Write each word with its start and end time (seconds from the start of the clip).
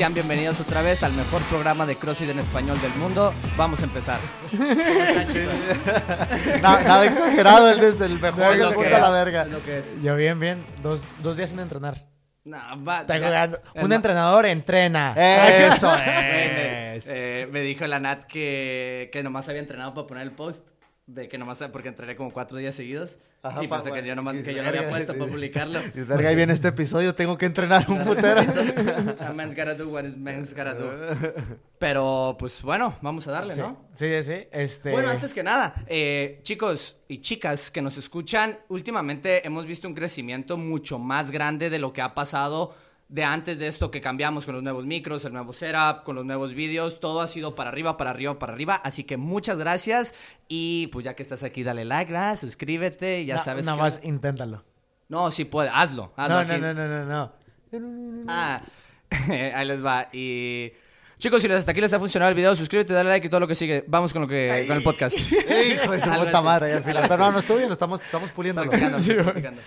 Sean 0.00 0.14
bienvenidos 0.14 0.58
otra 0.60 0.80
vez 0.80 1.02
al 1.02 1.12
mejor 1.12 1.42
programa 1.42 1.84
de 1.84 1.94
CrossFit 1.94 2.30
en 2.30 2.38
español 2.38 2.80
del 2.80 2.90
mundo. 2.94 3.34
Vamos 3.58 3.82
a 3.82 3.84
empezar. 3.84 4.18
¿Cómo 4.50 4.64
están, 4.70 5.28
chicos? 5.28 5.54
nada, 6.62 6.82
nada 6.84 7.04
exagerado, 7.04 7.70
el 7.70 7.80
desde 7.80 8.06
el 8.06 8.18
mejor 8.18 8.44
Es 8.44 8.48
del 8.52 8.58
lo 8.60 8.72
mundo 8.72 8.88
que 8.88 8.94
a 8.94 8.98
la 8.98 9.06
es, 9.08 9.12
verga. 9.12 9.42
es 9.42 9.48
lo 9.48 9.62
que 9.62 9.78
es. 9.80 10.02
Yo 10.02 10.16
bien, 10.16 10.40
bien. 10.40 10.64
Dos, 10.82 11.02
dos 11.22 11.36
días 11.36 11.50
sin 11.50 11.60
entrenar. 11.60 12.06
No, 12.44 12.56
va- 12.82 13.02
Está 13.02 13.18
ya- 13.18 13.26
jugando. 13.26 13.60
el 13.74 13.84
Un 13.84 13.92
entrenador 13.92 14.46
entrena. 14.46 15.12
Eso 15.16 15.90
me, 15.92 16.96
eh, 16.96 17.46
me 17.52 17.60
dijo 17.60 17.86
la 17.86 18.00
Nat 18.00 18.24
que, 18.24 19.10
que 19.12 19.22
nomás 19.22 19.50
había 19.50 19.60
entrenado 19.60 19.92
para 19.92 20.06
poner 20.06 20.22
el 20.22 20.32
post. 20.32 20.66
De 21.12 21.28
que 21.28 21.38
nomás, 21.38 21.60
porque 21.72 21.88
entrené 21.88 22.14
como 22.14 22.30
cuatro 22.32 22.56
días 22.56 22.72
seguidos. 22.74 23.18
Ajá, 23.42 23.64
y 23.64 23.66
pa- 23.66 23.82
pensé 23.82 23.90
que 24.00 24.06
yo, 24.06 24.14
nomás, 24.14 24.36
que 24.36 24.54
yo 24.54 24.62
lo 24.62 24.68
había 24.68 24.88
puesto 24.88 25.12
para 25.16 25.28
publicarlo. 25.28 25.80
Y 25.94 26.02
verga, 26.02 26.28
ahí 26.28 26.36
viene 26.36 26.52
este 26.52 26.68
episodio, 26.68 27.16
tengo 27.16 27.36
que 27.36 27.46
entrenar 27.46 27.84
un 27.90 27.98
putero. 28.04 28.40
A 29.18 29.32
man's 29.32 29.56
gotta 29.56 29.74
do 29.74 29.88
what 29.88 30.04
is 30.04 30.16
man's 30.16 30.54
gotta 30.54 30.74
do. 30.74 30.88
Pero, 31.80 32.36
pues 32.38 32.62
bueno, 32.62 32.94
vamos 33.02 33.26
a 33.26 33.32
darle, 33.32 33.54
Sí, 33.54 33.60
¿no? 33.60 33.76
sí, 33.94 34.06
sí, 34.06 34.22
sí. 34.22 34.46
Este... 34.52 34.92
Bueno, 34.92 35.08
antes 35.08 35.34
que 35.34 35.42
nada, 35.42 35.74
eh, 35.88 36.38
chicos 36.44 36.96
y 37.08 37.20
chicas 37.20 37.70
que 37.72 37.82
nos 37.82 37.96
escuchan, 37.98 38.58
últimamente 38.68 39.44
hemos 39.46 39.66
visto 39.66 39.88
un 39.88 39.94
crecimiento 39.94 40.56
mucho 40.56 40.98
más 41.00 41.30
grande 41.32 41.70
de 41.70 41.78
lo 41.80 41.92
que 41.92 42.02
ha 42.02 42.14
pasado 42.14 42.74
de 43.10 43.24
antes 43.24 43.58
de 43.58 43.66
esto 43.66 43.90
que 43.90 44.00
cambiamos 44.00 44.46
con 44.46 44.54
los 44.54 44.62
nuevos 44.62 44.86
micros, 44.86 45.24
el 45.24 45.32
nuevo 45.32 45.52
setup, 45.52 46.04
con 46.04 46.14
los 46.16 46.24
nuevos 46.24 46.54
vídeos, 46.54 47.00
todo 47.00 47.20
ha 47.20 47.26
sido 47.26 47.54
para 47.56 47.68
arriba, 47.70 47.96
para 47.96 48.10
arriba, 48.10 48.38
para 48.38 48.52
arriba, 48.52 48.76
así 48.84 49.02
que 49.04 49.16
muchas 49.16 49.58
gracias 49.58 50.14
y 50.48 50.86
pues 50.92 51.04
ya 51.04 51.14
que 51.14 51.22
estás 51.22 51.42
aquí 51.42 51.64
dale 51.64 51.84
like, 51.84 52.12
¿verdad? 52.12 52.36
suscríbete, 52.36 53.24
ya 53.26 53.34
Na- 53.36 53.42
sabes 53.44 53.66
Nada 53.66 53.76
que- 53.78 53.82
más 53.82 54.00
inténtalo. 54.04 54.64
No, 55.08 55.30
sí 55.32 55.44
puede, 55.44 55.70
hazlo, 55.72 56.12
hazlo 56.16 56.36
No, 56.36 56.40
aquí. 56.40 56.52
no, 56.60 56.72
no, 56.72 56.86
no, 56.86 57.04
no, 57.04 57.04
no. 57.04 58.24
Ah, 58.28 58.62
ahí 59.54 59.66
les 59.66 59.84
va. 59.84 60.08
Y 60.12 60.72
chicos, 61.18 61.42
si 61.42 61.50
hasta 61.50 61.72
aquí 61.72 61.80
les 61.80 61.92
ha 61.92 61.98
funcionado 61.98 62.28
el 62.30 62.36
video, 62.36 62.54
suscríbete, 62.54 62.92
dale 62.92 63.08
like 63.10 63.26
y 63.26 63.30
todo 63.30 63.40
lo 63.40 63.48
que 63.48 63.56
sigue. 63.56 63.84
Vamos 63.88 64.12
con 64.12 64.22
lo 64.22 64.28
que 64.28 64.64
con 64.68 64.76
el 64.76 64.82
podcast. 64.84 65.16
Hijo 65.32 65.90
de 65.90 66.00
su 66.00 66.10
puta 66.12 66.42
madre, 66.42 66.66
ahí 66.66 66.72
al 66.74 66.84
final. 66.84 66.98
algo 67.02 67.08
Pero 67.16 67.24
no, 67.26 67.32
no 67.32 67.38
estuvo 67.40 67.56
bien, 67.58 67.72
estamos, 67.72 68.02
estamos 68.04 68.30
puliéndolo. 68.30 68.70
Practicando, 68.70 68.98
Sí, 69.00 69.08
bueno. 69.14 69.24
practicando. 69.32 69.62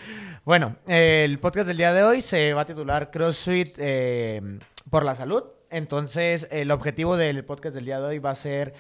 Bueno, 0.46 0.76
eh, 0.88 1.22
el 1.24 1.40
podcast 1.40 1.68
del 1.70 1.78
día 1.78 1.94
de 1.94 2.04
hoy 2.04 2.20
se 2.20 2.52
va 2.52 2.64
a 2.64 2.66
titular 2.66 3.12
CrossFit 3.12 3.78
eh, 3.80 4.42
por 4.90 5.06
la 5.06 5.16
salud. 5.16 5.46
Entonces, 5.70 6.50
el 6.52 6.70
objetivo 6.72 7.16
del 7.16 7.46
podcast 7.46 7.74
del 7.76 7.86
día 7.86 8.02
de 8.02 8.08
hoy 8.08 8.20
va 8.20 8.32
a 8.32 8.36
ser 8.36 8.74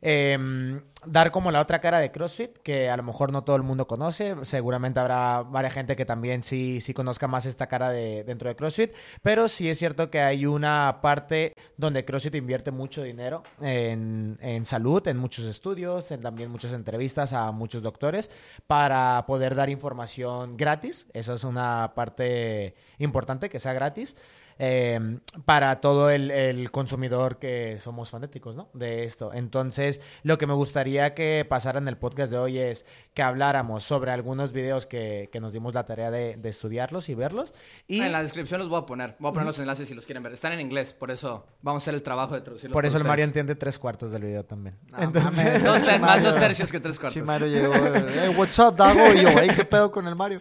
eh, 0.00 0.80
dar 1.04 1.30
como 1.30 1.50
la 1.50 1.60
otra 1.60 1.80
cara 1.80 2.00
de 2.00 2.10
CrossFit, 2.10 2.58
que 2.58 2.90
a 2.90 2.96
lo 2.96 3.02
mejor 3.02 3.32
no 3.32 3.44
todo 3.44 3.56
el 3.56 3.62
mundo 3.62 3.86
conoce. 3.86 4.34
Seguramente 4.42 5.00
habrá 5.00 5.42
varias 5.42 5.74
gente 5.74 5.96
que 5.96 6.04
también 6.04 6.42
sí, 6.42 6.80
sí 6.80 6.92
conozca 6.94 7.28
más 7.28 7.46
esta 7.46 7.66
cara 7.66 7.90
de, 7.90 8.24
dentro 8.24 8.48
de 8.48 8.56
CrossFit. 8.56 8.92
Pero 9.22 9.48
sí 9.48 9.68
es 9.68 9.78
cierto 9.78 10.10
que 10.10 10.20
hay 10.20 10.46
una 10.46 10.98
parte 11.00 11.54
donde 11.76 12.04
CrossFit 12.04 12.34
invierte 12.34 12.70
mucho 12.70 13.02
dinero 13.02 13.42
en, 13.60 14.38
en 14.40 14.64
salud, 14.64 15.06
en 15.06 15.18
muchos 15.18 15.44
estudios, 15.46 16.10
en 16.10 16.20
también 16.20 16.50
muchas 16.50 16.72
entrevistas 16.72 17.32
a 17.32 17.50
muchos 17.52 17.82
doctores 17.82 18.30
para 18.66 19.24
poder 19.26 19.54
dar 19.54 19.70
información 19.70 20.56
gratis. 20.56 21.06
Esa 21.12 21.34
es 21.34 21.44
una 21.44 21.92
parte 21.94 22.74
importante, 22.98 23.48
que 23.48 23.60
sea 23.60 23.72
gratis. 23.72 24.16
Eh, 24.58 25.18
para 25.44 25.80
todo 25.80 26.10
el, 26.10 26.30
el 26.30 26.70
consumidor 26.70 27.38
que 27.38 27.78
somos 27.80 28.10
fanáticos, 28.10 28.56
¿no? 28.56 28.68
De 28.74 29.04
esto. 29.04 29.32
Entonces, 29.32 30.00
lo 30.22 30.36
que 30.38 30.46
me 30.46 30.54
gustaría 30.54 31.14
que 31.14 31.46
pasara 31.48 31.78
en 31.78 31.88
el 31.88 31.96
podcast 31.96 32.32
de 32.32 32.38
hoy 32.38 32.58
es 32.58 32.84
que 33.14 33.22
habláramos 33.22 33.84
sobre 33.84 34.10
algunos 34.10 34.52
videos 34.52 34.86
que, 34.86 35.28
que 35.32 35.40
nos 35.40 35.52
dimos 35.52 35.74
la 35.74 35.84
tarea 35.84 36.10
de, 36.10 36.36
de 36.36 36.48
estudiarlos 36.48 37.08
y 37.08 37.14
verlos. 37.14 37.54
Y 37.86 38.00
En 38.00 38.12
la 38.12 38.22
descripción 38.22 38.60
los 38.60 38.68
voy 38.68 38.80
a 38.80 38.86
poner. 38.86 39.16
Voy 39.18 39.30
a 39.30 39.32
poner 39.32 39.46
los 39.46 39.58
enlaces 39.58 39.88
si 39.88 39.94
los 39.94 40.06
quieren 40.06 40.22
ver. 40.22 40.32
Están 40.32 40.52
en 40.52 40.60
inglés, 40.60 40.92
por 40.92 41.10
eso 41.10 41.46
vamos 41.62 41.82
a 41.82 41.84
hacer 41.84 41.94
el 41.94 42.02
trabajo 42.02 42.34
de 42.34 42.40
traducirlos. 42.40 42.72
por 42.74 42.84
eso 42.86 42.96
el 42.98 43.04
Mario 43.04 43.24
entiende 43.24 43.54
tres 43.54 43.78
cuartos 43.78 44.10
del 44.12 44.22
video 44.22 44.44
también. 44.44 44.76
No 44.88 44.98
Entonces, 45.02 46.00
más 46.00 46.22
dos 46.22 46.36
tercios 46.36 46.70
que 46.72 46.80
tres 46.80 46.98
cuartos. 46.98 47.14
Sí, 47.14 47.22
Mario 47.22 47.46
llegó. 47.48 47.74
eh, 47.74 48.04
Hey, 48.26 48.34
what's 48.36 48.58
up, 48.58 48.76
Dago? 48.76 49.12
Y 49.14 49.22
yo, 49.22 49.28
hey, 49.40 49.50
¿qué 49.54 49.64
pedo 49.64 49.90
con 49.90 50.06
el 50.06 50.16
Mario? 50.16 50.40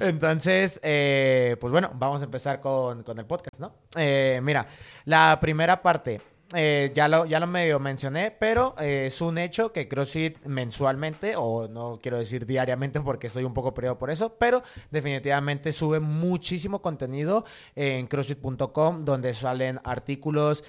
Entonces, 0.00 0.78
eh, 0.82 1.56
pues 1.60 1.72
bueno, 1.72 1.90
vamos 1.94 2.22
a 2.22 2.24
empezar 2.24 2.60
con, 2.60 3.02
con 3.02 3.18
el 3.18 3.26
podcast, 3.26 3.55
Eh, 3.96 4.40
mira, 4.42 4.66
la 5.04 5.38
primera 5.40 5.80
parte, 5.82 6.20
eh, 6.54 6.92
ya, 6.94 7.08
lo, 7.08 7.26
ya 7.26 7.40
lo 7.40 7.46
medio 7.46 7.80
mencioné, 7.80 8.30
pero 8.30 8.74
eh, 8.78 9.06
es 9.06 9.20
un 9.20 9.38
hecho 9.38 9.72
que 9.72 9.88
CrossFit 9.88 10.44
mensualmente, 10.44 11.34
o 11.36 11.66
no 11.68 11.98
quiero 12.00 12.18
decir 12.18 12.46
diariamente 12.46 13.00
porque 13.00 13.26
estoy 13.26 13.44
un 13.44 13.54
poco 13.54 13.74
perdido 13.74 13.98
por 13.98 14.10
eso, 14.10 14.36
pero 14.38 14.62
definitivamente 14.90 15.72
sube 15.72 15.98
muchísimo 15.98 16.80
contenido 16.82 17.44
en 17.74 18.06
CrossFit.com, 18.06 19.04
donde 19.04 19.34
salen 19.34 19.80
artículos, 19.82 20.62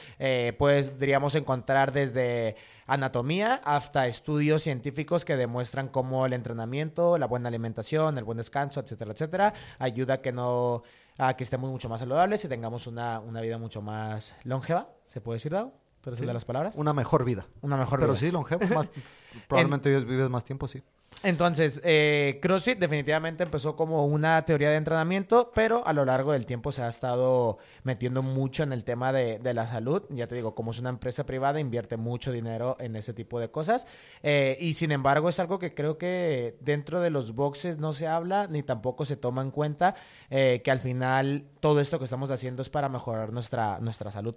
pues 0.57 0.97
diríamos 0.97 1.35
encontrar 1.35 1.91
desde 1.91 2.55
anatomía 2.87 3.61
hasta 3.63 4.07
estudios 4.07 4.63
científicos 4.63 5.25
que 5.25 5.35
demuestran 5.35 5.89
cómo 5.89 6.25
el 6.25 6.33
entrenamiento, 6.33 7.17
la 7.17 7.27
buena 7.27 7.49
alimentación, 7.49 8.17
el 8.17 8.23
buen 8.23 8.37
descanso, 8.37 8.79
etcétera, 8.79 9.11
etcétera, 9.11 9.53
ayuda 9.77 10.15
a 10.15 10.21
que 10.21 10.31
no 10.31 10.83
a 11.17 11.35
que 11.35 11.43
estemos 11.43 11.69
mucho 11.71 11.89
más 11.89 11.99
saludables 11.99 12.43
y 12.45 12.47
tengamos 12.47 12.87
una, 12.87 13.19
una 13.19 13.41
vida 13.41 13.57
mucho 13.57 13.81
más 13.81 14.35
longeva, 14.43 14.89
se 15.03 15.19
puede 15.21 15.37
decir, 15.37 15.53
eres 15.53 16.19
el 16.19 16.25
Sí. 16.25 16.25
de 16.27 16.33
las 16.33 16.45
palabras? 16.45 16.75
Una 16.77 16.93
mejor 16.93 17.25
vida. 17.25 17.47
Una 17.61 17.75
mejor 17.75 17.99
Pero 17.99 18.13
vida. 18.13 18.19
sí, 18.19 18.31
longevo, 18.31 18.65
más, 18.73 18.89
probablemente 19.47 19.89
vives- 19.89 20.05
vives 20.07 20.29
más 20.29 20.45
tiempo, 20.45 20.67
sí. 20.67 20.81
Entonces, 21.23 21.81
eh, 21.83 22.37
CrossFit 22.41 22.77
definitivamente 22.77 23.43
empezó 23.43 23.75
como 23.75 24.05
una 24.05 24.45
teoría 24.45 24.69
de 24.69 24.75
entrenamiento, 24.75 25.51
pero 25.53 25.85
a 25.85 25.91
lo 25.91 26.05
largo 26.05 26.31
del 26.31 26.45
tiempo 26.45 26.71
se 26.71 26.83
ha 26.83 26.89
estado 26.89 27.57
metiendo 27.83 28.21
mucho 28.21 28.61
en 28.61 28.71
el 28.71 28.83
tema 28.83 29.11
de, 29.11 29.39
de 29.39 29.53
la 29.55 29.65
salud. 29.65 30.03
Ya 30.09 30.27
te 30.27 30.35
digo, 30.35 30.53
como 30.53 30.71
es 30.71 30.79
una 30.79 30.89
empresa 30.89 31.25
privada, 31.25 31.59
invierte 31.59 31.97
mucho 31.97 32.31
dinero 32.31 32.77
en 32.79 32.95
ese 32.95 33.13
tipo 33.13 33.39
de 33.39 33.49
cosas. 33.49 33.87
Eh, 34.21 34.57
y 34.61 34.73
sin 34.73 34.91
embargo, 34.91 35.27
es 35.29 35.39
algo 35.39 35.57
que 35.57 35.73
creo 35.73 35.97
que 35.97 36.55
dentro 36.59 37.01
de 37.01 37.09
los 37.09 37.33
boxes 37.33 37.79
no 37.79 37.93
se 37.93 38.07
habla 38.07 38.47
ni 38.47 38.61
tampoco 38.61 39.03
se 39.03 39.17
toma 39.17 39.41
en 39.41 39.49
cuenta 39.49 39.95
eh, 40.29 40.61
que 40.63 40.69
al 40.69 40.79
final 40.79 41.45
todo 41.59 41.79
esto 41.79 41.97
que 41.97 42.05
estamos 42.05 42.29
haciendo 42.29 42.61
es 42.61 42.69
para 42.69 42.89
mejorar 42.89 43.33
nuestra, 43.33 43.79
nuestra 43.79 44.11
salud. 44.11 44.35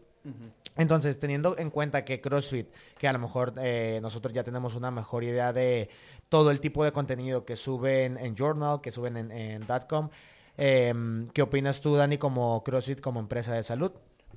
Entonces, 0.76 1.18
teniendo 1.18 1.56
en 1.56 1.70
cuenta 1.70 2.04
que 2.04 2.20
CrossFit, 2.20 2.68
que 2.98 3.08
a 3.08 3.12
lo 3.12 3.18
mejor 3.18 3.54
eh, 3.56 4.00
nosotros 4.02 4.34
ya 4.34 4.44
tenemos 4.44 4.74
una 4.74 4.91
mejor 4.91 5.24
idea 5.24 5.50
de 5.52 5.88
todo 6.28 6.50
el 6.50 6.60
tipo 6.60 6.69
de 6.70 6.92
contenido 6.92 7.44
que 7.44 7.56
suben 7.56 8.16
en 8.19 8.34
Journal, 8.36 8.81
que 8.81 8.91
suben 8.91 9.16
en, 9.16 9.31
en 9.31 9.66
.com, 9.88 10.08
em, 10.56 11.28
¿qué 11.31 11.42
opinas 11.42 11.81
tú, 11.81 11.94
Dani, 11.94 12.19
como 12.19 12.62
CrossFit, 12.64 13.00
como 13.00 13.20
empresa 13.20 13.53
de 13.53 13.62
salud? 13.62 13.92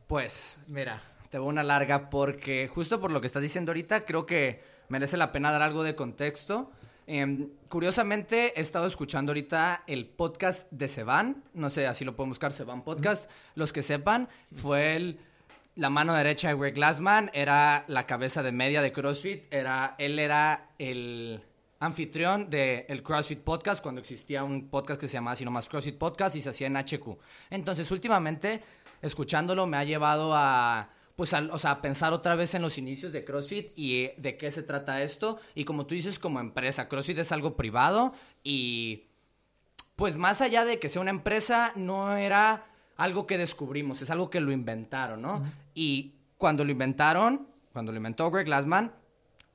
Pues, 0.08 0.60
mira, 0.68 1.02
te 1.30 1.40
voy 1.40 1.50
una 1.50 1.64
larga 1.64 2.10
porque 2.10 2.68
justo 2.68 3.00
por 3.00 3.12
lo 3.12 3.22
que 3.22 3.28
estás 3.28 3.42
diciendo 3.42 3.72
ahorita, 3.72 4.06
creo 4.06 4.26
que 4.26 4.62
merece 4.90 5.18
la 5.18 5.32
pena 5.32 5.52
dar 5.52 5.62
algo 5.62 5.84
de 5.84 5.96
contexto. 5.96 6.72
Em, 7.08 7.50
curiosamente, 7.70 8.54
he 8.58 8.62
estado 8.62 8.86
escuchando 8.86 9.32
ahorita 9.32 9.84
el 9.88 10.06
podcast 10.06 10.72
de 10.72 10.88
Seban, 10.88 11.44
no 11.54 11.70
sé, 11.70 11.88
así 11.88 12.06
lo 12.06 12.16
pueden 12.16 12.30
buscar, 12.30 12.52
Seban 12.52 12.84
Podcast. 12.84 13.30
Los 13.56 13.74
que 13.74 13.82
sepan, 13.82 14.30
fue 14.54 14.96
el, 14.96 15.20
la 15.76 15.90
mano 15.90 16.14
derecha 16.14 16.50
de 16.50 16.56
Greg 16.56 16.76
Glassman, 16.76 17.32
era 17.34 17.84
la 17.88 18.06
cabeza 18.06 18.44
de 18.44 18.52
media 18.52 18.82
de 18.82 18.94
CrossFit, 18.94 19.52
era, 19.52 19.96
él 19.98 20.20
era 20.20 20.70
el 20.78 21.44
anfitrión 21.86 22.50
del 22.50 23.04
CrossFit 23.04 23.40
Podcast 23.42 23.82
cuando 23.84 24.02
existía 24.02 24.44
un 24.44 24.70
podcast 24.70 25.00
que 25.02 25.08
se 25.08 25.14
llamaba 25.14 25.34
así 25.34 25.44
nomás 25.46 25.68
CrossFit 25.70 25.98
Podcast 25.98 26.36
y 26.36 26.42
se 26.42 26.50
hacía 26.50 26.68
en 26.68 26.78
HQ. 26.78 27.18
Entonces, 27.50 27.90
últimamente, 27.92 28.62
escuchándolo 29.02 29.68
me 29.68 29.78
ha 29.78 29.84
llevado 29.84 30.34
a 30.34 30.90
pues 31.16 31.32
al- 31.36 31.52
o 31.52 31.60
sea, 31.60 31.72
a 31.72 31.82
pensar 31.82 32.12
otra 32.12 32.34
vez 32.36 32.56
en 32.56 32.64
los 32.64 32.78
inicios 32.80 33.12
de 33.12 33.24
CrossFit 33.24 33.72
y 33.75 34.07
de 34.18 34.36
qué 34.36 34.50
se 34.50 34.63
trata 34.63 35.04
esto. 35.04 35.40
Y 35.54 35.63
como 35.63 35.86
tú 35.86 35.94
dices, 35.94 36.18
como 36.18 36.40
empresa, 36.40 36.88
CrossFit 36.88 37.19
es 37.19 37.31
algo 37.31 37.56
privado 37.56 38.13
y 38.44 39.04
pues 39.96 40.16
más 40.16 40.42
allá 40.42 40.66
de 40.66 40.80
que 40.80 40.90
sea 40.90 41.04
una 41.04 41.12
empresa, 41.12 41.72
no 41.75 42.18
era 42.18 42.66
algo 42.98 43.28
que 43.28 43.38
descubrimos, 43.38 44.02
es 44.02 44.10
algo 44.10 44.30
que 44.31 44.40
lo 44.40 44.52
inventaron, 44.52 45.22
¿no? 45.22 45.44
Y 45.75 46.16
cuando 46.38 46.66
lo 46.66 46.72
inventaron, 46.72 47.48
cuando 47.74 47.92
lo 47.92 47.98
inventó 47.98 48.31
Greg 48.31 48.46
Glassman, 48.48 48.92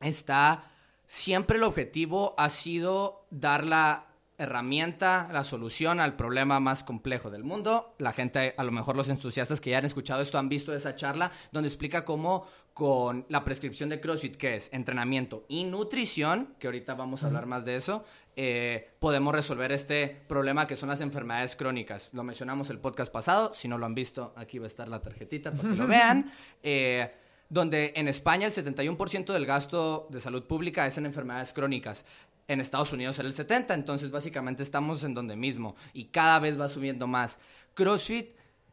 está, 0.01 0.71
siempre 1.09 1.57
el 1.57 1.65
objetivo 1.65 2.35
ha 2.39 2.51
sido 2.51 3.27
dar 3.31 3.65
la 3.65 4.05
herramienta, 4.37 5.29
la 5.33 5.43
solución 5.43 5.99
al 5.99 6.15
problema 6.15 6.61
más 6.61 6.85
complejo 6.85 7.29
del 7.29 7.43
mundo. 7.43 7.97
La 7.99 8.13
gente, 8.13 8.55
a 8.57 8.63
lo 8.63 8.71
mejor 8.71 8.97
los 8.97 9.09
entusiastas 9.09 9.61
que 9.61 9.71
ya 9.71 9.79
han 9.79 9.85
escuchado 9.85 10.23
esto 10.23 10.39
han 10.39 10.49
visto 10.49 10.73
esa 10.73 10.95
charla 10.95 11.33
donde 11.51 11.67
explica 11.67 12.05
cómo 12.05 12.47
con 12.73 13.27
la 13.29 13.43
prescripción 13.43 13.89
de 13.89 14.01
CrossFit, 14.01 14.37
que 14.37 14.55
es 14.55 14.73
entrenamiento 14.73 15.45
y 15.49 15.65
nutrición, 15.65 16.55
que 16.61 16.69
ahorita 16.69 16.95
vamos 16.95 17.25
a 17.25 17.27
hablar 17.27 17.47
más 17.47 17.65
de 17.65 17.75
eso, 17.75 18.05
eh, 18.37 18.91
podemos 19.01 19.35
resolver 19.35 19.73
este 19.73 20.23
problema 20.29 20.69
que 20.69 20.77
son 20.77 20.89
las 20.89 21.01
enfermedades 21.01 21.57
crónicas. 21.57 22.11
Lo 22.13 22.23
mencionamos 22.23 22.71
el 22.71 22.79
podcast 22.79 23.13
pasado, 23.13 23.53
si 23.53 23.67
no 23.67 23.79
lo 23.79 23.87
han 23.87 23.97
visto, 23.97 24.33
aquí 24.37 24.61
va 24.61 24.67
a 24.67 24.69
estar 24.69 24.87
la 24.87 25.03
tarjetita 25.03 25.51
para 25.51 25.71
que 25.71 25.75
lo 25.75 25.87
vean. 25.89 26.33
Eh, 26.63 27.11
donde 27.49 27.93
en 27.97 28.09
España 28.09 28.47
el 28.47 28.53
71% 28.53 29.33
del 29.33 29.47
gasto 29.47 30.07
de 30.11 30.21
salud 30.21 30.45
pública 30.45 30.87
es 30.87 30.99
en 30.99 31.07
enfermedades 31.07 31.53
crónicas. 31.53 32.05
En 32.47 32.61
Estados 32.61 32.93
Unidos 32.93 33.19
era 33.19 33.29
el 33.29 33.35
70%, 33.35 33.75
entonces 33.75 34.11
básicamente 34.11 34.63
estamos 34.63 35.05
en 35.05 35.15
donde 35.15 35.37
mismo 35.37 35.77
y 35.93 36.07
cada 36.07 36.39
vez 36.39 36.59
va 36.59 36.69
subiendo 36.69 37.07
más. 37.07 37.39
CrossFit 37.75 38.31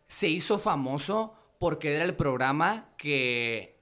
se 0.07 0.29
hizo 0.29 0.59
famoso 0.59 1.35
porque 1.59 1.95
era 1.95 2.05
el 2.05 2.15
programa 2.15 2.89
que 2.97 3.74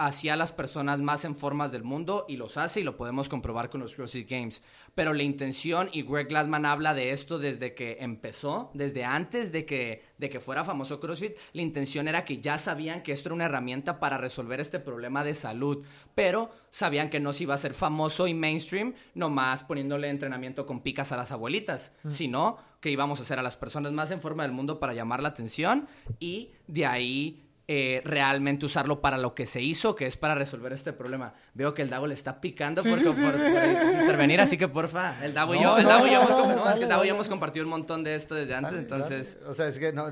hacía 0.00 0.32
a 0.32 0.36
las 0.36 0.54
personas 0.54 1.00
más 1.02 1.26
en 1.26 1.36
formas 1.36 1.72
del 1.72 1.84
mundo 1.84 2.24
y 2.26 2.36
los 2.36 2.56
hace 2.56 2.80
y 2.80 2.84
lo 2.84 2.96
podemos 2.96 3.28
comprobar 3.28 3.68
con 3.68 3.82
los 3.82 3.94
CrossFit 3.94 4.30
Games. 4.30 4.62
Pero 4.94 5.12
la 5.12 5.22
intención, 5.22 5.90
y 5.92 6.02
Greg 6.02 6.28
Glassman 6.28 6.64
habla 6.64 6.94
de 6.94 7.10
esto 7.10 7.38
desde 7.38 7.74
que 7.74 7.98
empezó, 8.00 8.70
desde 8.72 9.04
antes 9.04 9.52
de 9.52 9.66
que, 9.66 10.02
de 10.16 10.30
que 10.30 10.40
fuera 10.40 10.64
famoso 10.64 11.00
CrossFit, 11.00 11.36
la 11.52 11.60
intención 11.60 12.08
era 12.08 12.24
que 12.24 12.40
ya 12.40 12.56
sabían 12.56 13.02
que 13.02 13.12
esto 13.12 13.28
era 13.28 13.34
una 13.34 13.44
herramienta 13.44 14.00
para 14.00 14.16
resolver 14.16 14.58
este 14.58 14.80
problema 14.80 15.22
de 15.22 15.34
salud, 15.34 15.84
pero 16.14 16.50
sabían 16.70 17.10
que 17.10 17.20
no 17.20 17.34
se 17.34 17.42
iba 17.42 17.54
a 17.54 17.58
ser 17.58 17.74
famoso 17.74 18.26
y 18.26 18.32
mainstream 18.32 18.94
nomás 19.14 19.64
poniéndole 19.64 20.08
entrenamiento 20.08 20.64
con 20.64 20.80
picas 20.80 21.12
a 21.12 21.18
las 21.18 21.30
abuelitas, 21.30 21.92
sino 22.08 22.56
que 22.80 22.90
íbamos 22.90 23.18
a 23.18 23.22
hacer 23.22 23.38
a 23.38 23.42
las 23.42 23.58
personas 23.58 23.92
más 23.92 24.10
en 24.12 24.22
forma 24.22 24.44
del 24.44 24.52
mundo 24.52 24.80
para 24.80 24.94
llamar 24.94 25.22
la 25.22 25.28
atención 25.28 25.88
y 26.18 26.52
de 26.68 26.86
ahí 26.86 27.49
eh, 27.72 28.02
realmente 28.04 28.66
usarlo 28.66 29.00
para 29.00 29.16
lo 29.16 29.32
que 29.32 29.46
se 29.46 29.62
hizo, 29.62 29.94
que 29.94 30.04
es 30.06 30.16
para 30.16 30.34
resolver 30.34 30.72
este 30.72 30.92
problema. 30.92 31.34
Veo 31.54 31.72
que 31.72 31.82
el 31.82 31.88
Dago 31.88 32.08
le 32.08 32.14
está 32.14 32.40
picando 32.40 32.82
por, 32.82 33.00
por- 33.04 33.14
por 33.14 33.34
intervenir, 33.36 34.40
así 34.40 34.58
que 34.58 34.66
porfa, 34.66 35.24
el 35.24 35.34
Dago 35.34 35.54
y 35.54 35.62
yo, 35.62 35.78
hemos, 35.78 37.28
compartido 37.28 37.64
un 37.64 37.70
montón 37.70 38.02
de 38.02 38.16
esto 38.16 38.34
desde 38.34 38.56
antes, 38.56 38.72
Dale, 38.72 38.82
entonces... 38.82 39.36
dale. 39.38 39.50
O 39.50 39.54
sea, 39.54 39.68
es 39.68 39.78
que 39.78 39.92
no, 39.92 40.06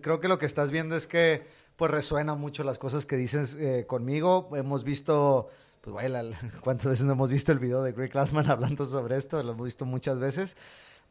creo 0.00 0.18
que 0.18 0.26
lo 0.26 0.40
que 0.40 0.46
estás 0.46 0.72
viendo 0.72 0.96
es 0.96 1.06
que 1.06 1.46
pues 1.76 1.88
resuena 1.88 2.34
mucho 2.34 2.64
las 2.64 2.78
cosas 2.78 3.06
que 3.06 3.14
dices 3.14 3.54
eh, 3.60 3.84
conmigo. 3.86 4.50
Hemos 4.56 4.82
visto, 4.82 5.50
pues 5.82 5.94
cuántas 6.62 6.86
veces 6.86 7.06
no 7.06 7.12
hemos 7.12 7.30
visto 7.30 7.52
el 7.52 7.60
video 7.60 7.84
de 7.84 7.92
Greg 7.92 8.10
Glassman 8.10 8.50
hablando 8.50 8.86
sobre 8.86 9.16
esto, 9.18 9.40
lo 9.44 9.52
hemos 9.52 9.66
visto 9.66 9.84
muchas 9.84 10.18
veces. 10.18 10.56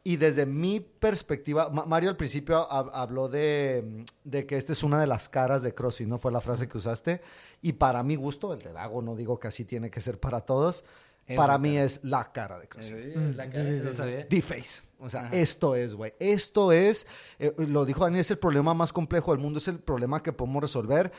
Y 0.06 0.16
desde 0.18 0.44
mi 0.44 0.80
perspectiva, 0.80 1.70
Ma- 1.70 1.86
Mario 1.86 2.10
al 2.10 2.16
principio 2.18 2.68
hab- 2.68 2.90
habló 2.92 3.28
de, 3.28 4.04
de 4.24 4.46
que 4.46 4.58
esta 4.58 4.72
es 4.72 4.82
una 4.82 5.00
de 5.00 5.06
las 5.06 5.30
caras 5.30 5.62
de 5.62 5.74
CrossFit, 5.74 6.06
¿no? 6.06 6.18
Fue 6.18 6.30
la 6.30 6.42
frase 6.42 6.68
que 6.68 6.76
usaste. 6.76 7.22
Y 7.62 7.72
para 7.72 8.02
mi 8.02 8.14
gusto, 8.16 8.52
el 8.52 8.60
de 8.60 8.72
Dago, 8.74 9.00
no 9.00 9.16
digo 9.16 9.40
que 9.40 9.48
así 9.48 9.64
tiene 9.64 9.90
que 9.90 10.02
ser 10.02 10.20
para 10.20 10.42
todos, 10.42 10.84
Es 11.26 11.36
para 11.38 11.56
mí 11.56 11.72
cara. 11.74 11.84
es 11.86 12.00
la 12.02 12.32
cara 12.32 12.58
de 12.58 12.68
CrossFit. 12.68 13.16
La 13.34 13.46
Mm, 13.46 13.50
cara, 13.50 13.64
sí, 13.64 13.78
sí, 13.78 13.84
no 13.84 13.90
sí. 13.92 13.96
sabía. 13.96 14.26
D-Face. 14.26 14.82
O 14.98 15.08
sea, 15.10 15.20
Ajá. 15.26 15.30
esto 15.36 15.74
es, 15.74 15.94
güey. 15.94 16.12
Esto 16.18 16.70
es, 16.72 17.06
eh, 17.38 17.54
lo 17.56 17.84
dijo 17.86 18.04
Dani, 18.04 18.18
es 18.18 18.30
el 18.30 18.38
problema 18.38 18.72
más 18.74 18.92
complejo 18.92 19.32
del 19.32 19.40
mundo, 19.40 19.58
es 19.58 19.68
el 19.68 19.78
problema 19.78 20.22
que 20.22 20.32
podemos 20.32 20.62
resolver. 20.62 21.12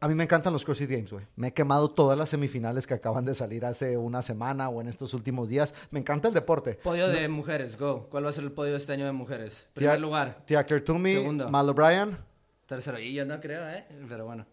A 0.00 0.08
mí 0.08 0.14
me 0.14 0.24
encantan 0.24 0.52
los 0.52 0.64
CrossFit 0.64 0.90
Games, 0.90 1.10
güey. 1.12 1.26
Me 1.36 1.48
he 1.48 1.52
quemado 1.52 1.90
todas 1.90 2.16
las 2.18 2.28
semifinales 2.30 2.86
que 2.86 2.94
acaban 2.94 3.24
de 3.24 3.34
salir 3.34 3.64
hace 3.64 3.96
una 3.96 4.22
semana 4.22 4.68
o 4.68 4.80
en 4.80 4.88
estos 4.88 5.14
últimos 5.14 5.48
días. 5.48 5.74
Me 5.90 5.98
encanta 6.00 6.28
el 6.28 6.34
deporte. 6.34 6.74
Podio 6.82 7.08
de 7.08 7.28
mujeres, 7.28 7.78
go. 7.78 8.08
¿Cuál 8.10 8.24
va 8.24 8.30
a 8.30 8.32
ser 8.32 8.44
el 8.44 8.52
podio 8.52 8.76
este 8.76 8.92
año 8.92 9.06
de 9.06 9.12
mujeres? 9.12 9.68
Tia- 9.74 9.92
Primer 9.92 10.00
lugar, 10.00 10.42
Tia 10.46 10.64
Toomey, 10.66 11.14
Segundo. 11.16 11.48
Mal 11.50 11.68
O'Brien. 11.68 12.16
tercero, 12.66 12.98
y 12.98 13.12
yo 13.14 13.24
no 13.24 13.40
creo, 13.40 13.68
¿eh? 13.68 13.84
Pero 14.08 14.26
bueno. 14.26 14.46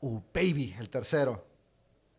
Uh, 0.00 0.20
baby, 0.32 0.74
el 0.78 0.88
tercero. 0.88 1.44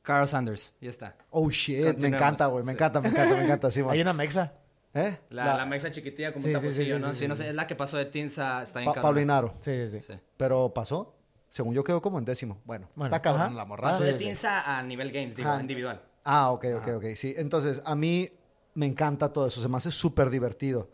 Carl 0.03 0.27
Sanders, 0.27 0.73
ya 0.81 0.89
está. 0.89 1.15
Oh, 1.29 1.49
shit. 1.49 1.97
Me 1.97 2.07
encanta, 2.07 2.47
güey. 2.47 2.63
Me 2.63 2.71
sí. 2.71 2.75
encanta, 2.75 3.01
me 3.01 3.09
encanta, 3.09 3.35
me 3.35 3.43
encanta. 3.43 3.71
Sí. 3.71 3.81
Hay 3.87 4.01
una 4.01 4.13
mexa. 4.13 4.53
¿Eh? 4.93 5.17
La, 5.29 5.45
La- 5.45 5.57
la 5.57 5.65
mexa 5.65 5.89
chiquitilla 5.89 6.33
como 6.33 6.43
Sí, 6.45 6.53
un 6.53 6.55
sí, 6.59 6.67
sí, 6.67 6.67
taponcillo, 6.73 6.95
sí, 6.97 7.01
¿no? 7.01 7.13
sí, 7.13 7.19
Sí, 7.21 7.27
no 7.27 7.35
sí. 7.35 7.43
sé, 7.43 7.49
es 7.49 7.55
la 7.55 7.65
que 7.65 7.75
pasó 7.75 7.97
de 7.97 8.05
Teens 8.05 8.37
a... 8.39 8.61
Está 8.63 8.79
bien 8.79 8.87
Pa- 8.89 8.95
cabrona. 8.95 9.13
Paulinaro. 9.13 9.53
Sí, 9.61 9.87
sí, 9.87 9.99
sí. 9.99 10.13
Sí. 10.13 10.19
Pero 10.37 10.73
pasó. 10.73 11.15
Según 11.51 11.74
yo 11.74 11.83
quedó 11.83 12.01
como 12.01 12.18
en 12.18 12.24
décimo. 12.24 12.62
Bueno, 12.63 12.88
Bueno, 12.95 13.13
está 13.13 13.21
cabrón 13.21 13.48
ajá. 13.48 13.56
la 13.56 13.65
morrada. 13.65 13.94
Pasó 13.94 14.06
sí, 14.06 14.12
de. 14.13 14.18
Teens 14.18 14.45
a, 14.45 14.81
nivel 14.83 15.12
games, 15.12 15.36
digo, 15.36 15.50
Ah, 15.50 15.59
individual. 15.59 16.01
Ah, 16.24 16.50
ok, 16.51 16.65
ok, 16.77 16.88
ok. 16.95 17.06
Sí, 17.15 17.33
entonces 17.38 17.81
a 17.83 17.94
mí 17.94 18.30
me 18.74 18.86
encanta 18.86 19.33
todo 19.33 19.48
eso, 19.48 19.62
se 19.62 19.68
me 19.68 19.75
hace 19.75 19.92
súper 19.92 20.30
divertido. 20.30 20.89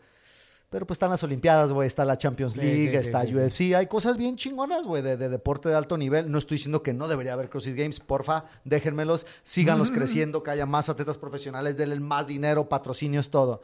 Pero 0.68 0.84
pues 0.84 0.96
están 0.96 1.10
las 1.10 1.22
Olimpiadas, 1.22 1.72
güey, 1.72 1.86
está 1.86 2.04
la 2.04 2.18
Champions 2.18 2.56
League, 2.56 2.88
sí, 2.88 2.90
sí, 2.90 2.96
está 2.96 3.22
sí, 3.22 3.34
UFC, 3.34 3.74
hay 3.74 3.86
cosas 3.86 4.18
bien 4.18 4.36
chingonas, 4.36 4.84
güey, 4.84 5.00
de, 5.00 5.16
de 5.16 5.28
deporte 5.28 5.68
de 5.68 5.76
alto 5.76 5.96
nivel. 5.96 6.30
No 6.30 6.38
estoy 6.38 6.56
diciendo 6.56 6.82
que 6.82 6.92
no 6.92 7.06
debería 7.06 7.34
haber 7.34 7.48
CrossFit 7.48 7.76
Games, 7.76 8.00
porfa, 8.00 8.44
déjenmelos, 8.64 9.26
síganlos 9.44 9.90
creciendo, 9.92 10.42
que 10.42 10.50
haya 10.50 10.66
más 10.66 10.88
atletas 10.88 11.16
profesionales, 11.16 11.76
denle 11.76 12.00
más 12.00 12.26
dinero, 12.26 12.68
patrocinios, 12.68 13.30
todo. 13.30 13.62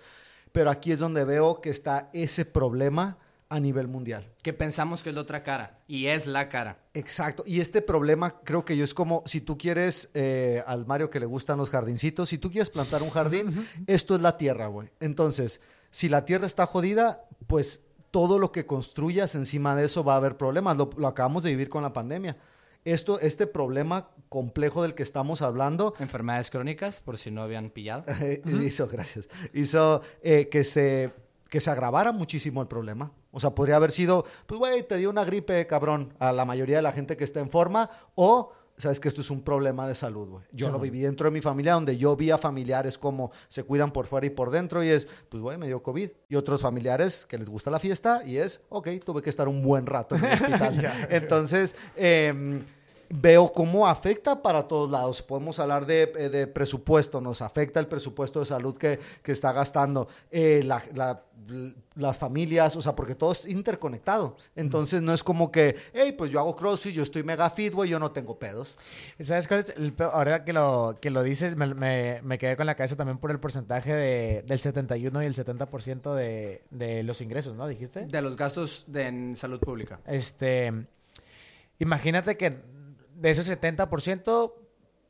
Pero 0.53 0.71
aquí 0.71 0.93
es 0.93 1.01
donde 1.01 1.25
veo 1.25 1.61
que 1.61 1.71
está 1.71 2.09
ese 2.15 2.45
problema 2.45 3.19
a 3.55 3.61
nivel 3.61 3.87
mundial. 3.87 4.25
Que 4.43 4.53
pensamos 4.53 5.05
que 5.05 5.11
es 5.11 5.15
la 5.15 5.21
otra 5.21 5.45
cara. 5.45 5.79
Y 5.87 6.07
es 6.07 6.27
la 6.27 6.49
cara. 6.49 6.79
Exacto. 6.93 7.45
Y 7.47 7.61
este 7.61 7.83
problema 7.83 8.41
creo 8.43 8.65
que 8.65 8.77
yo 8.77 8.83
es 8.83 8.95
como 8.95 9.23
si 9.27 9.41
tú 9.41 9.57
quieres, 9.57 10.11
eh, 10.15 10.65
al 10.67 10.87
Mario 10.87 11.09
que 11.09 11.21
le 11.21 11.27
gustan 11.27 11.59
los 11.59 11.71
jardincitos, 11.71 12.29
si 12.29 12.39
tú 12.39 12.51
quieres 12.51 12.69
plantar 12.69 13.03
un 13.03 13.11
jardín, 13.11 13.69
esto 13.87 14.17
es 14.17 14.21
la 14.21 14.37
tierra, 14.37 14.67
güey. 14.67 14.89
Entonces, 14.99 15.61
si 15.93 16.09
la 16.09 16.25
tierra 16.25 16.47
está 16.47 16.67
jodida, 16.67 17.29
pues 17.47 17.85
todo 18.11 18.41
lo 18.41 18.51
que 18.51 18.67
construyas 18.67 19.37
encima 19.37 19.77
de 19.77 19.85
eso 19.85 20.03
va 20.03 20.15
a 20.15 20.17
haber 20.17 20.37
problemas. 20.37 20.77
Lo, 20.77 20.91
lo 20.97 21.07
acabamos 21.07 21.45
de 21.45 21.51
vivir 21.51 21.69
con 21.69 21.85
la 21.85 21.93
pandemia. 21.93 22.37
Esto, 22.85 23.19
este 23.21 23.47
problema 23.47 24.11
complejo 24.29 24.83
del 24.83 24.95
que 24.95 25.03
estamos 25.03 25.41
hablando 25.41 25.95
Enfermedades 26.01 26.51
crónicas, 26.51 27.01
por 27.01 27.17
si 27.17 27.31
no 27.31 27.43
habían 27.43 27.71
pillado. 27.71 28.05
eh, 28.21 28.43
hizo, 28.63 28.89
gracias, 28.89 29.29
hizo 29.55 30.03
eh, 30.23 30.49
que, 30.51 30.65
se, 30.65 31.13
que 31.55 31.61
se 31.61 31.71
agravara 31.71 32.11
muchísimo 32.11 32.63
el 32.63 32.67
problema. 32.67 33.13
O 33.31 33.39
sea, 33.39 33.51
podría 33.55 33.77
haber 33.77 33.93
sido, 33.93 34.25
pues, 34.49 34.59
güey, 34.59 34.83
te 34.83 34.97
dio 34.97 35.09
una 35.09 35.23
gripe, 35.23 35.69
cabrón, 35.69 36.13
a 36.19 36.33
la 36.33 36.45
mayoría 36.45 36.79
de 36.79 36.83
la 36.83 36.91
gente 36.91 37.17
que 37.17 37.23
está 37.23 37.39
en 37.39 37.49
forma, 37.49 37.89
o, 38.17 38.51
sabes 38.77 38.99
que 38.99 39.07
esto 39.07 39.21
es 39.21 39.31
un 39.31 39.41
problema 39.41 39.87
de 39.87 39.95
salud, 39.95 40.29
güey. 40.29 40.45
Yo 40.51 40.67
Sí, 40.67 40.73
lo 40.73 40.81
viví 40.81 40.99
dentro 40.99 41.27
de 41.27 41.31
mi 41.31 41.41
familia, 41.41 41.75
donde 41.75 41.97
yo 41.97 42.17
vi 42.17 42.33
a 42.33 42.39
familiares 42.39 42.99
como 42.99 43.31
se 43.47 43.63
cuidan 43.63 43.93
por 43.93 44.07
fuera 44.07 44.27
y 44.27 44.31
por 44.31 44.51
dentro, 44.51 44.83
y 44.83 44.89
es, 44.89 45.07
pues, 45.29 45.41
güey, 45.41 45.57
me 45.57 45.69
dio 45.69 45.81
COVID. 45.81 46.11
Y 46.29 46.35
otros 46.35 46.61
familiares 46.61 47.25
que 47.25 47.39
les 47.39 47.49
gusta 47.49 47.71
la 47.71 47.79
fiesta, 47.79 48.23
y 48.27 48.39
es, 48.39 48.65
ok, 48.71 48.89
tuve 49.05 49.23
que 49.23 49.31
estar 49.31 49.47
un 49.47 49.63
buen 49.63 49.87
rato 49.87 50.17
en 50.17 50.25
el 50.25 50.33
hospital. 50.35 51.07
Entonces, 51.09 51.77
em, 51.95 52.65
veo 53.17 53.53
cómo 53.53 53.87
afecta 53.87 54.43
para 54.43 54.67
todos 54.67 54.91
lados. 54.91 55.23
Podemos 55.23 55.59
hablar 55.61 55.87
de, 55.87 56.13
eh, 56.17 56.29
de 56.29 56.47
presupuesto, 56.49 57.21
nos 57.21 57.43
afecta 57.43 57.79
el 57.79 57.87
presupuesto 57.87 58.41
de 58.41 58.47
salud 58.47 58.77
que, 58.77 58.99
que 59.23 59.31
está 59.33 59.53
gastando 59.53 60.09
eh, 60.33 60.63
la- 60.65 60.83
la- 60.95 61.23
l- 61.49 61.75
las 61.95 62.19
familias, 62.19 62.75
o 62.75 62.81
sea, 62.81 62.97
porque 62.97 63.15
todo 63.15 63.31
es 63.33 63.47
interconectado. 63.47 64.37
Entonces 64.57 65.01
no 65.01 65.13
es 65.13 65.23
como 65.23 65.53
que, 65.53 65.77
hey, 65.93 66.13
pues 66.19 66.33
yo 66.33 66.41
hago 66.41 66.57
CrossFit, 66.57 66.93
yo 66.93 67.03
estoy 67.05 67.23
mega 67.23 67.49
fit, 67.51 67.73
güey, 67.73 67.89
yo 67.89 68.01
no 68.01 68.11
tengo 68.11 68.37
pedos. 68.39 68.77
¿Sabes 69.21 69.47
cuál 69.47 69.61
es 69.61 69.69
el? 69.77 69.95
Ahora 70.01 70.45
que 70.45 70.53
lo, 70.53 70.97
que 71.01 71.11
lo 71.11 71.23
dices, 71.23 71.55
me, 71.57 71.73
me- 71.73 72.21
me 72.23 72.37
quedé 72.39 72.57
con 72.57 72.67
la 72.67 72.75
cabeza 72.75 72.97
también 72.97 73.19
por 73.19 73.31
el 73.31 73.39
porcentaje 73.39 73.95
de, 73.95 74.43
del 74.47 74.59
71 74.59 75.23
y 75.23 75.27
el 75.27 75.35
70% 75.37 76.15
de, 76.15 76.65
de 76.71 77.03
los 77.05 77.21
ingresos, 77.21 77.55
¿no? 77.55 77.69
¿Dijiste? 77.69 78.07
De 78.07 78.21
los 78.23 78.35
gastos 78.37 78.85
de, 78.89 79.07
en 79.07 79.37
salud 79.37 79.61
pública. 79.61 80.01
Este, 80.07 80.73
imagínate 81.79 82.37
que 82.37 82.74
de 83.15 83.31
ese 83.31 83.43
70% 83.43 84.55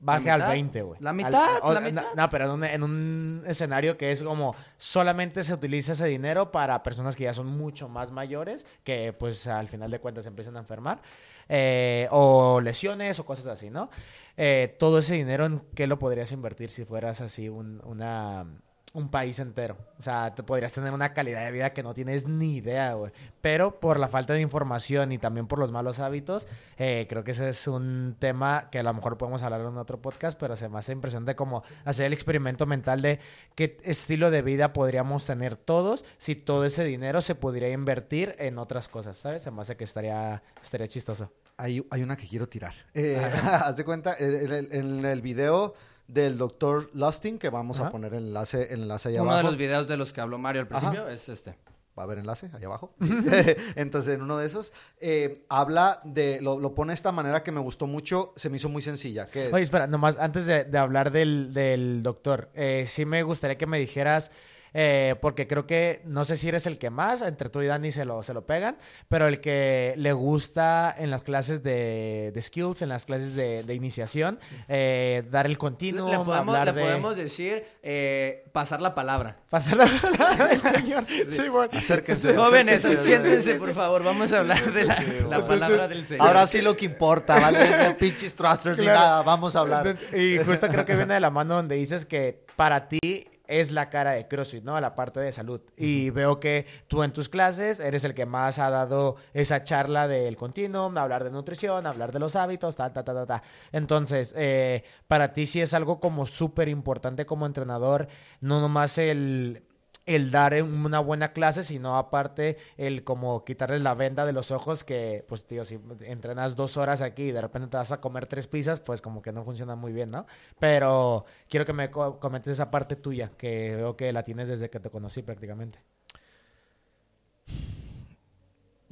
baje 0.01 0.27
¿La 0.27 0.35
al 0.35 0.41
mitad? 0.41 0.53
20, 0.53 0.83
güey. 0.83 1.01
¿La 1.01 1.11
Al- 1.11 1.17
mitad? 1.17 1.49
o- 1.63 1.73
¿La 1.73 1.81
no, 1.81 1.87
mitad? 1.87 2.05
No, 2.15 2.29
pero 2.29 2.45
en 2.45 2.51
un, 2.51 2.65
en 2.65 2.83
un 2.83 3.45
escenario 3.47 3.97
que 3.97 4.11
es 4.13 4.23
como 4.23 4.55
solamente 4.77 5.43
se 5.43 5.55
utiliza 5.55 5.93
ese 5.93 6.07
dinero 6.07 6.51
para 6.53 6.83
personas 6.83 7.17
que 7.17 7.25
ya 7.25 7.33
son 7.33 7.47
mucho 7.47 7.89
más 7.89 8.11
mayores, 8.11 8.67
que 8.85 9.13
pues 9.13 9.47
al 9.47 9.69
final 9.69 9.91
de 9.91 9.99
cuentas 10.01 10.25
se 10.25 10.29
empiezan 10.29 10.57
a 10.57 10.61
enfermar, 10.61 11.01
eh, 11.49 12.09
o 12.11 12.61
lesiones 12.61 13.19
o 13.19 13.25
cosas 13.25 13.47
así, 13.47 13.71
¿no? 13.71 13.91
Eh, 14.37 14.77
todo 14.79 14.99
ese 14.99 15.15
dinero, 15.15 15.47
¿en 15.47 15.61
qué 15.75 15.87
lo 15.87 15.99
podrías 15.99 16.33
invertir 16.33 16.71
si 16.71 16.85
fueras 16.85 17.21
así 17.21 17.49
un, 17.49 17.81
una, 17.85 18.47
un 18.95 19.09
país 19.11 19.39
entero? 19.39 19.77
O 19.99 20.03
sea, 20.03 20.35
te 20.35 20.43
podrías 20.43 20.73
tener 20.73 20.93
una 20.93 21.13
calidad 21.13 21.45
de 21.45 21.51
vida 21.51 21.73
que 21.73 21.83
no 21.83 21.93
tienes 21.93 22.27
ni 22.27 22.57
idea, 22.57 22.95
güey. 22.95 23.13
Pero 23.41 23.79
por 23.79 24.01
la 24.01 24.09
falta 24.09 24.33
de 24.33 24.41
información 24.41 25.13
y 25.13 25.19
también 25.19 25.47
por 25.47 25.59
los 25.59 25.73
malos 25.73 25.99
hábitos, 25.99 26.47
eh, 26.79 27.07
creo 27.09 27.25
que 27.25 27.33
ese 27.33 27.49
es 27.49 27.67
un 27.69 28.17
tema 28.19 28.69
que 28.71 28.79
a 28.79 28.83
lo 28.83 28.95
mejor 28.95 29.19
podemos 29.19 29.43
hablar 29.43 29.61
en 29.61 29.77
otro 29.77 30.01
podcast, 30.01 30.39
pero 30.39 30.57
se 30.57 30.69
me 30.69 30.79
hace 30.79 30.93
impresionante 30.93 31.35
como 31.37 31.65
hacer 31.85 32.07
el 32.07 32.13
experimento 32.13 32.67
mental 32.67 33.03
de 33.03 33.19
qué 33.55 33.77
estilo 33.83 34.31
de 34.31 34.43
vida 34.43 34.73
podríamos 34.73 35.27
tener 35.27 35.57
todos 35.57 36.05
si 36.19 36.37
todo 36.37 36.65
ese 36.65 36.85
dinero 36.85 37.21
se 37.21 37.35
pudiera 37.35 37.69
invertir 37.69 38.37
en 38.39 38.59
otras 38.59 38.89
cosas, 38.89 39.19
¿sabes? 39.19 39.43
Se 39.43 39.51
me 39.51 39.63
hace 39.63 39.77
que 39.77 39.85
estaría, 39.85 40.43
estaría 40.63 40.89
chistoso. 40.89 41.33
Hay, 41.57 41.87
hay 41.91 42.03
una 42.03 42.17
que 42.17 42.27
quiero 42.27 42.49
tirar. 42.49 42.75
Eh, 42.95 43.17
haz 43.43 43.77
de 43.77 43.85
cuenta, 43.85 44.15
en 44.19 44.53
el, 44.53 44.69
en 44.73 45.05
el 45.05 45.21
video 45.21 45.75
del 46.07 46.37
doctor 46.39 46.91
Lusting, 46.95 47.39
que 47.39 47.49
vamos 47.51 47.81
a 47.81 47.91
poner 47.91 48.15
el 48.15 48.27
enlace, 48.27 48.73
el 48.73 48.83
enlace 48.83 49.09
ahí 49.09 49.15
Uno 49.15 49.25
abajo. 49.31 49.39
de 49.39 49.45
los 49.45 49.57
videos 49.57 49.89
de 49.89 49.97
los 49.97 50.13
que 50.13 50.21
habló 50.21 50.39
Mario 50.39 50.63
al 50.63 50.69
Ajá. 50.71 50.79
principio 50.91 51.09
es 51.09 51.29
este. 51.29 51.57
va 51.99 52.03
a 52.03 52.07
haber 52.07 52.19
enlace 52.19 52.51
ahí 52.55 52.65
abajo. 52.65 52.95
Entonces, 53.77 54.15
en 54.15 54.23
uno 54.23 54.37
de 54.37 54.47
esos, 54.47 54.73
eh, 55.01 55.45
habla 55.49 56.01
de, 56.05 56.41
lo, 56.41 56.59
lo 56.59 56.75
pone 56.75 56.91
de 56.91 56.95
esta 56.95 57.13
manera 57.13 57.43
que 57.43 57.53
me 57.53 57.61
gustó 57.61 57.87
mucho, 57.87 58.33
se 58.37 58.51
me 58.51 58.57
hizo 58.57 58.69
muy 58.69 58.83
sencilla, 58.83 59.27
que 59.27 59.47
es, 59.47 59.53
Oye, 59.53 59.63
espera, 59.65 59.87
nomás 59.87 60.17
antes 60.19 60.47
de, 60.47 60.65
de 60.65 60.79
hablar 60.79 61.11
del, 61.11 61.53
del 61.55 62.03
doctor, 62.03 62.51
eh, 62.55 62.85
sí 62.87 63.05
me 63.07 63.23
gustaría 63.23 63.57
que 63.57 63.67
me 63.67 63.79
dijeras 63.79 64.31
eh, 64.75 65.15
porque 65.21 65.47
creo 65.47 65.67
que, 65.67 66.03
no 66.05 66.25
sé 66.25 66.37
si 66.37 66.49
eres 66.49 66.67
el 66.67 66.79
que 66.79 66.91
más, 66.91 67.23
entre 67.23 67.49
tú 67.49 67.63
y 67.63 67.67
Dani 67.67 67.93
se 67.93 68.05
lo, 68.05 68.23
se 68.23 68.35
lo 68.35 68.45
pegan, 68.45 68.77
pero 69.09 69.29
el 69.29 69.41
que 69.41 69.95
le 69.97 70.13
gusta 70.13 70.95
en 70.99 71.11
las 71.11 71.23
clases 71.23 71.63
de, 71.63 72.33
de 72.35 72.43
skills, 72.43 72.83
en 72.83 72.89
las 72.89 73.07
clases 73.07 73.35
de, 73.35 73.63
de 73.63 73.75
iniciación, 73.75 74.39
eh, 74.69 75.23
dar 75.31 75.47
el 75.47 75.57
continuo, 75.57 76.11
Le 76.11 76.19
podemos, 76.19 76.57
hablar 76.57 76.67
le 76.67 76.73
de... 76.73 76.83
podemos 76.83 77.17
decir 77.17 77.65
eh, 77.83 78.45
pasar 78.53 78.83
la 78.83 78.95
palabra. 78.95 79.37
Pasar 79.49 79.77
la 79.77 79.87
palabra 79.87 80.49
del 80.49 80.61
señor. 80.61 81.05
Sí, 81.29 81.49
bueno. 81.49 81.71
Acérquense. 81.73 82.35
Jóvenes, 82.37 82.85
acérquense. 82.85 83.05
siéntense, 83.05 83.55
por 83.55 83.73
favor. 83.75 84.03
Vamos 84.03 84.33
a 84.33 84.41
hablar 84.41 84.73
de 84.73 84.85
la, 84.85 85.03
la 85.29 85.47
palabra 85.47 85.89
del 85.89 86.05
Señor. 86.05 86.27
Ahora 86.27 86.47
sí 86.47 86.61
lo 86.61 86.77
que 86.77 86.85
importa, 86.85 87.39
¿vale? 87.39 87.89
No 87.89 87.97
pinches 87.99 88.35
thrusters 88.35 88.79
ni 88.79 88.87
nada, 88.87 89.23
vamos 89.23 89.57
a 89.57 89.61
hablar. 89.61 89.97
Y 90.13 90.39
justo 90.39 90.69
creo 90.69 90.85
que 90.85 90.97
viene 90.97 91.15
de 91.15 91.21
la 91.21 91.31
mano 91.31 91.55
donde 91.57 91.77
dices 91.77 92.05
que 92.05 92.45
para 92.57 92.89
ti 92.89 93.29
es 93.47 93.73
la 93.73 93.91
cara 93.91 94.13
de 94.13 94.27
CrossFit, 94.27 94.65
¿no? 94.65 94.81
La 94.81 94.95
parte 94.95 95.21
de 95.21 95.33
salud. 95.33 95.61
Y 95.77 96.11
veo 96.11 96.41
que 96.41 96.67
tú 96.89 97.03
en 97.03 97.13
tus 97.13 97.29
clases 97.29 97.81
eres 97.81 98.05
el 98.05 98.15
que 98.15 98.27
más 98.27 98.59
ha 98.59 98.71
dado 98.71 99.17
esa 99.33 99.63
charla 99.63 100.09
del 100.09 100.37
continuum, 100.37 100.97
hablar 100.97 101.25
de 101.25 101.31
nutrición, 101.31 101.87
hablar 101.87 102.13
de 102.13 102.19
los 102.19 102.37
hábitos, 102.37 102.77
ta, 102.77 102.93
ta, 102.93 103.05
ta, 103.05 103.15
ta, 103.15 103.27
ta. 103.27 103.43
Entonces, 103.73 104.35
eh, 104.37 104.85
para 105.09 105.33
ti 105.33 105.47
sí 105.47 105.61
es 105.61 105.75
algo 105.75 106.01
como 106.01 106.27
súper 106.27 106.69
importante 106.69 107.27
como 107.27 107.47
entrenador, 107.47 108.09
no 108.41 108.61
nomás 108.61 108.99
el 108.99 109.63
el 110.07 110.31
dar 110.31 110.63
una 110.63 111.01
buena 111.01 111.33
clase, 111.33 111.63
sino 111.63 111.97
aparte 111.97 112.57
el 112.77 113.05
como 113.05 113.45
quitarles 113.45 113.83
la 113.83 113.95
venda 113.95 114.27
de 114.27 114.33
los 114.33 114.51
ojos 114.51 114.85
que, 114.85 115.25
pues 115.29 115.47
tío, 115.47 115.65
si 115.65 115.79
entrenas 116.03 116.57
dos 116.57 116.77
horas 116.77 117.01
aquí 117.01 117.25
y 117.25 117.33
de 117.33 117.41
repente 117.41 117.69
te 117.69 117.77
vas 117.79 117.93
a 117.93 118.01
comer 118.01 118.27
tres 118.27 118.47
pizzas, 118.47 118.81
pues 118.81 119.01
como 119.01 119.23
que 119.23 119.33
no 119.33 119.45
funciona 119.45 119.77
muy 119.77 119.93
bien, 119.93 120.11
¿no? 120.11 120.27
Pero 120.59 121.25
quiero 121.49 121.65
que 121.67 121.73
me 121.73 121.91
co- 121.91 122.19
comentes 122.21 122.53
esa 122.55 122.71
parte 122.71 122.97
tuya, 122.97 123.31
que 123.39 123.77
veo 123.77 123.97
que 123.97 124.13
la 124.13 124.25
tienes 124.25 124.49
desde 124.49 124.71
que 124.71 124.81
te 124.81 124.91
conocí 124.91 125.23
prácticamente. 125.23 125.79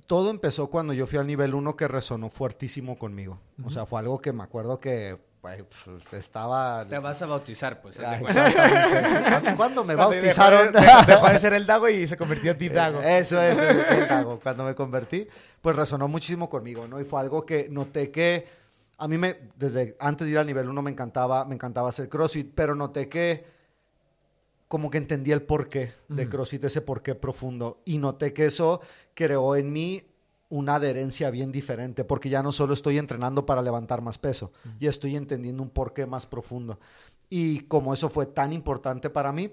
Todo 0.07 0.31
empezó 0.31 0.69
cuando 0.69 0.92
yo 0.92 1.07
fui 1.07 1.19
al 1.19 1.26
nivel 1.26 1.54
1 1.54 1.76
que 1.76 1.88
resonó 1.88 2.28
fuertísimo 2.28 2.99
conmigo. 2.99 3.40
O 3.64 3.71
sea, 3.71 3.87
fue 3.87 4.00
algo 4.00 4.21
que 4.21 4.33
me 4.33 4.42
acuerdo 4.42 4.81
que 4.81 5.19
pues, 5.42 5.66
estaba... 6.12 6.87
Te 6.88 6.99
vas 6.99 7.20
a 7.20 7.26
bautizar, 7.26 7.82
pues. 7.82 7.99
Ah. 7.99 8.16
Exactamente. 8.18 9.56
¿Cuándo 9.56 9.84
me 9.84 9.94
Cuando 9.96 10.14
bautizaron? 10.14 10.72
Dejó 10.72 10.80
de, 10.80 10.87
dejó- 10.87 11.06
dejó 11.06 11.28
de 11.28 11.38
ser 11.40 11.52
el 11.54 11.66
Dago 11.66 11.88
y 11.88 12.06
se 12.06 12.16
convirtió 12.16 12.52
en 12.52 12.58
Titago. 12.58 13.00
Eso 13.02 13.42
es, 13.42 13.58
es 13.58 13.87
el 13.90 14.08
Dago. 14.08 14.38
Cuando 14.40 14.64
me 14.64 14.75
convertí, 14.75 15.26
pues 15.61 15.75
resonó 15.76 16.06
muchísimo 16.08 16.49
conmigo, 16.49 16.87
¿no? 16.87 17.00
Y 17.00 17.04
fue 17.04 17.20
algo 17.20 17.44
que 17.44 17.68
noté 17.68 18.11
que 18.11 18.46
a 18.99 19.08
mí 19.08 19.18
me, 19.18 19.37
desde 19.56 19.96
antes 19.99 20.26
de 20.26 20.32
ir 20.32 20.38
al 20.38 20.46
nivel 20.46 20.68
1 20.68 20.80
me 20.80 20.90
encantaba, 20.92 21.44
me 21.44 21.56
encantaba 21.56 21.88
hacer 21.88 22.08
CrossFit, 22.08 22.52
pero 22.54 22.76
noté 22.76 23.08
que 23.08 23.44
como 24.68 24.90
que 24.90 24.99
entendí 24.99 25.32
el 25.32 25.42
porqué 25.42 25.92
de. 26.08 26.28
CrossFit, 26.28 26.64
ese 26.64 26.80
porqué 26.82 27.14
profundo. 27.16 27.82
Y 27.84 27.99
noté 27.99 28.32
que 28.32 28.46
eso 28.46 28.80
creó 29.12 29.56
en 29.56 29.72
mí 29.72 30.02
una 30.52 30.75
adherencia 30.75 31.30
bien 31.30 31.50
diferente, 31.50 32.04
porque 32.04 32.28
ya 32.28 32.42
no 32.42 32.52
solo 32.52 32.75
estoy 32.75 32.99
entrenando 32.99 33.47
para 33.47 33.62
levantar 33.62 34.02
más 34.02 34.18
peso, 34.18 34.52
ya 34.78 34.90
estoy 34.90 35.16
entendiendo 35.16 35.62
un 35.62 35.71
porqué 35.71 36.04
más 36.04 36.26
profundo. 36.26 36.78
Y 37.30 37.61
como 37.61 37.94
eso 37.94 38.11
fue 38.11 38.26
tan 38.26 38.52
importante 38.52 39.09
para 39.09 39.32
mí, 39.32 39.50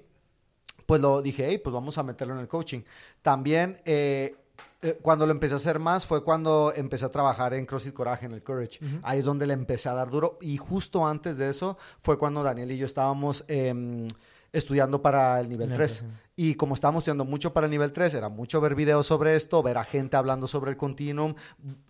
pues 0.85 0.99
lo 0.99 1.21
dije, 1.21 1.45
hey, 1.47 1.61
pues 1.63 1.73
vamos 1.73 1.97
a 1.97 2.03
meterlo 2.03 2.33
en 2.33 2.41
el 2.41 2.49
coaching. 2.49 2.81
También, 3.21 3.77
eh, 3.85 4.35
eh, 4.81 4.99
cuando 5.01 5.25
lo 5.25 5.31
empecé 5.31 5.53
a 5.53 5.57
hacer 5.57 5.79
más 5.79 6.05
fue 6.05 6.21
cuando 6.21 6.73
empecé 6.75 7.05
a 7.05 7.11
trabajar 7.11 7.53
en 7.53 7.65
CrossFit 7.65 7.93
Coraje, 7.93 8.25
en 8.25 8.33
el 8.33 8.43
Courage. 8.43 8.79
Ahí 9.03 9.19
es 9.19 9.25
donde 9.25 9.47
le 9.47 9.53
empecé 9.53 9.87
a 9.87 9.93
dar 9.93 10.09
duro. 10.09 10.37
Y 10.41 10.57
justo 10.57 11.07
antes 11.07 11.37
de 11.37 11.47
eso 11.47 11.77
fue 11.99 12.17
cuando 12.17 12.43
Daniel 12.43 12.73
y 12.73 12.77
yo 12.77 12.85
estábamos 12.85 13.45
em, 13.47 14.09
estudiando 14.51 15.01
para 15.01 15.39
el 15.39 15.49
nivel 15.49 15.67
Nivel 15.67 15.77
3. 15.77 15.97
tres, 15.97 16.11
Y 16.35 16.55
como 16.55 16.73
estábamos 16.73 17.01
estudiando 17.01 17.25
mucho 17.25 17.53
para 17.53 17.65
el 17.65 17.71
nivel 17.71 17.91
3, 17.91 18.13
era 18.13 18.29
mucho 18.29 18.61
ver 18.61 18.75
videos 18.75 19.05
sobre 19.05 19.35
esto, 19.35 19.61
ver 19.61 19.77
a 19.77 19.83
gente 19.83 20.17
hablando 20.17 20.47
sobre 20.47 20.71
el 20.71 20.77
continuum, 20.77 21.33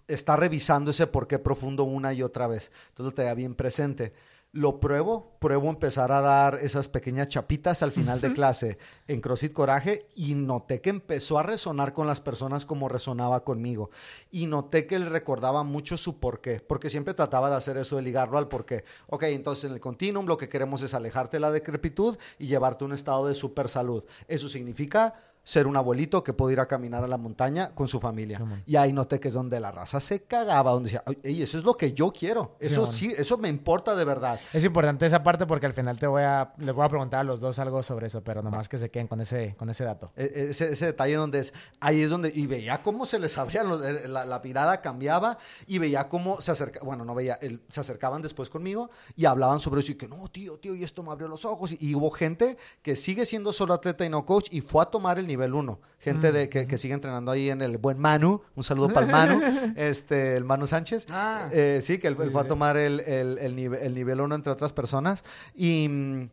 estar 0.07 0.39
revisando 0.39 0.91
ese 0.91 1.07
por 1.07 1.27
qué 1.27 1.39
profundo 1.39 1.83
una 1.83 2.13
y 2.13 2.23
otra 2.23 2.47
vez. 2.47 2.71
Entonces 2.89 3.05
lo 3.05 3.13
tenía 3.13 3.33
bien 3.33 3.55
presente. 3.55 4.13
Lo 4.51 4.79
pruebo, 4.79 5.37
pruebo 5.37 5.69
empezar 5.69 6.11
a 6.11 6.21
dar 6.21 6.55
esas 6.55 6.89
pequeñas 6.89 7.27
chapitas 7.27 7.83
al 7.83 7.91
final 7.91 8.19
de 8.19 8.33
clase 8.33 8.79
en 9.07 9.21
CrossFit 9.21 9.53
Coraje 9.53 10.07
y 10.15 10.33
noté 10.33 10.81
que 10.81 10.89
empezó 10.89 11.37
a 11.37 11.43
resonar 11.43 11.93
con 11.93 12.07
las 12.07 12.19
personas 12.19 12.65
como 12.65 12.89
resonaba 12.89 13.43
conmigo. 13.43 13.91
Y 14.31 14.47
noté 14.47 14.87
que 14.87 14.95
él 14.95 15.05
recordaba 15.05 15.63
mucho 15.63 15.97
su 15.97 16.19
porqué, 16.19 16.61
porque 16.61 16.89
siempre 16.89 17.13
trataba 17.13 17.51
de 17.51 17.57
hacer 17.57 17.77
eso, 17.77 17.97
de 17.97 18.01
ligarlo 18.01 18.39
al 18.39 18.47
porqué. 18.47 18.85
Ok, 19.05 19.25
entonces 19.25 19.65
en 19.65 19.73
el 19.73 19.79
continuum 19.79 20.25
lo 20.25 20.37
que 20.37 20.49
queremos 20.49 20.81
es 20.81 20.95
alejarte 20.95 21.37
de 21.37 21.41
la 21.41 21.51
decrepitud 21.51 22.17
y 22.39 22.47
llevarte 22.47 22.83
a 22.85 22.87
un 22.87 22.93
estado 22.93 23.27
de 23.27 23.35
super 23.35 23.69
salud. 23.69 24.03
Eso 24.27 24.49
significa 24.49 25.13
ser 25.49 25.65
un 25.65 25.75
abuelito 25.75 26.23
que 26.23 26.31
puede 26.31 26.53
ir 26.53 26.59
a 26.59 26.67
caminar 26.67 27.03
a 27.03 27.07
la 27.07 27.17
montaña 27.17 27.71
con 27.73 27.87
su 27.87 27.99
familia. 27.99 28.39
Y 28.67 28.75
ahí 28.75 28.93
noté 28.93 29.19
que 29.19 29.29
es 29.29 29.33
donde 29.33 29.59
la 29.59 29.71
raza 29.71 29.99
se 29.99 30.21
cagaba, 30.21 30.69
donde 30.71 30.91
decía, 30.91 31.03
"Ey, 31.23 31.41
eso 31.41 31.57
es 31.57 31.63
lo 31.63 31.73
que 31.75 31.91
yo 31.93 32.11
quiero. 32.11 32.55
Eso 32.59 32.85
Simón. 32.85 32.93
sí, 32.93 33.13
eso 33.17 33.35
me 33.39 33.49
importa 33.49 33.95
de 33.95 34.05
verdad. 34.05 34.39
Es 34.53 34.63
importante 34.63 35.07
esa 35.07 35.23
parte 35.23 35.47
porque 35.47 35.65
al 35.65 35.73
final 35.73 35.97
te 35.97 36.05
voy 36.05 36.21
a, 36.21 36.53
les 36.57 36.75
voy 36.75 36.85
a 36.85 36.89
preguntar 36.89 37.21
a 37.21 37.23
los 37.23 37.39
dos 37.39 37.57
algo 37.57 37.81
sobre 37.81 38.05
eso, 38.07 38.23
pero 38.23 38.43
nomás 38.43 38.69
que 38.69 38.77
se 38.77 38.91
queden 38.91 39.07
con 39.07 39.21
ese, 39.21 39.55
con 39.57 39.71
ese 39.71 39.83
dato. 39.85 40.11
E- 40.15 40.23
e- 40.35 40.49
Ese, 40.51 40.71
ese 40.73 40.85
detalle 40.85 41.15
donde 41.15 41.39
es, 41.39 41.53
ahí 41.79 42.01
es 42.01 42.11
donde, 42.11 42.31
y 42.33 42.45
veía 42.45 42.83
cómo 42.83 43.07
se 43.07 43.17
les 43.17 43.35
el- 43.37 44.13
la, 44.13 44.25
la 44.25 44.39
mirada 44.39 44.81
cambiaba 44.81 45.39
y 45.65 45.79
veía 45.79 46.07
cómo 46.09 46.41
se 46.41 46.51
acercaban, 46.51 46.85
bueno, 46.85 47.05
no 47.05 47.15
veía, 47.15 47.39
el- 47.41 47.61
se 47.69 47.79
acercaban 47.79 48.21
después 48.21 48.51
conmigo 48.51 48.91
y 49.15 49.25
hablaban 49.25 49.59
sobre 49.59 49.81
eso 49.81 49.93
y 49.93 49.95
que 49.95 50.07
no, 50.07 50.27
tío, 50.27 50.59
tío, 50.59 50.75
y 50.75 50.83
esto 50.83 51.01
me 51.01 51.09
abrió 51.11 51.27
los 51.27 51.43
ojos. 51.45 51.71
Y, 51.71 51.77
y 51.79 51.95
hubo 51.95 52.11
gente 52.11 52.57
que 52.83 52.95
sigue 52.95 53.25
siendo 53.25 53.51
solo 53.51 53.73
atleta 53.73 54.05
y 54.05 54.09
no 54.09 54.25
coach 54.25 54.47
y 54.51 54.61
fue 54.61 54.83
a 54.83 54.85
tomar 54.85 55.17
el 55.17 55.25
nivel 55.25 55.38
1. 55.47 55.79
Gente 55.99 56.31
de, 56.31 56.49
que, 56.49 56.65
que 56.65 56.77
sigue 56.77 56.93
entrenando 56.93 57.31
ahí 57.31 57.49
en 57.49 57.61
el 57.61 57.77
buen 57.77 57.99
Manu, 57.99 58.41
un 58.55 58.63
saludo 58.63 58.89
para 58.89 59.05
el 59.05 59.11
Manu, 59.11 59.41
este, 59.75 60.37
el 60.37 60.45
Manu 60.45 60.65
Sánchez. 60.65 61.07
Ah. 61.09 61.49
Eh, 61.51 61.79
sí, 61.83 61.97
que 61.97 62.07
él, 62.07 62.15
fue 62.15 62.41
a 62.41 62.45
tomar 62.45 62.77
el, 62.77 63.01
el, 63.01 63.37
el 63.37 63.55
nivel, 63.55 63.81
el 63.81 63.93
nivel 63.93 64.21
1 64.21 64.35
entre 64.35 64.53
otras 64.53 64.71
personas. 64.71 65.23
Y, 65.55 65.87
mm, 65.89 66.29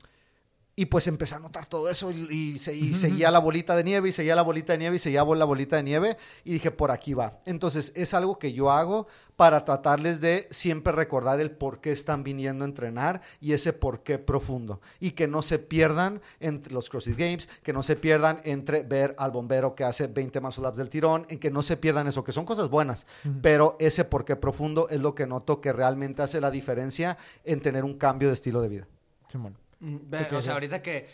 y 0.79 0.87
pues 0.87 1.07
empecé 1.07 1.35
a 1.35 1.39
notar 1.39 1.65
todo 1.65 1.89
eso 1.89 2.11
y, 2.11 2.29
y 2.31 2.59
se- 2.59 2.77
y 2.77 2.93
seguía 2.93 3.31
la 3.31 3.39
bolita 3.39 3.75
de 3.75 3.83
nieve 3.83 4.11
y 4.11 4.13
seguía 4.13 4.35
la 4.37 4.43
bolita 4.43 4.75
de 4.75 4.79
nieve 4.79 4.97
y 4.97 4.99
seguía 4.99 5.25
la 5.25 5.45
bolita 5.47 5.77
de 5.77 5.83
nieve 5.83 6.19
y 6.45 6.53
dije, 6.53 6.71
por 6.71 6.91
aquí 6.91 7.15
va. 7.15 7.41
Entonces 7.47 7.93
es 7.97 8.13
algo 8.13 8.39
que 8.39 8.53
yo 8.53 8.71
hago 8.71 9.07
para 9.37 9.65
tratarles 9.65 10.21
de 10.21 10.47
siempre 10.51 10.93
recordar 10.93 11.41
el 11.41 11.51
por 11.51 11.81
qué 11.81 11.93
están 11.93 12.23
viniendo 12.23 12.63
a 12.65 12.69
entrenar 12.69 13.23
y 13.41 13.55
ese 13.55 13.73
por 13.73 14.03
qué 14.03 14.19
profundo. 14.19 14.83
Y 15.01 15.13
que 15.13 15.27
no 15.27 15.41
se 15.41 15.59
pierdan 15.59 16.21
entre 16.41 16.75
los 16.75 16.91
CrossFit 16.91 17.17
Games, 17.17 17.49
que 17.63 17.73
no 17.73 17.83
se 17.83 17.97
pierdan 17.97 18.43
entre 18.45 18.83
ver 18.83 19.15
al 19.19 19.31
bombero 19.31 19.75
que 19.75 19.85
hace 19.85 20.09
20 20.09 20.43
más 20.43 20.59
laps 20.59 20.77
del 20.77 20.91
tirón, 20.91 21.25
en 21.31 21.39
que 21.39 21.51
no 21.51 21.63
se 21.63 21.79
pierdan 21.79 22.07
eso, 22.07 22.23
que 22.23 22.33
son 22.33 22.45
cosas 22.45 22.69
buenas, 22.69 23.07
pero 23.41 23.77
ese 23.81 24.05
por 24.05 24.27
qué 24.27 24.37
profundo 24.37 24.89
es 24.91 25.01
lo 25.01 25.15
que 25.15 25.27
noto 25.27 25.63
que 25.63 25.73
realmente 25.73 26.21
hace 26.21 26.39
la 26.39 26.51
diferencia 26.51 27.17
en 27.45 27.61
tener 27.63 27.83
un 27.83 27.97
cambio 27.97 28.29
de 28.29 28.35
estilo 28.35 28.61
de 28.61 28.69
vida. 28.69 28.87
Simón. 29.29 29.53
Mm, 29.53 29.66
ve, 29.87 30.27
¿Qué 30.29 30.37
o 30.37 30.43
sea, 30.43 30.55
ahorita 30.55 30.83
que. 30.83 31.09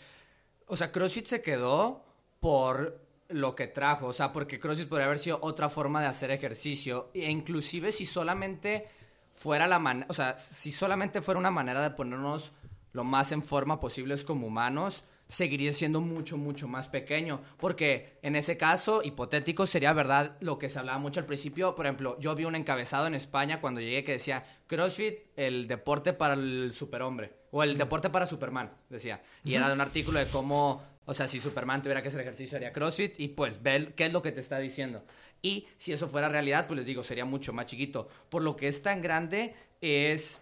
O 0.67 0.75
sea, 0.75 0.91
CrossFit 0.91 1.25
se 1.25 1.41
quedó 1.41 2.03
por 2.39 2.99
lo 3.29 3.55
que 3.55 3.67
trajo. 3.67 4.07
O 4.07 4.13
sea, 4.13 4.31
porque 4.31 4.59
CrossFit 4.59 4.87
podría 4.87 5.05
haber 5.05 5.19
sido 5.19 5.39
otra 5.41 5.69
forma 5.69 6.01
de 6.01 6.07
hacer 6.07 6.31
ejercicio. 6.31 7.11
E 7.13 7.29
inclusive 7.29 7.91
si 7.91 8.05
solamente 8.05 8.87
fuera 9.35 9.67
la 9.67 9.79
manera. 9.79 10.07
O 10.09 10.13
sea, 10.13 10.37
si 10.37 10.71
solamente 10.71 11.21
fuera 11.21 11.39
una 11.39 11.51
manera 11.51 11.81
de 11.81 11.91
ponernos 11.91 12.51
lo 12.93 13.03
más 13.03 13.31
en 13.31 13.43
forma 13.43 13.79
posibles 13.79 14.23
como 14.23 14.47
humanos, 14.47 15.03
seguiría 15.27 15.73
siendo 15.73 15.99
mucho, 16.01 16.37
mucho 16.37 16.67
más 16.67 16.89
pequeño. 16.89 17.41
Porque 17.57 18.19
en 18.21 18.35
ese 18.35 18.57
caso, 18.57 19.01
hipotético, 19.03 19.65
sería 19.65 19.93
verdad 19.93 20.37
lo 20.39 20.57
que 20.57 20.69
se 20.69 20.79
hablaba 20.79 20.99
mucho 20.99 21.19
al 21.19 21.25
principio. 21.25 21.75
Por 21.75 21.85
ejemplo, 21.85 22.17
yo 22.19 22.35
vi 22.35 22.45
un 22.45 22.55
encabezado 22.55 23.07
en 23.07 23.15
España 23.15 23.61
cuando 23.61 23.81
llegué 23.81 24.03
que 24.03 24.13
decía 24.13 24.45
CrossFit, 24.67 25.19
el 25.35 25.67
deporte 25.67 26.13
para 26.13 26.35
el 26.35 26.71
superhombre. 26.71 27.42
O 27.55 27.61
el 27.63 27.77
deporte 27.77 28.09
para 28.09 28.25
Superman, 28.25 28.71
decía. 28.89 29.21
Y 29.43 29.53
era 29.53 29.67
de 29.67 29.73
un 29.75 29.81
artículo 29.81 30.17
de 30.17 30.25
cómo, 30.25 30.81
o 31.05 31.13
sea, 31.13 31.27
si 31.27 31.39
Superman 31.39 31.83
tuviera 31.83 32.01
que 32.01 32.07
hacer 32.07 32.21
ejercicio, 32.21 32.57
haría 32.57 32.73
CrossFit. 32.73 33.19
Y 33.19 33.27
pues, 33.27 33.61
ve 33.61 33.93
qué 33.95 34.05
es 34.07 34.11
lo 34.11 34.23
que 34.23 34.31
te 34.31 34.39
está 34.39 34.57
diciendo. 34.57 35.05
Y 35.41 35.67
si 35.77 35.93
eso 35.93 36.09
fuera 36.09 36.29
realidad, 36.29 36.65
pues 36.65 36.77
les 36.77 36.85
digo, 36.87 37.03
sería 37.03 37.25
mucho 37.25 37.53
más 37.53 37.67
chiquito. 37.67 38.07
Por 38.29 38.41
lo 38.41 38.55
que 38.55 38.67
es 38.67 38.81
tan 38.81 39.01
grande 39.01 39.53
es 39.81 40.41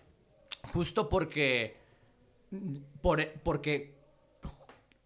justo 0.72 1.10
porque 1.10 1.76
por- 3.02 3.28
porque 3.44 3.94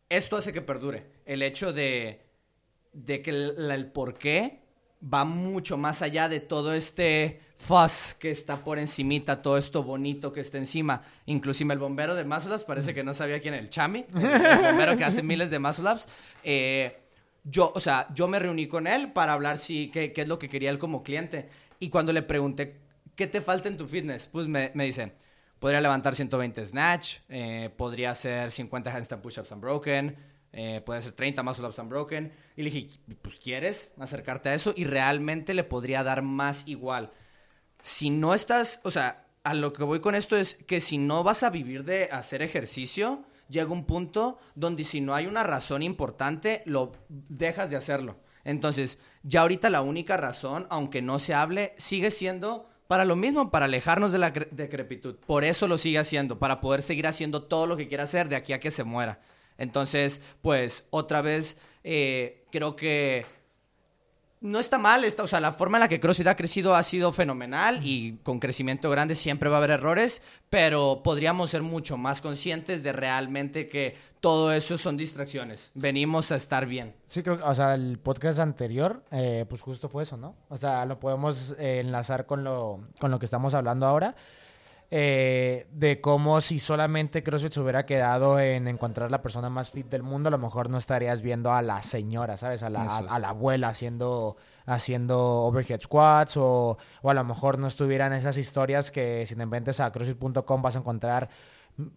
esto 0.10 0.38
hace 0.38 0.54
que 0.54 0.62
perdure. 0.62 1.06
El 1.26 1.42
hecho 1.42 1.74
de, 1.74 2.22
de 2.94 3.22
que 3.24 3.32
el, 3.32 3.72
el 3.72 3.88
por 3.88 4.14
qué 4.18 4.60
va 5.12 5.26
mucho 5.26 5.78
más 5.78 6.02
allá 6.02 6.28
de 6.28 6.40
todo 6.40 6.74
este 6.74 7.40
fuzz 7.58 8.16
que 8.16 8.32
está 8.32 8.58
por 8.58 8.80
encimita, 8.80 9.42
todo 9.42 9.58
esto 9.58 9.84
bonito 9.84 10.32
que 10.32 10.42
está 10.42 10.58
encima. 10.58 11.04
Inclusive 11.26 11.74
el 11.74 11.80
bombero 11.80 12.16
de 12.16 12.24
Ups, 12.24 12.64
parece 12.64 12.94
que 12.94 13.04
no 13.04 13.14
sabía 13.14 13.40
quién 13.40 13.54
era 13.54 13.64
el 13.64 13.70
Chami, 13.70 14.06
el, 14.16 14.26
el 14.26 14.72
bombero 14.72 14.98
que 14.98 15.04
hace 15.04 15.24
miles 15.24 15.50
de 15.50 15.58
Ups. 15.58 16.08
Eh, 16.44 16.98
yo, 17.44 17.72
o 17.76 17.80
sea, 17.80 18.08
yo 18.14 18.28
me 18.28 18.40
reuní 18.40 18.68
con 18.68 18.88
él 18.88 19.12
para 19.12 19.34
hablar 19.34 19.60
si, 19.60 19.90
qué, 19.90 20.12
qué 20.12 20.22
es 20.22 20.28
lo 20.28 20.40
que 20.40 20.50
quería 20.50 20.72
él 20.72 20.80
como 20.80 21.04
cliente. 21.04 21.50
Y 21.80 21.90
cuando 21.90 22.12
le 22.12 22.24
pregunté, 22.24 22.78
¿qué 23.16 23.28
te 23.28 23.42
falta 23.42 23.68
en 23.68 23.78
tu 23.78 23.88
fitness? 23.88 24.28
Pues 24.28 24.48
me, 24.48 24.72
me 24.74 24.86
dice, 24.86 25.14
podría 25.60 25.82
levantar 25.82 26.16
120 26.16 26.66
snatch, 26.66 27.18
eh, 27.30 27.70
podría 27.76 28.12
hacer 28.12 28.52
50 28.52 28.92
handstand 28.92 29.22
push-ups 29.22 29.52
unbroken, 29.52 30.16
eh, 30.58 30.82
puede 30.86 31.02
ser 31.02 31.12
30 31.12 31.44
más 31.44 31.60
Ups 31.60 31.78
Unbroken. 31.78 32.32
Y 32.56 32.64
le 32.64 32.72
dije, 32.72 32.98
pues 33.22 33.40
quieres 33.40 33.92
acercarte 34.00 34.50
a 34.50 34.54
eso 34.54 34.74
y 34.76 34.86
realmente 34.86 35.54
le 35.54 35.66
podría 35.66 36.02
dar 36.04 36.22
más 36.22 36.64
igual. 36.66 37.12
Si 37.82 38.10
no 38.10 38.34
estás, 38.34 38.80
o 38.84 38.90
sea, 38.90 39.26
a 39.44 39.54
lo 39.54 39.74
que 39.74 39.84
voy 39.84 40.00
con 40.00 40.16
esto 40.16 40.38
es 40.38 40.56
que 40.56 40.80
si 40.80 40.98
no 40.98 41.24
vas 41.24 41.44
a 41.44 41.50
vivir 41.50 41.84
de 41.84 42.06
hacer 42.06 42.42
ejercicio, 42.42 43.26
llega 43.50 43.72
un 43.72 43.86
punto 43.86 44.40
donde 44.56 44.86
si 44.86 45.02
no 45.02 45.14
hay 45.14 45.28
una 45.28 45.44
razón 45.44 45.84
importante, 45.84 46.64
lo 46.66 46.94
dejas 47.10 47.70
de 47.70 47.76
hacerlo. 47.76 48.18
Entonces, 48.46 48.98
ya 49.24 49.42
ahorita 49.42 49.70
la 49.70 49.82
única 49.82 50.16
razón, 50.16 50.68
aunque 50.70 51.02
no 51.02 51.20
se 51.20 51.34
hable, 51.34 51.74
sigue 51.78 52.12
siendo 52.12 52.70
para 52.88 53.04
lo 53.04 53.16
mismo, 53.16 53.52
para 53.52 53.66
alejarnos 53.66 54.12
de 54.12 54.20
la 54.20 54.30
decrepitud. 54.30 55.16
Por 55.16 55.44
eso 55.44 55.68
lo 55.68 55.78
sigue 55.78 56.00
haciendo, 56.00 56.40
para 56.40 56.62
poder 56.62 56.82
seguir 56.82 57.08
haciendo 57.08 57.44
todo 57.44 57.68
lo 57.68 57.76
que 57.76 57.88
quiera 57.88 58.04
hacer 58.04 58.30
de 58.30 58.36
aquí 58.36 58.54
a 58.54 58.60
que 58.60 58.72
se 58.72 58.84
muera. 58.84 59.20
Entonces, 59.58 60.22
pues 60.42 60.86
otra 60.90 61.22
vez, 61.22 61.58
eh, 61.84 62.44
creo 62.52 62.76
que 62.76 63.26
no 64.42 64.60
está 64.60 64.78
mal, 64.78 65.04
está, 65.04 65.24
o 65.24 65.28
sea, 65.28 65.40
la 65.40 65.54
forma 65.54 65.78
en 65.78 65.82
la 65.82 65.88
que 65.88 66.00
CrossFit 66.00 66.28
ha 66.28 66.36
crecido 66.36 66.76
ha 66.76 66.84
sido 66.84 67.12
fenomenal 67.12 67.80
y 67.84 68.18
con 68.24 68.40
crecimiento 68.40 68.90
grande 68.90 69.16
siempre 69.16 69.50
va 69.50 69.56
a 69.56 69.58
haber 69.58 69.72
errores, 69.72 70.22
pero 70.50 71.02
podríamos 71.04 71.50
ser 71.50 71.64
mucho 71.64 71.98
más 71.98 72.22
conscientes 72.22 72.84
de 72.84 72.94
realmente 72.94 73.68
que 73.68 73.96
todo 74.20 74.54
eso 74.54 74.78
son 74.78 74.98
distracciones. 74.98 75.72
Venimos 75.74 76.32
a 76.32 76.36
estar 76.36 76.66
bien. 76.68 76.94
Sí, 77.08 77.24
creo 77.24 77.38
que, 77.38 77.44
o 77.44 77.56
sea, 77.56 77.74
el 77.74 77.98
podcast 77.98 78.40
anterior, 78.40 79.04
eh, 79.12 79.46
pues 79.50 79.62
justo 79.62 79.90
fue 79.90 80.04
eso, 80.04 80.16
¿no? 80.18 80.36
O 80.50 80.58
sea, 80.58 80.86
lo 80.86 81.00
podemos 81.00 81.56
eh, 81.58 81.80
enlazar 81.80 82.26
con 82.26 82.44
lo, 82.44 82.82
con 83.00 83.12
lo 83.12 83.20
que 83.20 83.26
estamos 83.26 83.54
hablando 83.54 83.88
ahora. 83.88 84.16
Eh, 84.92 85.68
de 85.72 86.00
cómo 86.00 86.40
si 86.42 86.60
solamente 86.60 87.24
CrossFit 87.24 87.54
se 87.54 87.60
hubiera 87.60 87.86
quedado 87.88 88.40
en 88.40 88.68
encontrar 88.68 89.10
la 89.10 89.22
persona 89.22 89.50
más 89.50 89.72
fit 89.72 89.88
del 89.88 90.04
mundo, 90.04 90.28
a 90.28 90.32
lo 90.32 90.38
mejor 90.38 90.70
no 90.70 90.78
estarías 90.78 91.22
viendo 91.22 91.52
a 91.52 91.62
la 91.64 91.82
señora, 91.82 92.38
¿sabes? 92.38 92.62
A 92.62 92.70
la, 92.70 92.84
a, 92.86 93.20
la 93.20 93.30
abuela 93.30 93.70
haciendo, 93.70 94.38
haciendo 94.66 95.20
overhead 95.20 95.82
squats 95.82 96.38
o, 96.38 96.78
o, 97.02 97.10
a 97.10 97.14
lo 97.16 97.24
mejor 97.24 97.58
no 97.58 97.68
estuvieran 97.68 98.14
esas 98.14 98.38
historias 98.38 98.92
que 98.92 99.26
si 99.26 99.36
te 99.36 99.42
inventes 99.42 99.80
a 99.80 99.92
CrossFit.com 99.92 100.62
vas 100.62 100.76
a 100.76 100.80
encontrar 100.80 101.30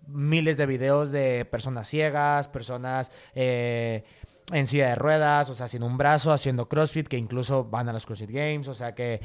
miles 0.07 0.57
de 0.57 0.67
videos 0.67 1.13
de 1.13 1.45
personas 1.45 1.89
ciegas, 1.89 2.49
personas... 2.49 3.11
Eh, 3.35 4.05
en 4.51 4.67
silla 4.67 4.89
de 4.89 4.95
ruedas, 4.95 5.51
o 5.51 5.55
sea, 5.55 5.69
sin 5.69 5.83
un 5.83 5.99
brazo, 5.99 6.33
haciendo 6.33 6.71
CrossFit, 6.71 7.07
que 7.07 7.19
incluso 7.19 7.65
van 7.65 7.89
a 7.91 7.93
los 7.93 8.07
CrossFit 8.07 8.31
Games, 8.31 8.67
o 8.69 8.75
sea 8.75 8.95
que 8.95 9.21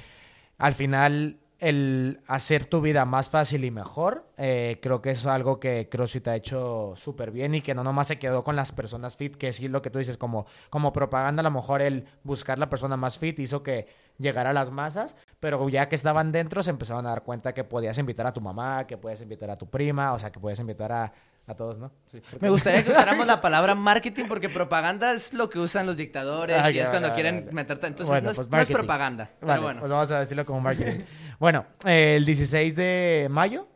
al 0.58 0.74
final 0.74 1.40
el 1.64 2.20
hacer 2.28 2.66
tu 2.66 2.82
vida 2.82 3.06
más 3.06 3.30
fácil 3.30 3.64
y 3.64 3.72
mejor, 3.72 4.28
eh, 4.36 4.80
creo 4.82 5.02
que 5.02 5.12
es 5.12 5.26
algo 5.26 5.62
que 5.62 5.88
CrossFit 5.88 6.28
ha 6.28 6.36
hecho 6.36 6.94
súper 6.98 7.32
bien 7.32 7.56
y 7.56 7.62
que 7.62 7.74
no 7.74 7.86
nomás 7.86 8.08
se 8.08 8.20
quedó 8.20 8.44
con 8.44 8.58
las 8.58 8.74
personas 8.74 9.16
fit, 9.16 9.38
que 9.38 9.54
sí 9.54 9.70
lo 9.70 9.82
que 9.82 9.90
tú 9.90 9.98
dices, 9.98 10.18
como, 10.18 10.46
como 10.70 10.92
propaganda, 10.92 11.40
a 11.40 11.44
lo 11.44 11.52
mejor 11.52 11.82
el 11.82 12.04
buscar 12.26 12.60
la 12.60 12.70
persona 12.70 12.98
más 12.98 13.18
fit 13.18 13.40
hizo 13.40 13.64
que 13.64 13.88
llegara 14.18 14.50
a 14.50 14.54
las 14.54 14.72
masas, 14.72 15.16
pero 15.40 15.70
ya 15.70 15.88
que 15.88 15.96
estaban 15.96 16.34
dentro 16.34 16.62
se 16.62 16.70
empezaron 16.70 17.06
a 17.06 17.12
dar 17.12 17.24
cuenta 17.24 17.54
que 17.54 17.64
podías 17.64 17.98
invitar 17.98 18.28
a 18.28 18.34
tu 18.34 18.42
mamá, 18.42 18.86
que 18.86 18.98
puedes 18.98 19.22
invitar 19.22 19.50
a 19.50 19.58
tu 19.58 19.66
prima, 19.68 20.12
o 20.12 20.20
sea, 20.20 20.34
que 20.34 20.42
puedes 20.42 20.60
invitar 20.60 20.92
a, 20.92 21.14
a 21.46 21.56
todos, 21.56 21.78
¿no? 21.78 21.92
Me 22.40 22.50
gustaría 22.50 22.84
que 22.84 22.92
usáramos 22.92 23.28
la 23.28 23.42
palabra 23.42 23.76
marketing 23.76 24.26
porque 24.28 24.48
propaganda 24.48 25.12
es 25.12 25.34
lo 25.34 25.50
que 25.50 25.60
usan 25.60 25.86
los 25.86 25.98
dictadores 25.98 26.58
ah, 26.62 26.72
y 26.72 26.80
es 26.80 26.90
cuando 26.90 27.14
quieren 27.14 27.50
meterte. 27.52 27.88
Entonces 27.88 28.24
no, 28.24 28.32
es, 28.32 28.48
pues 28.48 28.70
propaganda. 28.70 29.30
Pero 29.40 29.62
bueno. 29.62 29.82
Pues 29.82 29.92
vamos 29.92 30.12
a 30.12 30.20
decirlo 30.20 30.46
como 30.46 30.62
marketing. 30.62 31.04
bueno, 31.40 31.66
el 31.86 32.24
16 32.24 32.76
de 32.76 33.28
mayo 33.30 33.68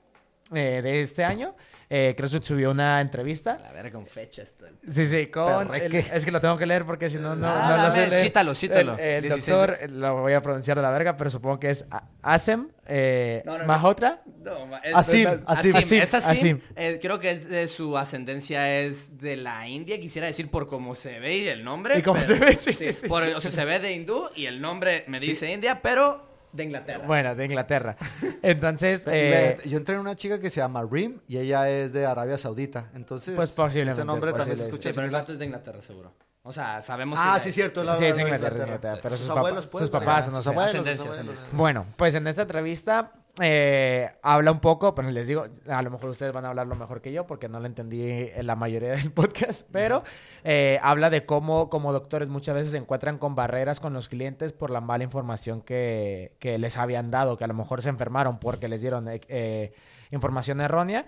eh, 0.54 0.82
de 0.82 1.02
este 1.02 1.26
año 1.26 1.56
eh, 1.90 2.16
que 2.18 2.28
subió 2.28 2.72
una 2.72 3.00
entrevista. 3.00 3.58
La 3.62 3.72
verga, 3.72 3.92
con 3.92 4.08
fechas. 4.08 4.54
Sí, 4.92 5.06
sí, 5.06 5.28
con. 5.28 5.74
es 5.74 6.26
que 6.26 6.32
lo 6.32 6.42
tengo 6.42 6.58
que 6.58 6.66
leer 6.66 6.86
porque 6.86 7.10
si 7.10 7.18
no, 7.18 7.36
no, 7.36 7.48
no 7.48 7.84
lo 7.84 7.92
sé 7.92 8.08
leer. 8.08 8.26
Cítalo, 8.26 8.54
cítalo. 8.54 8.98
El, 8.98 9.30
doctor, 9.30 9.78
lo 9.90 10.22
voy 10.22 10.34
a 10.34 10.42
pronunciar 10.42 10.76
de 10.78 10.84
la 10.84 10.92
verga, 10.92 11.16
pero 11.16 11.30
supongo 11.30 11.60
que 11.60 11.70
es 11.70 11.86
Asem 12.22 12.70
eh, 12.86 13.42
no, 13.46 13.58
Mahotra. 13.66 14.22
No, 14.44 14.78
es, 14.84 14.96
Asim, 14.96 15.28
Asim, 15.46 15.76
Asim, 15.76 16.02
Es 16.02 16.14
Asim. 16.14 16.60
Eh, 16.76 17.00
creo 17.02 17.20
que 17.20 17.32
es 17.32 17.48
de 17.48 17.68
su 17.68 17.98
ascendencia 17.98 18.82
es 18.82 19.18
de 19.18 19.38
la 19.38 19.68
India, 19.68 20.00
quisiera 20.00 20.28
decir 20.28 20.50
por 20.50 20.68
cómo 20.68 20.94
se 20.94 21.20
ve 21.20 21.38
y 21.38 21.48
el 21.48 21.64
nombre. 21.64 22.00
Y 22.00 22.02
cómo 22.02 22.22
se 22.22 22.36
ve, 22.36 22.54
sí, 22.56 22.74
sí, 22.74 22.92
sí. 22.92 23.08
Por, 23.08 23.24
o 23.24 23.42
sea, 23.42 23.52
se 23.52 23.66
ve 23.66 23.80
de 23.80 23.94
hindú 23.94 24.30
y 24.36 24.46
el 24.46 24.60
nombre 24.62 25.06
me 25.08 25.20
dice 25.20 25.52
India, 25.52 25.82
pero 25.82 26.28
de 26.58 26.64
Inglaterra. 26.64 27.06
Bueno, 27.08 27.36
de 27.36 27.46
Inglaterra. 27.46 27.96
Entonces. 28.42 29.08
Eh, 29.20 29.58
yo 29.66 29.78
entré 29.78 29.96
en 29.96 30.02
una 30.02 30.16
chica 30.16 30.40
que 30.40 30.50
se 30.50 30.60
llama 30.60 30.86
Rim 30.90 31.20
y 31.28 31.38
ella 31.38 31.70
es 31.70 31.94
de 31.94 32.06
Arabia 32.06 32.38
Saudita. 32.38 32.90
Entonces. 32.94 33.36
Pues 33.36 33.52
posiblemente. 33.54 34.02
Ese 34.02 34.06
nombre 34.06 34.32
también 34.34 34.58
se 34.58 34.64
escucha. 34.64 34.90
Sí, 34.90 34.96
pero 34.96 35.08
el 35.08 35.14
gato 35.14 35.34
es 35.34 35.40
de 35.40 35.46
Inglaterra, 35.46 35.82
seguro. 35.82 36.14
O 36.44 36.54
sea, 36.54 36.82
sabemos 36.82 37.20
ah, 37.22 37.40
sí, 37.40 37.52
cierto. 37.52 37.84
La, 37.84 37.98
sí, 37.98 38.06
es 38.06 38.16
de 38.16 38.22
Inglaterra. 38.22 38.80
Pero 39.02 39.18
sus, 39.18 39.30
abuelos, 39.30 39.70
sus 39.70 39.90
papás, 39.90 40.30
no. 40.32 40.54
Bueno, 41.52 41.86
pues 41.96 42.16
en 42.16 42.28
esta 42.28 42.44
entrevista 42.44 43.12
eh, 43.42 44.10
habla 44.24 44.52
un 44.52 44.60
poco, 44.60 44.96
pero 44.96 45.12
les 45.12 45.28
digo, 45.28 45.46
a 45.68 45.82
lo 45.82 45.92
mejor 45.92 46.10
ustedes 46.10 46.34
van 46.34 46.46
a 46.46 46.50
hablarlo 46.50 46.76
mejor 46.76 47.02
que 47.02 47.12
yo 47.12 47.28
porque 47.28 47.48
no 47.48 47.60
lo 47.60 47.68
entendí 47.68 48.02
en 48.04 48.48
la 48.48 48.56
mayoría 48.56 48.90
del 48.96 49.12
podcast, 49.12 49.68
pero 49.72 50.04
eh, 50.44 50.80
habla 50.82 51.10
de 51.10 51.26
cómo 51.26 51.70
como 51.70 51.94
doctores 51.94 52.30
muchas 52.30 52.56
veces 52.56 52.72
se 52.72 52.78
encuentran 52.78 53.18
con 53.20 53.36
barreras 53.36 53.80
con 53.80 53.94
los 53.94 54.10
clientes 54.10 54.54
por 54.54 54.72
la 54.72 54.82
mala 54.82 55.04
información 55.04 55.62
que, 55.62 56.36
que 56.40 56.58
les 56.58 56.78
habían 56.78 57.12
dado, 57.12 57.38
que 57.38 57.44
a 57.44 57.48
lo 57.48 57.54
mejor 57.54 57.82
se 57.82 57.90
enfermaron 57.90 58.40
porque 58.40 58.68
les 58.68 58.82
dieron 58.82 59.08
eh, 59.08 59.74
información 60.12 60.62
errónea. 60.62 61.06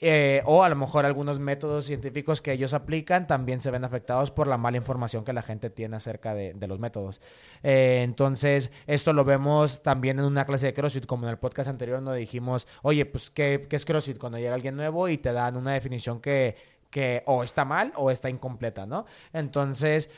Eh, 0.00 0.42
o 0.44 0.62
a 0.62 0.68
lo 0.68 0.76
mejor 0.76 1.04
algunos 1.04 1.40
métodos 1.40 1.86
científicos 1.86 2.40
que 2.40 2.52
ellos 2.52 2.72
aplican 2.72 3.26
también 3.26 3.60
se 3.60 3.72
ven 3.72 3.84
afectados 3.84 4.30
por 4.30 4.46
la 4.46 4.56
mala 4.56 4.76
información 4.76 5.24
que 5.24 5.32
la 5.32 5.42
gente 5.42 5.70
tiene 5.70 5.96
acerca 5.96 6.34
de, 6.34 6.54
los 6.68 6.78
métodos. 6.78 7.20
Eh, 7.62 8.02
entonces, 8.04 8.70
esto 8.86 9.12
lo 9.12 9.24
vemos 9.24 9.82
también 9.82 10.20
en 10.20 10.24
una 10.24 10.44
clase 10.44 10.66
de 10.66 10.74
CrossFit, 10.74 11.06
como 11.06 11.26
en 11.26 11.30
el 11.30 11.38
podcast 11.38 11.68
anterior 11.68 12.00
nos 12.00 12.16
dijimos, 12.16 12.66
oye, 12.82 13.06
pues, 13.06 13.30
¿qué, 13.30 13.66
¿qué, 13.68 13.76
es 13.76 13.84
CrossFit? 13.84 14.18
Cuando 14.18 14.38
llega 14.38 14.54
alguien 14.54 14.76
nuevo 14.76 15.08
y 15.08 15.18
te 15.18 15.32
dan 15.32 15.56
una 15.56 15.72
definición 15.72 16.20
que, 16.20 16.54
que 16.90 17.22
o 17.26 17.42
está 17.42 17.64
mal 17.64 17.92
o 17.96 18.10
está 18.10 18.30
incompleta, 18.30 18.86
¿no? 18.86 19.06
Entonces, 19.32 20.10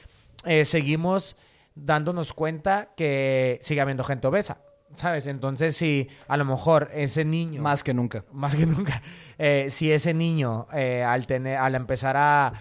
eh, 0.44 0.64
seguimos 0.64 1.36
dándonos 1.74 2.32
cuenta 2.32 2.90
que 2.96 3.58
sigue 3.62 3.80
habiendo 3.80 4.04
gente 4.04 4.26
obesa. 4.26 4.60
¿Sabes? 4.94 5.26
Entonces, 5.26 5.76
si 5.76 6.08
a 6.26 6.36
lo 6.36 6.44
mejor 6.44 6.90
ese 6.92 7.24
niño. 7.24 7.62
Más 7.62 7.84
que 7.84 7.94
nunca. 7.94 8.24
Más 8.32 8.54
que 8.54 8.66
nunca. 8.66 9.02
Eh, 9.42 9.70
si 9.70 9.90
ese 9.90 10.12
niño, 10.12 10.66
eh, 10.70 11.02
al, 11.02 11.26
tener, 11.26 11.56
al 11.56 11.74
empezar 11.74 12.14
a, 12.14 12.52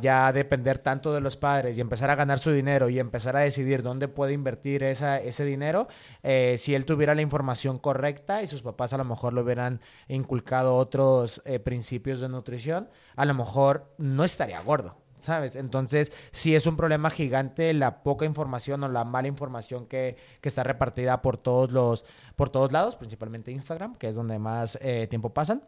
ya 0.00 0.32
depender 0.32 0.78
tanto 0.78 1.12
de 1.12 1.20
los 1.20 1.36
padres 1.36 1.76
y 1.76 1.82
empezar 1.82 2.08
a 2.08 2.14
ganar 2.14 2.38
su 2.38 2.50
dinero 2.50 2.88
y 2.88 2.98
empezar 2.98 3.36
a 3.36 3.40
decidir 3.40 3.82
dónde 3.82 4.08
puede 4.08 4.32
invertir 4.32 4.82
esa, 4.84 5.18
ese 5.18 5.44
dinero, 5.44 5.86
eh, 6.22 6.54
si 6.56 6.74
él 6.74 6.86
tuviera 6.86 7.14
la 7.14 7.20
información 7.20 7.78
correcta 7.78 8.42
y 8.42 8.46
sus 8.46 8.62
papás 8.62 8.94
a 8.94 8.96
lo 8.96 9.04
mejor 9.04 9.34
le 9.34 9.42
hubieran 9.42 9.82
inculcado 10.08 10.76
otros 10.76 11.42
principios 11.62 12.20
de 12.20 12.30
nutrición, 12.30 12.88
a 13.16 13.26
lo 13.26 13.34
mejor 13.34 13.92
no 13.98 14.24
estaría 14.24 14.62
gordo. 14.62 14.96
¿Sabes? 15.28 15.56
Entonces, 15.56 16.10
sí 16.30 16.54
es 16.54 16.66
un 16.66 16.76
problema 16.78 17.10
gigante 17.10 17.74
la 17.74 18.02
poca 18.02 18.24
información 18.24 18.82
o 18.82 18.88
la 18.88 19.04
mala 19.04 19.28
información 19.28 19.86
que, 19.86 20.16
que 20.40 20.48
está 20.48 20.62
repartida 20.62 21.20
por 21.20 21.36
todos 21.36 21.70
los, 21.70 22.06
por 22.34 22.48
todos 22.48 22.72
lados, 22.72 22.96
principalmente 22.96 23.52
Instagram, 23.52 23.94
que 23.96 24.08
es 24.08 24.14
donde 24.14 24.38
más 24.38 24.78
eh, 24.80 25.06
tiempo 25.06 25.34
pasan. 25.34 25.62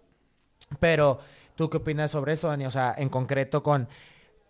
Pero, 0.78 1.18
¿tú 1.56 1.68
qué 1.68 1.76
opinas 1.76 2.10
sobre 2.10 2.32
eso, 2.32 2.48
Dani? 2.48 2.64
O 2.64 2.70
sea, 2.70 2.94
en 2.96 3.10
concreto 3.10 3.62
con 3.62 3.86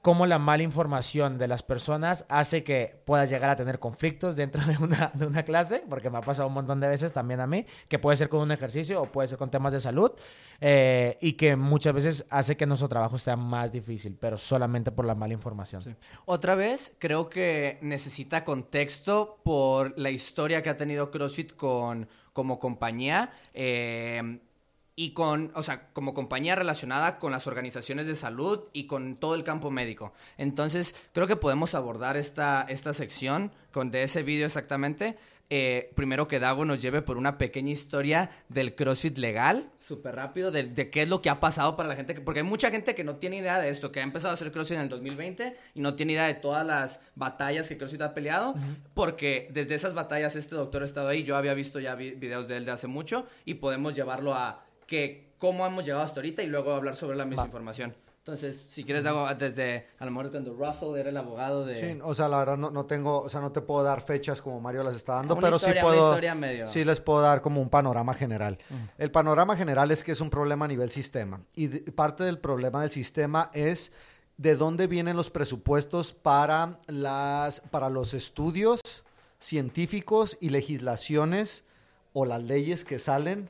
cómo 0.03 0.27
la 0.27 0.39
mala 0.39 0.63
información 0.63 1.37
de 1.37 1.49
las 1.49 1.63
personas 1.63 2.25
hace 2.29 2.65
que 2.65 3.01
puedas 3.05 3.29
llegar 3.29 3.51
a 3.51 3.57
tener 3.57 3.79
conflictos 3.79 4.37
dentro 4.37 4.63
de 4.65 4.77
una, 4.79 5.43
clase, 5.43 5.83
porque 5.89 6.11
me 6.11 6.19
ha 6.19 6.23
pasado 6.23 6.49
un 6.49 6.55
montón 6.55 6.81
de 6.81 6.89
veces 6.89 7.13
también 7.13 7.41
a 7.41 7.47
mí, 7.47 7.67
que 7.89 7.99
puede 7.99 8.17
ser 8.17 8.29
con 8.29 8.41
un 8.41 8.53
ejercicio 8.53 9.03
o 9.03 9.07
puede 9.07 9.29
ser 9.29 9.39
con 9.39 9.51
temas 9.51 9.73
de 9.73 9.81
salud, 9.81 10.13
eh, 10.61 11.19
y 11.21 11.35
que 11.35 11.57
muchas 11.57 11.93
veces 11.93 12.27
hace 12.31 12.57
que 12.57 12.67
nuestro 12.67 12.89
trabajo 12.89 13.19
sea 13.19 13.37
más 13.37 13.73
difícil, 13.73 14.17
pero 14.19 14.37
solamente 14.39 14.91
por 14.91 15.05
la 15.05 15.15
mala 15.15 15.35
información. 15.35 15.97
Otra 16.25 16.55
vez, 16.55 16.95
creo 16.99 17.29
que 17.29 17.79
necesita 17.83 18.45
contexto 18.45 19.41
por 19.43 19.99
la 19.99 20.11
historia 20.11 20.63
que 20.63 20.71
ha 20.71 20.77
tenido 20.77 21.11
CrossFit 21.11 21.55
con, 21.55 22.09
como 22.33 22.59
compañía. 22.59 23.33
Eh, 23.53 24.41
y 25.01 25.13
con, 25.13 25.51
o 25.55 25.63
sea, 25.63 25.89
como 25.95 26.13
compañía 26.13 26.57
relacionada 26.57 27.19
con 27.19 27.33
las 27.33 27.47
organizaciones 27.47 28.07
de 28.07 28.15
salud 28.15 28.65
y 28.75 28.87
con 28.87 29.17
todo 29.17 29.35
el 29.35 29.45
campo 29.45 29.71
médico. 29.71 30.13
Entonces, 30.37 30.95
creo 31.15 31.27
que 31.27 31.37
podemos 31.37 31.75
abordar 31.75 32.19
esta, 32.19 32.67
esta 32.69 32.93
sección 32.93 33.51
con 33.73 33.91
de 33.91 34.03
ese 34.03 34.23
vídeo 34.23 34.45
exactamente. 34.45 35.17
Eh, 35.49 35.91
primero 35.97 36.29
que 36.29 36.39
Dago 36.39 36.67
nos 36.67 36.83
lleve 36.83 37.01
por 37.01 37.17
una 37.17 37.39
pequeña 37.39 37.71
historia 37.71 38.31
del 38.51 38.75
CrossFit 38.75 39.17
legal, 39.17 39.71
súper 39.81 40.17
rápido, 40.17 40.51
de, 40.51 40.65
de, 40.65 40.91
qué 40.91 41.03
es 41.03 41.09
lo 41.09 41.23
que 41.23 41.31
ha 41.31 41.41
pasado 41.41 41.77
para 41.77 41.89
la 41.89 41.97
gente, 41.97 42.21
porque 42.21 42.41
hay 42.41 42.47
mucha 42.47 42.71
gente 42.71 42.95
que 42.95 43.03
no 43.03 43.17
tiene 43.17 43.39
idea 43.39 43.59
de 43.59 43.71
esto, 43.71 43.91
que 43.91 44.01
ha 44.01 44.05
empezado 44.05 44.33
a 44.33 44.35
hacer 44.35 44.53
CrossFit 44.53 44.77
en 44.77 44.83
el 44.83 44.89
2020 44.91 45.57
y 45.75 45.81
no 45.81 45.95
tiene 45.95 46.13
idea 46.13 46.27
de 46.27 46.35
todas 46.35 46.65
las 46.65 47.01
batallas 47.15 47.71
que 47.71 47.79
CrossFit 47.79 48.03
ha 48.03 48.13
peleado, 48.13 48.55
porque 48.93 49.49
desde 49.51 49.75
esas 49.75 49.95
batallas 49.95 50.37
este 50.37 50.55
doctor 50.57 50.83
ha 50.83 50.85
estado 50.85 51.09
ahí, 51.09 51.25
yo 51.25 51.37
había 51.37 51.55
visto 51.55 51.81
ya 51.81 51.95
videos 51.95 52.47
de 52.47 52.59
él 52.59 52.67
de 52.67 52.73
hace 52.73 52.87
mucho 52.87 53.27
y 53.47 53.55
podemos 53.55 53.97
llevarlo 53.97 54.35
a 54.35 54.67
que 54.91 55.31
cómo 55.39 55.65
hemos 55.65 55.85
llegado 55.85 56.03
hasta 56.03 56.19
ahorita 56.19 56.43
y 56.43 56.49
luego 56.49 56.75
hablar 56.75 56.97
sobre 56.97 57.17
la 57.17 57.25
misinformación. 57.25 57.95
Entonces, 58.19 58.65
si 58.69 58.83
quieres, 58.85 59.07
hago 59.07 59.33
desde 59.35 59.87
a 59.99 60.05
lo 60.05 60.11
mejor 60.11 60.31
cuando 60.33 60.53
Russell 60.53 60.97
era 60.99 61.09
el 61.11 61.17
abogado 61.17 61.65
de. 61.65 61.75
Sí, 61.77 61.99
o 62.03 62.13
sea, 62.15 62.29
la 62.29 62.39
verdad 62.39 62.59
no, 62.59 62.71
no 62.71 62.85
tengo, 62.87 63.23
o 63.23 63.29
sea, 63.29 63.41
no 63.41 63.51
te 63.53 63.61
puedo 63.63 63.83
dar 63.85 64.03
fechas 64.03 64.43
como 64.43 64.61
Mario 64.61 64.83
las 64.83 64.97
está 64.97 65.15
dando, 65.15 65.35
Una 65.35 65.43
pero 65.47 65.57
historia, 65.57 65.81
sí 65.81 65.87
puedo, 65.87 66.35
medio- 66.37 66.67
sí 66.67 66.85
les 66.85 67.01
puedo 67.01 67.23
dar 67.23 67.41
como 67.41 67.63
un 67.63 67.71
panorama 67.71 68.13
general. 68.15 68.59
El 68.99 69.11
panorama 69.13 69.57
general 69.57 69.91
es 69.93 70.03
que 70.05 70.13
es 70.13 70.21
un 70.21 70.29
problema 70.29 70.65
a 70.65 70.69
nivel 70.69 70.91
sistema 70.91 71.41
y 71.55 71.69
de- 71.69 71.93
parte 71.93 72.25
del 72.25 72.39
problema 72.39 72.83
del 72.83 72.91
sistema 72.91 73.51
es 73.55 73.93
de 74.37 74.57
dónde 74.57 74.87
vienen 74.89 75.17
los 75.17 75.31
presupuestos 75.31 76.13
para 76.13 76.79
las, 76.89 77.61
para 77.71 77.89
los 77.89 78.13
estudios 78.13 78.81
científicos 79.39 80.37
y 80.41 80.51
legislaciones 80.51 81.65
o 82.13 82.27
las 82.27 82.43
leyes 82.43 82.85
que 82.85 82.99
salen 82.99 83.49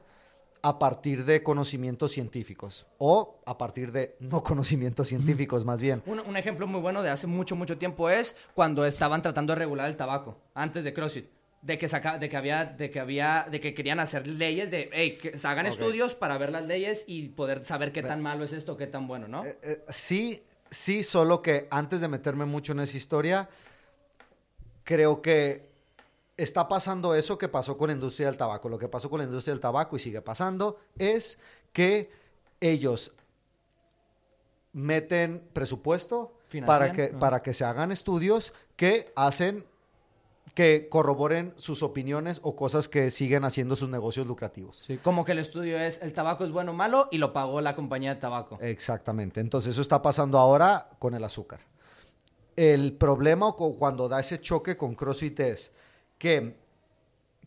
a 0.62 0.78
partir 0.78 1.24
de 1.24 1.42
conocimientos 1.42 2.12
científicos 2.12 2.86
o 2.98 3.40
a 3.46 3.56
partir 3.56 3.92
de 3.92 4.16
no 4.20 4.42
conocimientos 4.44 5.08
científicos 5.08 5.64
más 5.64 5.80
bien. 5.80 6.02
Un, 6.06 6.20
un 6.20 6.36
ejemplo 6.36 6.66
muy 6.66 6.80
bueno 6.80 7.02
de 7.02 7.10
hace 7.10 7.26
mucho, 7.26 7.56
mucho 7.56 7.78
tiempo 7.78 8.10
es 8.10 8.36
cuando 8.54 8.84
estaban 8.84 9.22
tratando 9.22 9.52
de 9.52 9.58
regular 9.58 9.88
el 9.88 9.96
tabaco, 9.96 10.38
antes 10.54 10.84
de 10.84 10.92
CrossFit. 10.92 11.26
De 11.62 11.76
que, 11.76 11.88
saca, 11.88 12.16
de 12.16 12.30
que 12.30 12.38
había, 12.38 12.64
de 12.64 12.90
que 12.90 13.00
había, 13.00 13.46
de 13.50 13.60
que 13.60 13.74
querían 13.74 14.00
hacer 14.00 14.26
leyes 14.26 14.70
de, 14.70 14.88
hey, 14.94 15.18
que 15.20 15.36
se 15.36 15.46
hagan 15.46 15.66
estudios 15.66 16.14
para 16.14 16.38
ver 16.38 16.50
las 16.52 16.64
leyes 16.64 17.04
y 17.06 17.28
poder 17.28 17.66
saber 17.66 17.92
qué 17.92 18.02
tan 18.02 18.22
malo 18.22 18.44
es 18.44 18.54
esto, 18.54 18.78
qué 18.78 18.86
tan 18.86 19.06
bueno, 19.06 19.28
¿no? 19.28 19.44
Eh, 19.44 19.58
eh, 19.62 19.84
sí, 19.90 20.42
sí, 20.70 21.04
solo 21.04 21.42
que 21.42 21.68
antes 21.70 22.00
de 22.00 22.08
meterme 22.08 22.46
mucho 22.46 22.72
en 22.72 22.80
esa 22.80 22.96
historia, 22.96 23.50
creo 24.84 25.20
que 25.20 25.69
está 26.42 26.68
pasando 26.68 27.14
eso 27.14 27.38
que 27.38 27.48
pasó 27.48 27.76
con 27.76 27.88
la 27.88 27.94
industria 27.94 28.26
del 28.28 28.36
tabaco. 28.36 28.68
Lo 28.68 28.78
que 28.78 28.88
pasó 28.88 29.10
con 29.10 29.18
la 29.18 29.24
industria 29.24 29.52
del 29.54 29.60
tabaco 29.60 29.96
y 29.96 29.98
sigue 29.98 30.22
pasando 30.22 30.78
es 30.98 31.38
que 31.72 32.10
ellos 32.60 33.12
meten 34.72 35.48
presupuesto 35.52 36.36
para 36.66 36.92
que, 36.92 37.08
para 37.08 37.42
que 37.42 37.52
se 37.52 37.64
hagan 37.64 37.92
estudios 37.92 38.52
que 38.76 39.12
hacen 39.16 39.64
que 40.54 40.88
corroboren 40.88 41.52
sus 41.56 41.82
opiniones 41.82 42.40
o 42.42 42.56
cosas 42.56 42.88
que 42.88 43.10
siguen 43.10 43.44
haciendo 43.44 43.76
sus 43.76 43.88
negocios 43.88 44.26
lucrativos. 44.26 44.78
Sí, 44.84 44.98
como 44.98 45.24
que 45.24 45.32
el 45.32 45.38
estudio 45.38 45.78
es, 45.78 46.00
el 46.02 46.12
tabaco 46.12 46.44
es 46.44 46.50
bueno 46.50 46.72
o 46.72 46.74
malo 46.74 47.08
y 47.12 47.18
lo 47.18 47.32
pagó 47.32 47.60
la 47.60 47.76
compañía 47.76 48.14
de 48.14 48.20
tabaco. 48.20 48.58
Exactamente. 48.60 49.40
Entonces 49.40 49.72
eso 49.74 49.80
está 49.82 50.02
pasando 50.02 50.38
ahora 50.38 50.88
con 50.98 51.14
el 51.14 51.22
azúcar. 51.22 51.60
El 52.56 52.92
problema 52.94 53.52
cu- 53.52 53.78
cuando 53.78 54.08
da 54.08 54.18
ese 54.20 54.40
choque 54.40 54.76
con 54.76 54.94
CrossFit 54.96 55.38
es 55.40 55.72
que 56.20 56.54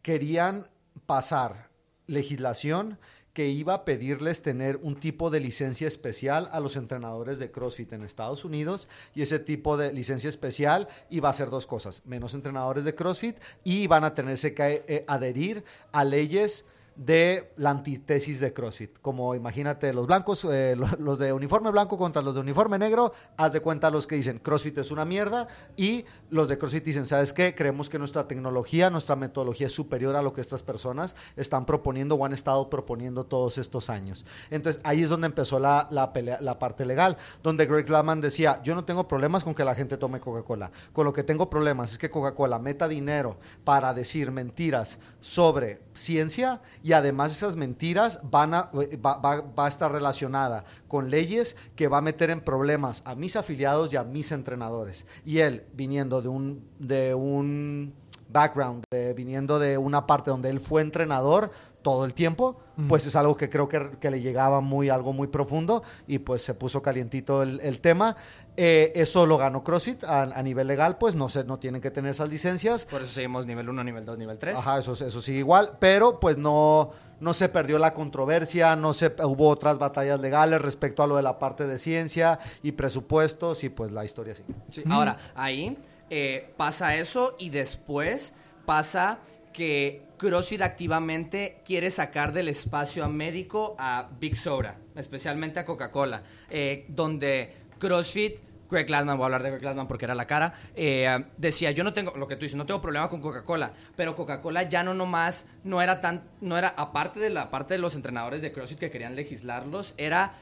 querían 0.01 0.67
pasar 1.05 1.69
legislación 2.07 2.97
que 3.33 3.47
iba 3.47 3.73
a 3.75 3.85
pedirles 3.85 4.41
tener 4.41 4.77
un 4.81 4.95
tipo 4.95 5.29
de 5.29 5.39
licencia 5.39 5.87
especial 5.87 6.49
a 6.51 6.59
los 6.59 6.75
entrenadores 6.75 7.37
de 7.37 7.51
CrossFit 7.51 7.93
en 7.93 8.03
Estados 8.03 8.45
Unidos 8.45 8.87
y 9.15 9.21
ese 9.21 9.37
tipo 9.39 9.77
de 9.77 9.93
licencia 9.93 10.27
especial 10.27 10.87
iba 11.09 11.29
a 11.29 11.31
hacer 11.31 11.49
dos 11.51 11.67
cosas, 11.67 12.01
menos 12.05 12.33
entrenadores 12.33 12.83
de 12.83 12.95
CrossFit 12.95 13.37
y 13.63 13.85
van 13.87 14.03
a 14.03 14.15
tenerse 14.15 14.53
que 14.53 14.83
eh, 14.87 15.05
adherir 15.07 15.63
a 15.91 16.03
leyes 16.03 16.65
de 16.95 17.51
la 17.57 17.71
antítesis 17.71 18.39
de 18.39 18.53
CrossFit. 18.53 18.99
Como 19.01 19.33
imagínate 19.35 19.91
los 19.93 20.07
blancos, 20.07 20.45
eh, 20.45 20.75
lo- 20.77 20.87
los 20.99 21.19
de 21.19 21.33
uniforme 21.33 21.71
blanco 21.71 21.97
contra 21.97 22.21
los 22.21 22.35
de 22.35 22.41
uniforme 22.41 22.77
negro, 22.77 23.13
haz 23.37 23.53
de 23.53 23.61
cuenta 23.61 23.89
los 23.89 24.05
que 24.07 24.15
dicen 24.15 24.39
CrossFit 24.39 24.77
es 24.77 24.91
una 24.91 25.05
mierda 25.05 25.47
y 25.75 26.05
los 26.29 26.49
de 26.49 26.57
CrossFit 26.57 26.83
dicen, 26.83 27.05
¿sabes 27.05 27.33
qué? 27.33 27.55
Creemos 27.55 27.89
que 27.89 27.97
nuestra 27.99 28.27
tecnología, 28.27 28.89
nuestra 28.89 29.15
metodología 29.15 29.67
es 29.67 29.73
superior 29.73 30.15
a 30.15 30.21
lo 30.21 30.33
que 30.33 30.41
estas 30.41 30.61
personas 30.63 31.15
están 31.35 31.65
proponiendo 31.65 32.15
o 32.15 32.25
han 32.25 32.33
estado 32.33 32.69
proponiendo 32.69 33.25
todos 33.25 33.57
estos 33.57 33.89
años. 33.89 34.25
Entonces 34.51 34.81
ahí 34.83 35.01
es 35.03 35.09
donde 35.09 35.27
empezó 35.27 35.59
la, 35.59 35.87
la, 35.91 36.13
pelea- 36.13 36.39
la 36.41 36.59
parte 36.59 36.85
legal, 36.85 37.17
donde 37.41 37.65
Greg 37.65 37.89
Laman 37.89 38.21
decía, 38.21 38.61
yo 38.63 38.75
no 38.75 38.85
tengo 38.85 39.07
problemas 39.07 39.43
con 39.43 39.55
que 39.55 39.63
la 39.63 39.75
gente 39.75 39.97
tome 39.97 40.19
Coca-Cola, 40.19 40.71
con 40.93 41.05
lo 41.05 41.13
que 41.13 41.23
tengo 41.23 41.49
problemas 41.49 41.91
es 41.93 41.97
que 41.97 42.09
Coca-Cola 42.09 42.59
meta 42.59 42.87
dinero 42.87 43.37
para 43.63 43.93
decir 43.93 44.31
mentiras 44.31 44.99
sobre 45.21 45.81
ciencia 45.93 46.61
y 46.83 46.91
además 46.93 47.31
esas 47.31 47.55
mentiras 47.55 48.19
van 48.29 48.53
a, 48.53 48.69
eh, 48.73 48.97
va, 48.97 49.17
va- 49.17 49.41
va 49.41 49.67
estar 49.67 49.91
relacionada 49.91 50.65
con 50.87 51.09
leyes 51.09 51.55
que 51.75 51.87
va 51.87 51.99
a 51.99 52.01
meter 52.01 52.29
en 52.29 52.41
problemas 52.41 53.01
a 53.05 53.15
mis 53.15 53.35
afiliados 53.35 53.93
y 53.93 53.97
a 53.97 54.03
mis 54.03 54.31
entrenadores. 54.31 55.05
Y 55.25 55.39
él, 55.39 55.63
viniendo 55.73 56.21
de 56.21 56.27
un, 56.27 56.67
de 56.79 57.15
un 57.15 57.93
background, 58.29 58.83
viniendo 59.15 59.59
de 59.59 59.77
una 59.77 60.05
parte 60.07 60.31
donde 60.31 60.49
él 60.49 60.59
fue 60.59 60.81
entrenador 60.81 61.51
todo 61.83 62.05
el 62.05 62.13
tiempo, 62.13 62.57
pues 62.87 63.05
es 63.05 63.15
algo 63.15 63.37
que 63.37 63.49
creo 63.49 63.69
que, 63.69 63.91
que 63.99 64.09
le 64.09 64.21
llegaba 64.21 64.61
muy, 64.61 64.89
algo 64.89 65.13
muy 65.13 65.27
profundo 65.27 65.83
y 66.07 66.19
pues 66.19 66.41
se 66.41 66.55
puso 66.55 66.81
calientito 66.81 67.43
el, 67.43 67.59
el 67.59 67.79
tema. 67.79 68.15
Eh, 68.57 68.91
eso 68.95 69.25
lo 69.27 69.37
ganó 69.37 69.63
CrossFit 69.63 70.03
a, 70.03 70.23
a 70.23 70.41
nivel 70.41 70.67
legal, 70.67 70.97
pues 70.97 71.13
no, 71.13 71.29
se, 71.29 71.43
no 71.43 71.59
tienen 71.59 71.81
que 71.81 71.91
tener 71.91 72.11
esas 72.11 72.29
licencias. 72.29 72.85
Por 72.85 73.03
eso 73.03 73.13
seguimos 73.13 73.45
nivel 73.45 73.69
1, 73.69 73.83
nivel 73.83 74.05
2, 74.05 74.17
nivel 74.17 74.39
3. 74.39 74.57
Ajá, 74.57 74.79
eso, 74.79 74.93
eso 74.93 75.21
sí, 75.21 75.33
igual, 75.33 75.73
pero 75.79 76.19
pues 76.19 76.37
no, 76.37 76.91
no 77.19 77.33
se 77.33 77.49
perdió 77.49 77.77
la 77.77 77.93
controversia, 77.93 78.75
no 78.75 78.93
se, 78.93 79.13
hubo 79.23 79.49
otras 79.49 79.77
batallas 79.77 80.19
legales 80.21 80.61
respecto 80.61 81.03
a 81.03 81.07
lo 81.07 81.17
de 81.17 81.23
la 81.23 81.37
parte 81.37 81.67
de 81.67 81.77
ciencia 81.77 82.39
y 82.63 82.71
presupuestos 82.71 83.63
y 83.63 83.69
pues 83.69 83.91
la 83.91 84.05
historia 84.05 84.33
sigue. 84.33 84.53
Sí, 84.71 84.83
Ahora, 84.89 85.17
ahí 85.35 85.77
eh, 86.09 86.53
pasa 86.57 86.95
eso 86.95 87.35
y 87.37 87.49
después 87.49 88.33
pasa 88.65 89.19
que 89.53 90.01
CrossFit 90.17 90.61
activamente 90.61 91.61
quiere 91.63 91.91
sacar 91.91 92.33
del 92.33 92.49
espacio 92.49 93.05
a 93.05 93.07
médico 93.07 93.75
a 93.77 94.09
Big 94.19 94.35
Soda, 94.35 94.77
especialmente 94.95 95.59
a 95.59 95.65
Coca-Cola, 95.65 96.23
eh, 96.49 96.85
donde 96.89 97.53
CrossFit, 97.77 98.37
Greg 98.69 98.87
Glassman, 98.87 99.17
voy 99.17 99.23
a 99.23 99.25
hablar 99.25 99.43
de 99.43 99.49
Greg 99.51 99.61
Glassman 99.61 99.87
porque 99.87 100.05
era 100.05 100.15
la 100.15 100.25
cara, 100.25 100.53
eh, 100.75 101.25
decía, 101.37 101.71
yo 101.71 101.83
no 101.83 101.93
tengo, 101.93 102.15
lo 102.17 102.27
que 102.27 102.35
tú 102.35 102.41
dices, 102.41 102.57
no 102.57 102.65
tengo 102.65 102.81
problema 102.81 103.07
con 103.07 103.21
Coca-Cola, 103.21 103.73
pero 103.95 104.15
Coca-Cola 104.15 104.63
ya 104.63 104.83
no 104.83 104.93
nomás, 104.93 105.45
no 105.63 105.81
era 105.81 106.01
tan, 106.01 106.23
no 106.41 106.57
era, 106.57 106.69
aparte 106.69 107.19
de 107.19 107.29
la 107.29 107.51
parte 107.51 107.75
de 107.75 107.79
los 107.79 107.95
entrenadores 107.95 108.41
de 108.41 108.51
CrossFit 108.51 108.79
que 108.79 108.91
querían 108.91 109.15
legislarlos, 109.15 109.93
era 109.97 110.33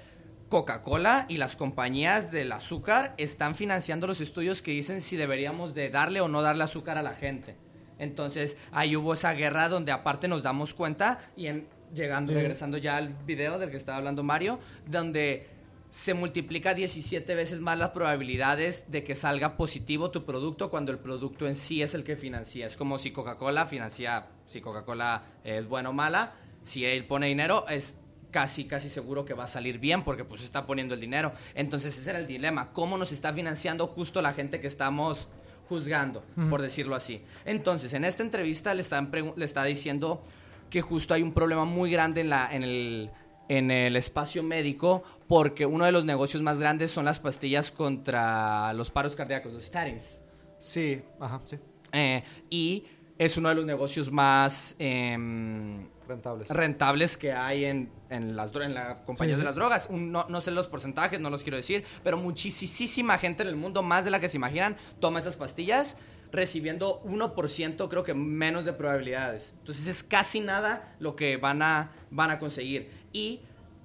Coca-Cola 0.50 1.26
y 1.30 1.38
las 1.38 1.56
compañías 1.56 2.32
del 2.32 2.52
azúcar 2.52 3.16
están 3.18 3.56
financiando 3.56 4.06
los 4.06 4.22
estudios 4.22 4.62
que 4.62 4.72
dicen 4.72 5.02
si 5.02 5.16
deberíamos 5.16 5.74
de 5.74 5.90
darle 5.90 6.22
o 6.22 6.28
no 6.28 6.42
darle 6.42 6.66
azúcar 6.66 6.98
a 6.98 7.02
la 7.02 7.14
gente. 7.14 7.56
Entonces, 8.02 8.58
ahí 8.72 8.96
hubo 8.96 9.14
esa 9.14 9.32
guerra 9.34 9.70
donde 9.70 9.92
aparte 9.92 10.28
nos 10.28 10.42
damos 10.42 10.74
cuenta 10.74 11.20
y 11.38 11.46
en, 11.48 11.68
llegando, 11.94 12.32
Sí. 12.34 12.36
regresando 12.40 12.78
ya 12.78 12.98
al 12.98 13.10
video 13.26 13.60
del 13.60 13.70
que 13.70 13.78
estaba 13.78 14.00
hablando 14.00 14.24
Mario, 14.24 14.60
donde 14.88 15.48
se 15.92 16.14
multiplica 16.14 16.74
17 16.74 17.36
veces 17.36 17.60
más 17.60 17.78
las 17.78 17.90
probabilidades 17.90 18.90
de 18.90 19.04
que 19.04 19.14
salga 19.14 19.56
positivo 19.56 20.10
tu 20.10 20.26
producto 20.26 20.70
cuando 20.72 20.92
el 20.92 20.98
producto 21.00 21.48
en 21.48 21.56
sí 21.56 21.82
es 21.84 21.94
el 21.94 22.04
que 22.04 22.16
financia. 22.16 22.66
Es 22.66 22.76
como 22.76 22.98
si 22.98 23.12
Coca-Cola 23.12 23.66
financia, 23.66 24.28
si 24.46 24.62
Coca-Cola 24.62 25.24
es 25.44 25.68
buena 25.68 25.90
o 25.90 25.94
mala, 25.94 26.34
si 26.64 26.86
él 26.86 27.06
pone 27.06 27.28
dinero, 27.28 27.68
es 27.68 28.00
casi, 28.32 28.64
casi 28.66 28.88
seguro 28.90 29.26
que 29.26 29.34
va 29.34 29.44
a 29.44 29.48
salir 29.48 29.78
bien 29.80 30.04
porque 30.04 30.24
pues 30.24 30.42
está 30.44 30.66
poniendo 30.66 30.96
el 30.96 31.02
dinero. 31.02 31.34
Entonces 31.54 31.96
ese 31.98 32.10
era 32.10 32.20
el 32.20 32.28
dilema, 32.28 32.72
¿cómo 32.72 32.98
nos 32.98 33.12
está 33.12 33.34
financiando 33.34 33.86
justo 33.86 34.22
la 34.22 34.32
gente 34.34 34.60
que 34.62 34.68
estamos 34.68 35.28
juzgando, 35.72 36.22
por 36.50 36.62
decirlo 36.62 36.96
así? 36.96 37.22
Entonces, 37.46 37.94
en 37.94 38.04
esta 38.04 38.24
entrevista 38.24 38.74
le, 38.74 38.82
están 38.82 39.10
le 39.38 39.46
está 39.46 39.64
diciendo 39.64 40.22
que 40.70 40.82
justo 40.82 41.14
hay 41.14 41.22
un 41.22 41.32
problema 41.32 41.64
muy 41.64 41.90
grande 41.90 42.20
en, 42.20 42.30
la, 42.30 42.54
en, 42.54 42.64
el, 42.64 43.10
en 43.48 43.72
el 43.72 43.96
espacio 43.96 44.44
médico 44.44 45.02
porque 45.30 45.66
uno 45.66 45.86
de 45.86 45.94
los 45.94 46.04
negocios 46.04 46.44
más 46.44 46.60
grandes 46.60 46.92
son 46.92 47.06
las 47.06 47.22
pastillas 47.22 47.72
contra 47.72 48.74
los 48.74 48.92
paros 48.92 49.16
cardíacos, 49.16 49.54
los 49.54 49.64
statins. 49.64 50.20
Sí, 50.60 51.02
ajá, 51.22 51.40
sí, 51.46 51.58
Eh, 51.94 52.22
y 52.50 52.84
es 53.18 53.38
uno 53.38 53.48
de 53.50 53.56
los 53.56 53.66
negocios 53.66 54.12
más... 54.12 54.76
em, 54.78 55.88
rentables. 56.12 56.48
rentables 56.50 57.18
que 57.18 57.32
hay 57.34 57.66
en, 57.66 57.90
en 58.10 58.36
las 58.36 58.54
en 58.56 58.74
las 58.74 58.98
compañías 59.06 59.38
Sí, 59.38 59.42
de 59.42 59.46
las 59.46 59.56
drogas. 59.56 59.88
Un- 59.90 60.12
no, 60.12 60.26
no 60.30 60.42
sé 60.42 60.52
los 60.52 60.68
porcentajes, 60.68 61.20
no 61.20 61.30
los 61.30 61.44
quiero 61.44 61.58
decir, 61.58 61.84
pero 62.04 62.18
muchísima 62.18 63.18
gente 63.18 63.44
en 63.44 63.50
el 63.50 63.56
mundo, 63.56 63.82
más 63.84 64.06
de 64.06 64.12
la 64.12 64.20
que 64.20 64.28
se 64.28 64.38
imaginan, 64.38 64.78
toma 65.00 65.20
esas 65.20 65.36
pastillas 65.38 65.98
recibiendo 66.32 67.02
1%, 67.04 67.90
creo 67.90 68.04
que 68.04 68.14
menos 68.14 68.64
de 68.64 68.72
probabilidades. 68.74 69.54
Entonces 69.60 69.88
es 69.88 70.04
casi 70.04 70.40
nada 70.40 70.96
lo 71.00 71.16
que 71.18 71.36
van 71.38 71.62
a, 71.62 71.92
van 72.10 72.32
a 72.32 72.40
conseguir. 72.40 72.90
Y 73.12 73.42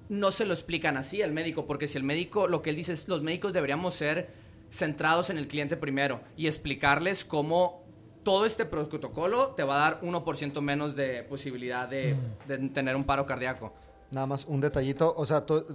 no 0.07 0.31
se 0.31 0.45
lo 0.45 0.53
explican 0.53 0.95
así 0.95 1.21
al 1.21 1.33
médico, 1.33 1.65
porque 1.65 1.87
si 1.87 1.97
el 1.97 2.05
médico, 2.05 2.47
lo 2.47 2.61
que 2.61 2.69
él 2.69 2.77
dice 2.77 2.93
es, 2.93 3.07
los 3.09 3.21
médicos 3.21 3.51
deberíamos 3.51 3.95
ser 3.95 4.29
centrados 4.69 5.29
en 5.29 5.37
el 5.37 5.47
cliente 5.49 5.75
primero 5.77 6.21
y 6.37 6.47
explicarles 6.47 7.25
cómo 7.25 7.83
todo 8.27 8.45
este 8.45 8.65
protocolo 8.65 9.53
te 9.55 9.63
va 9.63 9.77
a 9.77 9.79
dar 9.89 10.01
1% 10.01 10.59
menos 10.59 10.97
de 10.97 11.23
posibilidad 11.23 11.87
de, 11.87 12.17
de 12.45 12.57
tener 12.69 12.93
un 12.93 13.05
paro 13.05 13.25
cardíaco. 13.25 13.71
Nada 14.11 14.27
más 14.27 14.43
un 14.43 14.59
detallito, 14.59 15.13
o 15.15 15.25
sea, 15.25 15.45
to- 15.45 15.65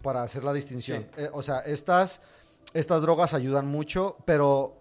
para 0.00 0.22
hacer 0.22 0.42
la 0.42 0.54
distinción. 0.54 1.06
Eh, 1.18 1.28
o 1.30 1.42
sea, 1.42 1.58
estas, 1.60 2.22
estas 2.72 3.02
drogas 3.02 3.34
ayudan 3.34 3.66
mucho, 3.66 4.16
pero 4.24 4.78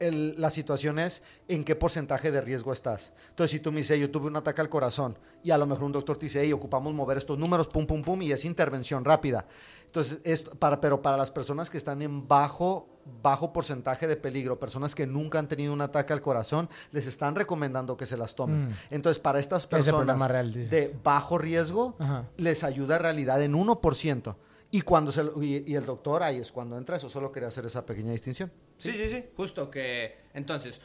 el- 0.00 0.40
la 0.40 0.48
situación 0.48 0.98
es 0.98 1.22
en 1.48 1.64
qué 1.64 1.76
porcentaje 1.76 2.30
de 2.30 2.40
riesgo 2.40 2.72
estás. 2.72 3.12
Entonces, 3.28 3.50
si 3.50 3.60
tú 3.60 3.70
me 3.70 3.78
dices, 3.78 4.00
yo 4.00 4.10
tuve 4.10 4.28
un 4.28 4.36
ataque 4.36 4.62
al 4.62 4.70
corazón 4.70 5.18
y 5.42 5.50
a 5.50 5.58
lo 5.58 5.66
mejor 5.66 5.84
un 5.84 5.92
doctor 5.92 6.16
te 6.16 6.24
dice, 6.26 6.40
hey, 6.42 6.52
ocupamos 6.54 6.94
mover 6.94 7.18
estos 7.18 7.38
números, 7.38 7.68
pum, 7.68 7.86
pum, 7.86 8.00
pum, 8.02 8.22
y 8.22 8.32
es 8.32 8.46
intervención 8.46 9.04
rápida. 9.04 9.44
Entonces, 9.94 10.20
esto, 10.24 10.50
para, 10.56 10.80
pero 10.80 11.00
para 11.02 11.16
las 11.16 11.30
personas 11.30 11.70
que 11.70 11.78
están 11.78 12.02
en 12.02 12.26
bajo, 12.26 12.88
bajo 13.22 13.52
porcentaje 13.52 14.08
de 14.08 14.16
peligro, 14.16 14.58
personas 14.58 14.92
que 14.92 15.06
nunca 15.06 15.38
han 15.38 15.46
tenido 15.46 15.72
un 15.72 15.80
ataque 15.80 16.12
al 16.12 16.20
corazón, 16.20 16.68
les 16.90 17.06
están 17.06 17.36
recomendando 17.36 17.96
que 17.96 18.04
se 18.04 18.16
las 18.16 18.34
tomen. 18.34 18.70
Mm. 18.70 18.72
Entonces, 18.90 19.20
para 19.20 19.38
estas 19.38 19.68
personas 19.68 20.20
real, 20.26 20.52
de 20.52 20.98
bajo 21.04 21.38
riesgo, 21.38 21.94
Ajá. 22.00 22.28
les 22.38 22.64
ayuda 22.64 22.96
en 22.96 23.02
realidad 23.02 23.40
en 23.40 23.54
1%. 23.54 24.34
Y, 24.72 24.80
cuando 24.80 25.12
se, 25.12 25.22
y 25.40 25.74
el 25.76 25.86
doctor 25.86 26.24
ahí 26.24 26.38
es 26.38 26.50
cuando 26.50 26.76
entra 26.76 26.96
eso. 26.96 27.08
Solo 27.08 27.30
quería 27.30 27.46
hacer 27.46 27.64
esa 27.64 27.86
pequeña 27.86 28.10
distinción. 28.10 28.50
Sí, 28.78 28.90
sí, 28.94 29.08
sí. 29.08 29.24
Justo 29.36 29.70
que. 29.70 30.24
Entonces, 30.34 30.80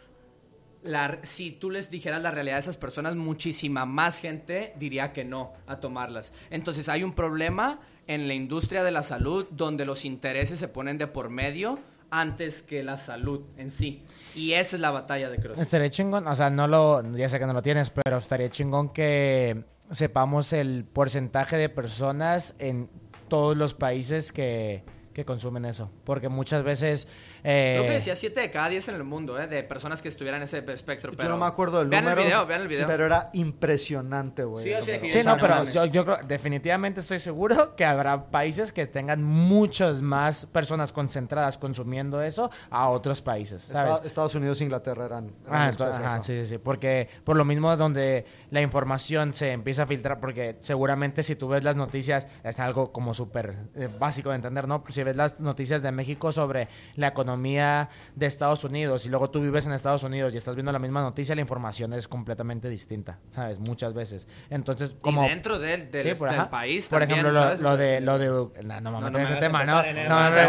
la- 0.84 1.20
si 1.24 1.52
tú 1.52 1.70
les 1.70 1.92
dijeras 1.92 2.22
la 2.22 2.32
realidad 2.32 2.56
de 2.56 2.62
esas 2.62 2.78
personas, 2.78 3.16
muchísima 3.16 3.86
más 3.86 4.20
gente 4.20 4.74
diría 4.78 5.12
que 5.14 5.26
no 5.26 5.54
a 5.68 5.80
tomarlas. 5.80 6.34
Entonces, 6.50 6.90
hay 6.90 7.04
un 7.04 7.14
problema 7.14 7.80
en 8.08 8.28
la 8.28 8.34
industria 8.34 8.84
de 8.84 8.92
la 8.92 9.04
salud 9.04 9.46
donde 9.52 9.86
los 9.86 10.06
intereses 10.06 10.58
se 10.60 10.68
ponen 10.68 10.98
de 10.98 11.08
por 11.08 11.30
medio 11.30 11.80
antes 12.12 12.64
que 12.64 12.82
la 12.84 12.98
salud 12.98 13.42
en 13.58 13.70
sí. 13.70 14.02
Y 14.36 14.54
esa 14.54 14.78
es 14.78 14.82
la 14.82 14.90
batalla 14.90 15.30
de 15.30 15.38
CrossFit. 15.38 15.62
Estaría 15.62 15.90
chingón, 15.90 16.28
o 16.28 16.34
sea, 16.34 16.50
no 16.50 16.68
lo, 16.68 17.04
ya 17.16 17.30
sé 17.30 17.38
que 17.38 17.46
no 17.46 17.54
lo 17.54 17.62
tienes, 17.62 17.92
pero 17.92 18.18
estaría 18.18 18.50
chingón 18.50 18.90
que 18.90 19.64
sepamos 19.92 20.54
el 20.54 20.86
porcentaje 20.86 21.56
de 21.58 21.70
personas 21.70 22.56
en 22.58 22.90
todos 23.28 23.56
los 23.56 23.76
países 23.76 24.32
que, 24.32 24.84
que 25.20 25.26
consumen 25.26 25.66
eso. 25.66 25.92
Porque 26.06 26.30
muchas 26.30 26.64
veces... 26.64 27.08
eh, 27.44 27.74
Creo 27.78 27.88
que 27.88 27.94
decía 27.96 28.16
7 28.16 28.40
de 28.40 28.52
cada 28.52 28.70
10 28.70 28.88
en 28.90 28.96
el 28.96 29.04
mundo, 29.04 29.40
¿eh? 29.40 29.48
De 29.48 29.64
personas 29.64 30.02
que 30.02 30.08
estuvieran 30.08 30.40
en 30.40 30.44
ese 30.44 30.60
espectro. 30.74 31.12
Pero 31.12 31.24
Yo 31.24 31.30
no 31.30 31.38
me 31.38 31.46
acuerdo 31.46 31.80
del 31.80 31.90
vean 31.90 32.04
número. 32.06 32.22
el 32.22 32.28
video, 32.28 32.46
vean 32.46 32.62
el 32.62 32.68
sí, 32.68 32.74
video. 32.76 32.88
pero 32.88 33.06
era 33.06 33.30
impresionante, 33.34 34.44
güey. 34.44 34.64
Sí, 34.66 34.74
Sí, 35.10 35.20
O 35.20 35.24
no, 35.24 35.38
pero 35.42 35.64
yo, 35.66 35.86
yo 35.86 36.06
creo, 36.06 36.18
definitivamente 36.28 37.02
estoy 37.02 37.20
seguro 37.20 37.76
que 37.76 37.86
habrá 37.86 38.32
países 38.32 38.72
que 38.74 38.88
tengan 38.88 39.24
muchas 39.24 40.02
más 40.02 40.46
personas 40.46 40.92
concentradas 40.94 41.58
consumiendo 41.58 42.22
eso 42.22 42.50
a 42.70 42.88
otros 42.90 43.22
países, 43.22 43.64
¿sabes? 43.64 43.96
Esta- 43.96 44.08
Estados 44.08 44.36
Unidos 44.36 44.62
e 44.62 44.64
Inglaterra 44.64 45.06
eran. 45.06 45.26
eran 45.46 45.62
Ah, 45.62 45.70
entonces, 45.70 46.04
ajá, 46.06 46.22
sí, 46.22 46.42
sí, 46.42 46.46
sí, 46.48 46.58
porque 46.58 47.10
por 47.24 47.36
lo 47.38 47.46
mismo 47.46 47.76
donde 47.78 48.26
la 48.52 48.62
información 48.62 49.34
se 49.34 49.52
empieza 49.52 49.84
a 49.84 49.88
filtrar, 49.88 50.20
porque 50.20 50.58
seguramente 50.62 51.24
si 51.24 51.36
tú 51.36 51.48
ves 51.50 51.64
las 51.64 51.76
noticias, 51.76 52.28
es 52.44 52.60
algo 52.60 52.92
como 52.92 53.14
súper 53.14 53.56
eh, 53.76 53.90
básico 54.00 54.30
de 54.30 54.36
entender, 54.36 54.68
¿no? 54.68 54.84
Si 54.90 55.04
ves 55.10 55.16
las 55.18 55.40
noticias 55.40 55.82
de 55.82 55.92
México 55.92 56.32
sobre 56.32 56.68
la 56.96 57.08
economía 57.08 57.90
de 58.16 58.26
Estados 58.26 58.64
Unidos 58.64 59.06
y 59.06 59.10
luego 59.10 59.30
tú 59.30 59.42
vives 59.42 59.66
en 59.66 59.74
Estados 59.74 60.04
Unidos 60.04 60.34
y 60.34 60.38
estás 60.38 60.56
viendo 60.56 60.72
la 60.72 60.80
misma 60.80 61.02
noticia, 61.02 61.36
la 61.36 61.42
información 61.42 61.94
es 61.94 62.08
completamente 62.08 62.70
distinta, 62.70 63.20
¿sabes? 63.30 63.60
Muchas 63.60 63.94
veces. 63.94 64.28
Entonces, 64.50 64.96
como... 65.02 65.26
y 65.26 65.30
dentro 65.30 65.60
del, 65.60 65.92
del, 65.92 66.04
Sí, 66.04 66.14
por, 66.16 66.30
del 66.32 66.48
país 66.48 66.88
Por 66.88 67.00
también, 67.00 67.20
ejemplo, 67.20 67.40
lo, 67.40 67.46
¿sabes? 67.46 67.62
lo 67.62 67.78
de 67.78 68.02
lo 68.02 68.18
de 68.20 68.28
no, 68.28 68.82
no, 68.82 68.82
No, 68.82 68.92
mames 69.02 69.12
no 69.12 69.20
ese 69.20 69.36
tema, 69.36 69.64
no. 69.66 69.76
No, 69.78 69.82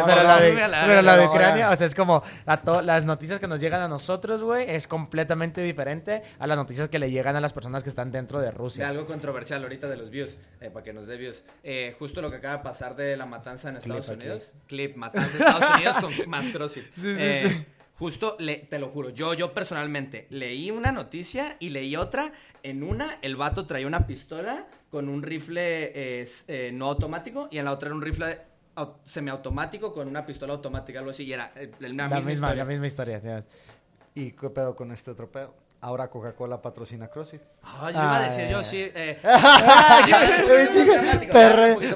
pero 0.06 0.22
lo 0.22 0.36
de, 0.36 0.52
pero 0.86 1.02
lo 1.02 1.16
de 1.16 1.26
Ucrania, 1.26 1.70
o 1.70 1.76
sea, 1.76 1.86
es 1.86 1.94
como 1.94 2.22
a 2.46 2.56
to- 2.58 2.82
las 2.82 3.04
noticias 3.04 3.40
que 3.40 3.48
nos 3.48 3.60
llegan 3.60 3.80
a 3.82 3.88
nosotros, 3.88 4.42
güey, 4.42 4.68
es 4.68 4.86
completamente 4.86 5.62
diferente 5.62 6.22
a 6.38 6.46
las 6.46 6.56
noticias 6.56 6.88
que 6.88 6.98
le 6.98 7.10
llegan 7.10 7.36
a 7.36 7.40
las 7.40 7.52
personas 7.52 7.82
que 7.82 7.88
están 7.88 8.10
dentro 8.12 8.38
de 8.38 8.46
De 8.46 8.52
Rusia. 8.52 8.88
algo 8.88 9.06
controversial 9.06 9.62
ahorita 9.62 9.88
de 9.88 9.96
los 9.96 10.10
views, 10.10 10.36
eh, 10.60 10.70
para 10.70 10.82
que 10.84 10.92
nos 10.92 11.06
dé 11.06 11.16
views. 11.16 11.44
Eh, 11.62 11.94
justo 11.98 12.20
lo 12.20 12.30
que 12.30 12.36
acaba 12.36 12.56
de 12.58 12.62
pasar 12.64 12.96
de 12.96 13.16
la 13.16 13.26
matanza 13.26 13.68
en 13.68 13.76
Estados 13.76 14.08
aquí. 14.08 14.18
Unidos. 14.20 14.39
Clip, 14.66 14.96
matanza 14.96 15.36
en 15.36 15.42
Estados 15.42 15.76
Unidos 15.76 15.98
con 15.98 16.12
más 16.30 16.50
CrossFit. 16.50 16.84
Eh, 17.04 17.66
Justo, 17.94 18.36
le, 18.38 18.56
te 18.56 18.78
lo 18.78 18.88
juro, 18.88 19.10
yo, 19.10 19.34
yo 19.34 19.52
personalmente 19.52 20.26
leí 20.30 20.70
una 20.70 20.90
noticia 20.90 21.56
y 21.60 21.68
leí 21.68 21.96
otra. 21.96 22.32
En 22.62 22.82
una, 22.82 23.18
el 23.20 23.36
vato 23.36 23.66
traía 23.66 23.86
una 23.86 24.06
pistola 24.06 24.66
con 24.90 25.08
un 25.10 25.22
rifle 25.22 25.92
eh, 26.22 26.26
eh, 26.48 26.70
no 26.72 26.86
automático 26.86 27.48
y 27.50 27.58
en 27.58 27.66
la 27.66 27.72
otra 27.72 27.88
era 27.88 27.94
un 27.94 28.00
rifle 28.00 28.38
au- 28.76 28.94
semiautomático 29.04 29.92
con 29.92 30.08
una 30.08 30.24
pistola 30.24 30.54
automática, 30.54 30.98
algo 31.00 31.10
así. 31.10 31.24
Y 31.24 31.34
era 31.34 31.52
eh, 31.56 31.70
la 31.80 31.88
La 31.88 31.92
misma, 32.04 32.16
misma, 32.20 32.32
historia. 32.32 32.54
la 32.54 32.64
misma 32.70 32.86
historia. 32.86 33.44
¿Y 34.14 34.30
qué 34.32 34.48
pedo 34.48 34.74
con 34.74 34.92
este 34.92 35.10
otro 35.10 35.30
pedo? 35.30 35.54
Ahora 35.82 36.08
Coca-Cola 36.08 36.60
patrocina 36.60 37.08
CrossFit. 37.08 37.40
Ay, 37.62 37.94
yo 37.94 38.00
iba 38.00 38.16
a 38.16 38.18
Ah, 38.18 38.22
decir 38.24 38.48
yo 38.48 38.62
sí. 38.62 38.90
Eh, 38.94 39.18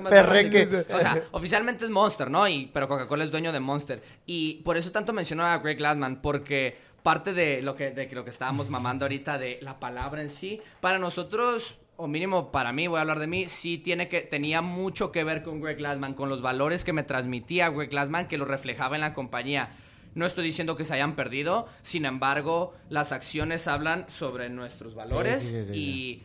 perreque. 0.09 0.87
O 0.93 0.99
sea, 0.99 1.23
oficialmente 1.33 1.85
es 1.85 1.91
Monster, 1.91 2.31
¿no? 2.31 2.47
Y, 2.49 2.71
pero 2.73 2.89
Coca-Cola 2.89 3.25
es 3.25 3.31
dueño 3.31 3.53
de 3.53 3.61
Monster. 3.61 4.03
Y 4.27 4.55
por 4.65 4.77
eso 4.77 4.91
tanto 4.91 5.13
mencionó 5.13 5.45
a 5.45 5.59
Greg 5.59 5.79
Glassman, 5.79 6.23
porque 6.23 6.77
parte 7.03 7.35
de 7.35 7.61
lo 7.61 7.77
que, 7.77 7.91
de 7.91 8.09
lo 8.13 8.25
que 8.25 8.31
estábamos 8.31 8.71
mamando 8.71 9.05
ahorita 9.05 9.39
de 9.39 9.59
la 9.61 9.79
palabra 9.79 10.23
en 10.23 10.31
sí, 10.31 10.63
para 10.81 10.99
nosotros, 10.99 11.79
o 11.97 12.07
mínimo 12.07 12.51
para 12.51 12.73
mí, 12.73 12.87
voy 12.87 12.99
a 12.99 13.03
hablar 13.03 13.19
de 13.19 13.27
mí, 13.27 13.49
sí 13.49 13.77
tiene 13.77 14.09
que, 14.09 14.23
tenía 14.23 14.63
mucho 14.63 15.13
que 15.13 15.25
ver 15.25 15.43
con 15.43 15.61
Greg 15.61 15.77
Glassman, 15.77 16.15
con 16.15 16.31
los 16.31 16.41
valores 16.41 16.85
que 16.85 16.95
me 16.95 17.03
transmitía 17.03 17.69
Greg 17.69 17.91
Glassman, 17.91 18.29
que 18.29 18.39
lo 18.39 18.47
reflejaba 18.47 18.95
en 18.95 19.03
la 19.03 19.13
compañía. 19.13 19.77
No 20.15 20.27
estoy 20.27 20.45
diciendo 20.45 20.77
que 20.77 20.85
se 20.85 20.95
hayan 20.95 21.17
perdido, 21.17 21.67
sin 21.83 22.05
embargo, 22.05 22.75
las 22.89 23.13
acciones 23.13 23.67
hablan 23.67 24.05
sobre 24.09 24.49
nuestros 24.49 24.95
valores 24.95 25.43
sí, 25.43 25.65
sí, 25.65 25.65
sí, 25.65 25.73
y 25.75 26.23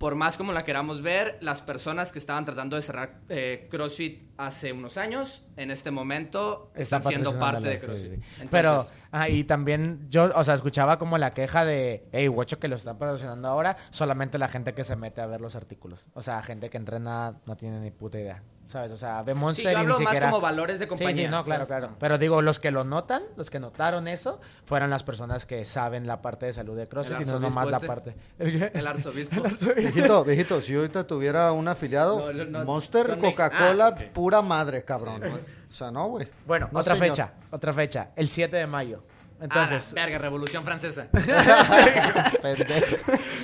por 0.00 0.14
más 0.14 0.38
como 0.38 0.54
la 0.54 0.64
queramos 0.64 1.02
ver, 1.02 1.36
las 1.42 1.60
personas 1.60 2.10
que 2.10 2.18
estaban 2.18 2.46
tratando 2.46 2.74
de 2.74 2.80
cerrar 2.80 3.20
eh, 3.28 3.68
CrossFit 3.70 4.30
hace 4.38 4.72
unos 4.72 4.96
años, 4.96 5.44
en 5.58 5.70
este 5.70 5.90
momento 5.90 6.72
están 6.74 7.02
siendo 7.02 7.38
parte 7.38 7.68
de 7.68 7.78
CrossFit. 7.78 8.10
sí, 8.12 8.16
sí. 8.16 8.22
Entonces, 8.40 8.48
Pero, 8.50 8.86
ah, 9.12 9.28
y 9.28 9.44
también 9.44 10.06
yo, 10.08 10.30
o 10.34 10.42
sea, 10.42 10.54
escuchaba 10.54 10.98
como 10.98 11.18
la 11.18 11.32
queja 11.32 11.66
de, 11.66 12.08
hey, 12.12 12.28
guacho, 12.28 12.58
que 12.58 12.68
lo 12.68 12.76
están 12.76 12.96
patrocinando 12.96 13.46
ahora, 13.46 13.76
solamente 13.90 14.38
la 14.38 14.48
gente 14.48 14.72
que 14.72 14.84
se 14.84 14.96
mete 14.96 15.20
a 15.20 15.26
ver 15.26 15.42
los 15.42 15.54
artículos. 15.54 16.06
O 16.14 16.22
sea, 16.22 16.42
gente 16.42 16.70
que 16.70 16.78
entrena 16.78 17.34
no 17.44 17.56
tiene 17.58 17.78
ni 17.80 17.90
puta 17.90 18.18
idea, 18.18 18.42
¿sabes? 18.70 18.92
O 18.92 18.96
sea, 18.98 19.22
ve 19.22 19.32
sí, 19.32 19.38
Monster 19.38 19.64
yo 19.64 19.70
y 19.70 19.74
ni 19.74 19.80
hablo 19.80 19.92
más 19.94 19.98
siquiera... 19.98 20.26
como 20.30 20.40
valores 20.40 20.78
de 20.78 20.88
compañía. 20.88 21.14
Sí, 21.14 21.22
sí, 21.22 21.28
no, 21.28 21.44
claro, 21.44 21.66
¿sabes? 21.66 21.80
claro. 21.80 21.96
Pero 21.98 22.18
digo, 22.18 22.40
los 22.40 22.58
que 22.58 22.70
lo 22.70 22.84
notan, 22.84 23.22
los 23.36 23.50
que 23.50 23.58
notaron 23.60 24.08
eso, 24.08 24.40
fueron 24.64 24.90
las 24.90 25.02
personas 25.02 25.44
que 25.46 25.64
saben 25.64 26.06
la 26.06 26.22
parte 26.22 26.46
de 26.46 26.52
salud 26.52 26.76
de 26.76 26.86
CrossFit 26.86 27.12
y 27.20 27.24
no 27.24 27.36
arzobispo 27.36 27.48
nomás 27.48 27.70
la 27.70 27.76
este. 27.78 27.86
parte... 27.86 28.16
¿El 28.38 28.58
qué? 28.58 28.70
El 28.78 28.86
arzobispo. 28.86 29.42
Viejito, 29.76 30.24
viejito, 30.24 30.60
si 30.60 30.74
ahorita 30.76 31.06
tuviera 31.06 31.52
un 31.52 31.68
afiliado, 31.68 32.20
No, 32.20 32.32
no, 32.32 32.44
no, 32.44 32.64
Monster. 32.64 33.18
Coca-Cola, 33.18 33.86
Ah, 33.86 33.88
ok. 33.90 34.12
pura 34.12 34.40
madre, 34.42 34.84
cabrón. 34.84 35.20
Sí, 35.38 35.52
o 35.70 35.72
sea, 35.72 35.90
no, 35.90 36.08
güey. 36.08 36.28
Bueno, 36.46 36.68
No, 36.72 36.80
otra 36.80 36.94
señor. 36.94 37.08
fecha, 37.08 37.32
otra 37.50 37.72
fecha, 37.72 38.10
el 38.16 38.28
7 38.28 38.56
de 38.56 38.66
mayo. 38.66 39.02
Entonces, 39.40 39.86
Ah, 39.90 39.94
verga, 39.94 40.18
Revolución 40.18 40.64
Francesa. 40.64 41.06
Pendejo. 42.42 42.96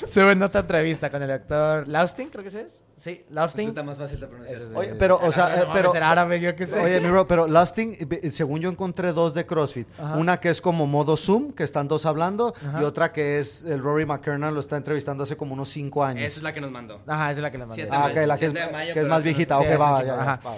sube 0.06 0.32
en 0.32 0.42
otra 0.42 0.60
entrevista 0.60 1.10
con 1.10 1.22
el 1.22 1.28
doctor 1.28 1.88
Laustin, 1.88 2.28
creo 2.28 2.42
que 2.42 2.48
ese 2.48 2.62
es. 2.62 2.82
Sí, 2.96 3.10
Eso 3.24 3.34
Laustin. 3.34 3.68
está 3.68 3.82
más 3.82 3.98
fácil 3.98 4.20
de 4.20 4.26
pronunciar. 4.26 4.62
Oye, 4.74 4.94
pero, 4.98 5.18
o 5.22 5.32
sea, 5.32 5.48
No 5.56 5.62
eh, 5.62 5.68
pero... 5.72 5.92
árabe, 5.94 6.40
yo 6.40 6.54
qué 6.56 6.66
sé. 6.66 6.78
Oye, 6.80 7.00
mi 7.00 7.08
bro, 7.08 7.26
pero 7.26 7.46
Lasting, 7.46 7.96
eh, 8.10 8.30
según 8.30 8.60
yo 8.60 8.70
encontré 8.70 9.12
dos 9.12 9.34
de 9.34 9.46
CrossFit. 9.46 9.88
Ajá. 9.98 10.16
Una 10.16 10.38
que 10.38 10.50
es 10.50 10.60
como 10.60 10.86
modo 10.86 11.16
Zoom, 11.16 11.52
que 11.52 11.64
están 11.64 11.88
dos 11.88 12.06
hablando, 12.06 12.54
Ajá. 12.68 12.80
y 12.82 12.84
otra 12.84 13.12
que 13.12 13.38
es 13.38 13.62
el 13.62 13.80
Rory 13.82 14.06
McKernan, 14.06 14.54
lo 14.54 14.60
está 14.60 14.76
entrevistando 14.76 15.22
hace 15.24 15.36
como 15.36 15.54
unos 15.54 15.68
cinco 15.68 16.04
años. 16.04 16.22
Esa 16.26 16.38
es 16.38 16.42
la 16.42 16.52
que 16.52 16.60
nos 16.60 16.70
mandó. 16.70 17.00
Ajá, 17.06 17.30
esa 17.30 17.38
es 17.40 17.42
la 17.42 17.50
que 17.50 17.58
mandé. 17.58 17.74
Siete 17.74 17.90
Ah, 17.92 18.08
ok, 18.10 18.16
la 18.26 18.38
que 18.38 18.46
es, 18.46 18.54
mayo, 18.72 18.94
que 18.94 19.02
más 19.02 19.24
viejita. 19.24 19.58
sí, 19.58 19.64
ok, 19.66 19.80
va, 19.80 20.00
sí, 20.00 20.06
ya, 20.06 20.14
ya, 20.16 20.22
ajá. 20.22 20.40
va, 20.44 20.54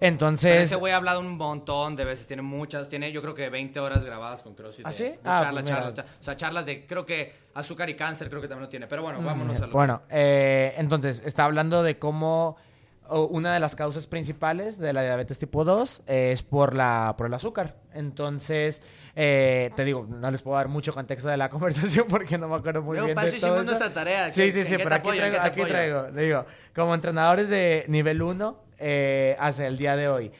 va. 0.00 0.08
Pero 0.08 0.12
Entonces, 0.14 0.66
ese 0.68 0.76
güey 0.76 0.92
ha 0.92 0.96
hablado 0.96 1.20
un 1.20 1.36
montón 1.36 1.94
de 1.96 2.04
veces, 2.04 2.26
tiene 2.26 2.42
muchas, 2.42 2.88
tiene 2.88 3.12
yo 3.12 3.20
creo 3.22 3.34
que 3.34 3.48
20 3.50 3.78
horas 3.80 4.04
grabadas 4.04 4.42
con 4.42 4.54
CrossFit. 4.54 4.86
¿Ah, 4.86 4.90
de- 4.90 4.96
sí? 4.96 5.04
de 5.04 5.18
Ah, 5.24 5.36
charlas, 5.40 5.52
pues 5.52 5.64
mira. 5.64 5.76
charlas, 5.76 5.94
cha- 5.94 6.06
o 6.20 6.22
sea, 6.24 6.36
charlas 6.36 6.66
de, 6.66 6.86
creo 6.86 7.04
que 7.06 7.32
azúcar 7.54 7.90
y 7.90 7.94
cáncer 7.96 8.28
creo 8.30 8.40
que 8.40 8.48
también 8.48 8.62
lo 8.64 8.68
tiene. 8.68 8.86
Pero 8.86 9.02
bueno, 9.02 9.20
Mm, 9.20 9.24
vámonos 9.26 9.60
a 9.60 9.66
lo 9.66 9.72
Bueno, 9.72 10.02
eh, 10.10 10.74
entonces, 10.78 11.22
está 11.24 11.44
hablando 11.44 11.82
de 11.82 11.98
cómo 11.98 12.56
una 13.12 13.52
de 13.52 13.58
las 13.58 13.74
causas 13.74 14.06
principales 14.06 14.78
de 14.78 14.92
la 14.92 15.02
diabetes 15.02 15.36
tipo 15.36 15.64
2 15.64 16.02
es 16.06 16.44
por, 16.44 16.76
la, 16.76 17.14
por 17.18 17.26
el 17.26 17.34
azúcar. 17.34 17.74
Entonces, 17.92 18.82
eh, 19.16 19.72
te 19.74 19.84
digo, 19.84 20.06
no 20.08 20.30
les 20.30 20.42
puedo 20.42 20.56
dar 20.56 20.68
mucho 20.68 20.94
contexto 20.94 21.28
de 21.28 21.36
la 21.36 21.48
conversación 21.50 22.06
porque 22.08 22.38
no 22.38 22.46
me 22.46 22.54
acuerdo 22.54 22.82
muy 22.82 22.92
Luego, 22.94 23.06
bien 23.06 23.14
para 23.16 23.28
de 23.28 23.36
eso 23.36 23.46
todo 23.48 23.56
hicimos 23.56 23.72
eso. 23.72 23.78
nuestra 23.80 23.92
tarea. 23.92 24.30
Sí, 24.30 24.40
¿Qué- 24.40 24.52
sí, 24.52 24.64
sí, 24.64 24.76
pero 24.78 24.94
aquí 24.94 25.08
traigo, 25.10 25.36
aquí 25.40 25.62
traigo, 25.64 26.02
digo, 26.12 26.46
como 26.72 26.94
entrenadores 26.94 27.48
de 27.48 27.84
nivel 27.88 28.22
1 28.22 28.56
eh, 28.80 29.36
hacia 29.38 29.66
el 29.66 29.76
día 29.76 29.96
de 29.96 30.08
hoy. 30.08 30.32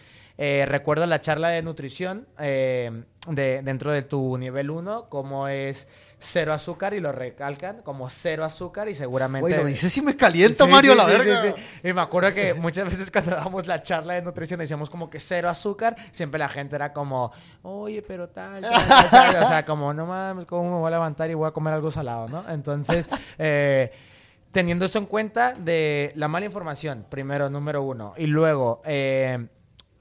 eh, 0.42 0.64
recuerdo 0.66 1.06
la 1.06 1.20
charla 1.20 1.48
de 1.50 1.60
nutrición 1.62 2.26
eh, 2.38 3.04
de, 3.28 3.60
dentro 3.62 3.92
de 3.92 4.02
tu 4.02 4.38
nivel 4.38 4.70
1, 4.70 5.08
como 5.10 5.48
es 5.48 5.86
cero 6.22 6.52
azúcar 6.54 6.92
y 6.94 7.00
lo 7.00 7.12
recalcan 7.12 7.82
como 7.82 8.08
cero 8.10 8.44
azúcar 8.44 8.88
y 8.88 8.94
seguramente... 8.94 9.48
Güey, 9.50 9.56
lo 9.60 9.64
dices 9.66 9.94
y 9.96 10.02
me 10.02 10.16
calienta, 10.16 10.64
Sí, 10.64 10.70
Mario, 10.70 10.92
sí, 10.92 10.96
la 10.98 11.04
sí, 11.04 11.10
verga. 11.10 11.54
Y 11.82 11.92
me 11.92 12.00
acuerdo 12.00 12.32
que 12.34 12.54
muchas 12.54 12.84
veces 12.86 13.10
cuando 13.10 13.32
dábamos 13.32 13.66
la 13.66 13.82
charla 13.82 14.14
de 14.14 14.22
nutrición 14.22 14.60
decíamos 14.60 14.88
como 14.90 15.08
que 15.10 15.18
cero 15.18 15.48
azúcar, 15.50 15.96
siempre 16.10 16.38
la 16.38 16.48
gente 16.48 16.76
era 16.76 16.92
como, 16.92 17.32
oye, 17.62 18.02
pero 18.02 18.28
tal, 18.28 18.66
tal, 18.68 18.86
tal, 18.88 19.10
tal". 19.10 19.36
o 19.44 19.48
sea, 19.48 19.64
como, 19.66 19.92
no 19.94 20.06
mames, 20.06 20.46
¿cómo 20.46 20.64
me 20.70 20.76
voy 20.78 20.88
a 20.88 20.90
levantar 20.90 21.30
y 21.30 21.34
voy 21.34 21.48
a 21.48 21.52
comer 21.52 21.74
algo 21.74 21.90
salado, 21.90 22.28
no? 22.28 22.44
Entonces, 22.48 23.06
eh, 23.38 23.90
teniendo 24.52 24.84
eso 24.84 24.98
en 24.98 25.06
cuenta 25.06 25.54
de 25.54 26.12
la 26.16 26.28
mala 26.28 26.46
información, 26.46 27.06
primero, 27.08 27.50
número 27.50 27.82
uno, 27.82 28.14
y 28.16 28.26
luego... 28.26 28.82
eh, 28.84 29.46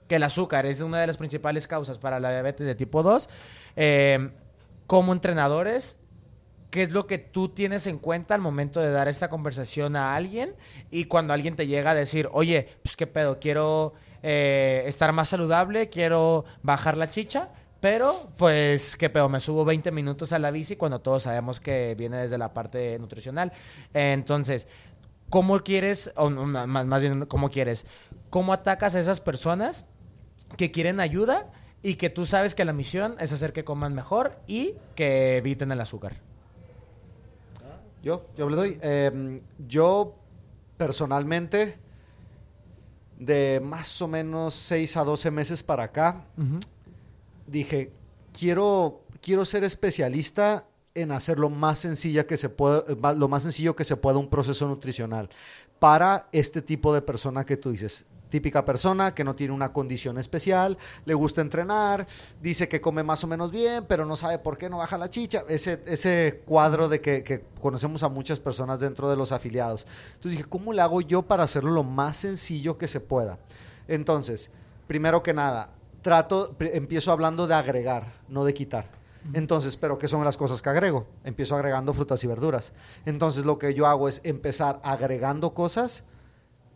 que 0.10 0.16
el 0.16 0.24
azúcar 0.24 0.66
es 0.66 0.82
una 0.82 1.00
de 1.00 1.06
las 1.06 1.18
principales 1.18 1.68
causas 1.68 2.00
para 2.00 2.20
la 2.20 2.32
diabetes 2.32 2.66
de 2.66 2.74
tipo 2.74 3.04
2, 3.04 3.30
eh, 3.76 4.32
como 4.88 5.14
entrenadores, 5.14 5.98
¿qué 6.72 6.82
es 6.82 6.92
lo 6.92 7.06
que 7.06 7.20
tú 7.20 7.50
tienes 7.50 7.86
en 7.86 8.00
cuenta 8.00 8.34
al 8.34 8.42
momento 8.42 8.80
de 8.80 8.90
dar 8.90 9.08
esta 9.08 9.30
conversación 9.30 9.96
a 9.96 10.16
alguien? 10.16 10.56
Y 10.90 11.06
cuando 11.06 11.32
alguien 11.32 11.56
te 11.56 11.68
llega 11.68 11.92
a 11.92 11.94
decir, 11.94 12.28
oye, 12.32 12.70
pues 12.82 12.98
qué 12.98 13.06
pedo, 13.06 13.38
quiero 13.40 13.94
eh, 14.24 14.82
estar 14.88 15.14
más 15.14 15.30
saludable, 15.30 15.90
quiero 15.90 16.44
bajar 16.64 16.98
la 16.98 17.12
chicha, 17.12 17.50
pero 17.80 18.30
pues 18.38 18.98
qué 18.98 19.10
pedo, 19.10 19.30
me 19.30 19.40
subo 19.40 19.64
20 19.66 19.92
minutos 19.92 20.34
a 20.34 20.40
la 20.40 20.52
bici 20.52 20.76
cuando 20.76 21.00
todos 21.00 21.24
sabemos 21.24 21.60
que 21.60 21.96
viene 21.98 22.18
desde 22.18 22.38
la 22.38 22.54
parte 22.54 22.98
nutricional. 23.00 23.54
Entonces, 23.94 24.68
¿cómo 25.30 25.60
quieres, 25.62 26.12
o 26.16 26.30
más, 26.30 26.86
más 26.86 27.02
bien, 27.02 27.26
cómo 27.26 27.50
quieres, 27.50 27.86
cómo 28.30 28.54
atacas 28.54 28.96
a 28.96 29.00
esas 29.00 29.22
personas 29.22 29.86
que 30.58 30.72
quieren 30.72 31.00
ayuda 31.00 31.52
y 31.82 31.96
que 31.96 32.10
tú 32.10 32.26
sabes 32.26 32.56
que 32.56 32.66
la 32.66 32.74
misión 32.74 33.16
es 33.20 33.32
hacer 33.32 33.54
que 33.54 33.64
coman 33.64 33.94
mejor 33.94 34.38
y 34.48 34.74
que 34.96 35.38
eviten 35.38 35.72
el 35.72 35.80
azúcar? 35.80 36.18
Yo, 38.04 38.26
yo 38.38 38.50
le 38.50 38.56
doy. 38.56 38.80
Em, 38.82 39.42
yo 39.68 40.16
personalmente, 40.78 41.78
de 43.18 43.62
más 43.64 44.02
o 44.02 44.08
menos 44.08 44.54
6 44.54 44.98
a 44.98 45.04
12 45.04 45.32
meses 45.32 45.64
para 45.64 45.84
acá, 45.84 46.26
dije, 47.50 47.92
quiero, 48.38 49.04
quiero 49.22 49.46
ser 49.46 49.64
especialista 49.64 50.66
en 50.96 51.12
hacer 51.12 51.40
lo 51.40 51.50
más 51.50 51.80
sencilla 51.80 52.26
que 52.26 52.38
se 52.38 52.50
pueda, 52.50 52.84
lo 53.14 53.28
más 53.28 53.44
sencillo 53.44 53.76
que 53.76 53.84
se 53.84 53.96
pueda 53.96 54.18
un 54.18 54.30
proceso 54.30 54.68
nutricional 54.68 55.30
para 55.80 56.28
este 56.32 56.62
tipo 56.62 56.94
de 56.94 57.02
persona 57.02 57.46
que 57.46 57.58
tú 57.58 57.72
dices. 57.72 58.06
Típica 58.30 58.64
persona 58.64 59.16
que 59.16 59.24
no 59.24 59.36
tiene 59.36 59.54
una 59.54 59.74
condición 59.74 60.20
especial, 60.20 60.78
le 61.06 61.16
gusta 61.16 61.42
entrenar, 61.42 62.06
dice 62.40 62.68
que 62.68 62.80
come 62.80 63.02
más 63.02 63.24
o 63.24 63.28
menos 63.28 63.50
bien, 63.50 63.86
pero 63.88 64.06
no 64.06 64.16
sabe 64.16 64.38
por 64.38 64.58
qué 64.60 64.70
no 64.70 64.78
baja 64.78 65.00
la 65.00 65.10
chicha. 65.10 65.46
Ese, 65.48 65.82
ese 65.88 66.44
cuadro 66.46 66.90
de 66.90 67.02
que, 67.02 67.24
que 67.24 67.44
conocemos 67.60 68.04
a 68.04 68.10
muchas 68.10 68.40
personas 68.40 68.80
dentro 68.80 69.10
de 69.10 69.16
los 69.16 69.32
afiliados. 69.32 69.88
Entonces 70.10 70.34
dije, 70.34 70.46
¿cómo 70.48 70.74
le 70.74 70.82
hago 70.82 71.02
yo 71.02 71.24
para 71.24 71.44
hacerlo 71.44 71.72
lo 71.72 71.84
más 71.84 72.18
sencillo 72.18 72.78
que 72.78 72.88
se 72.88 73.00
pueda? 73.00 73.40
Entonces, 73.88 74.52
primero 74.86 75.24
que 75.24 75.34
nada, 75.34 75.72
trato, 76.02 76.56
empiezo 76.60 77.12
hablando 77.12 77.48
de 77.48 77.56
agregar, 77.56 78.14
no 78.28 78.46
de 78.46 78.54
quitar. 78.54 79.00
Entonces, 79.34 79.76
pero 79.78 79.98
¿qué 79.98 80.08
son 80.08 80.24
las 80.24 80.38
cosas 80.38 80.62
que 80.62 80.70
agrego? 80.70 81.06
Empiezo 81.24 81.56
agregando 81.56 81.94
frutas 81.94 82.24
y 82.24 82.28
verduras. 82.28 82.74
Entonces, 83.06 83.46
lo 83.46 83.60
que 83.60 83.74
yo 83.74 83.86
hago 83.86 84.08
es 84.08 84.22
empezar 84.24 84.80
agregando 84.84 85.54
cosas 85.54 86.04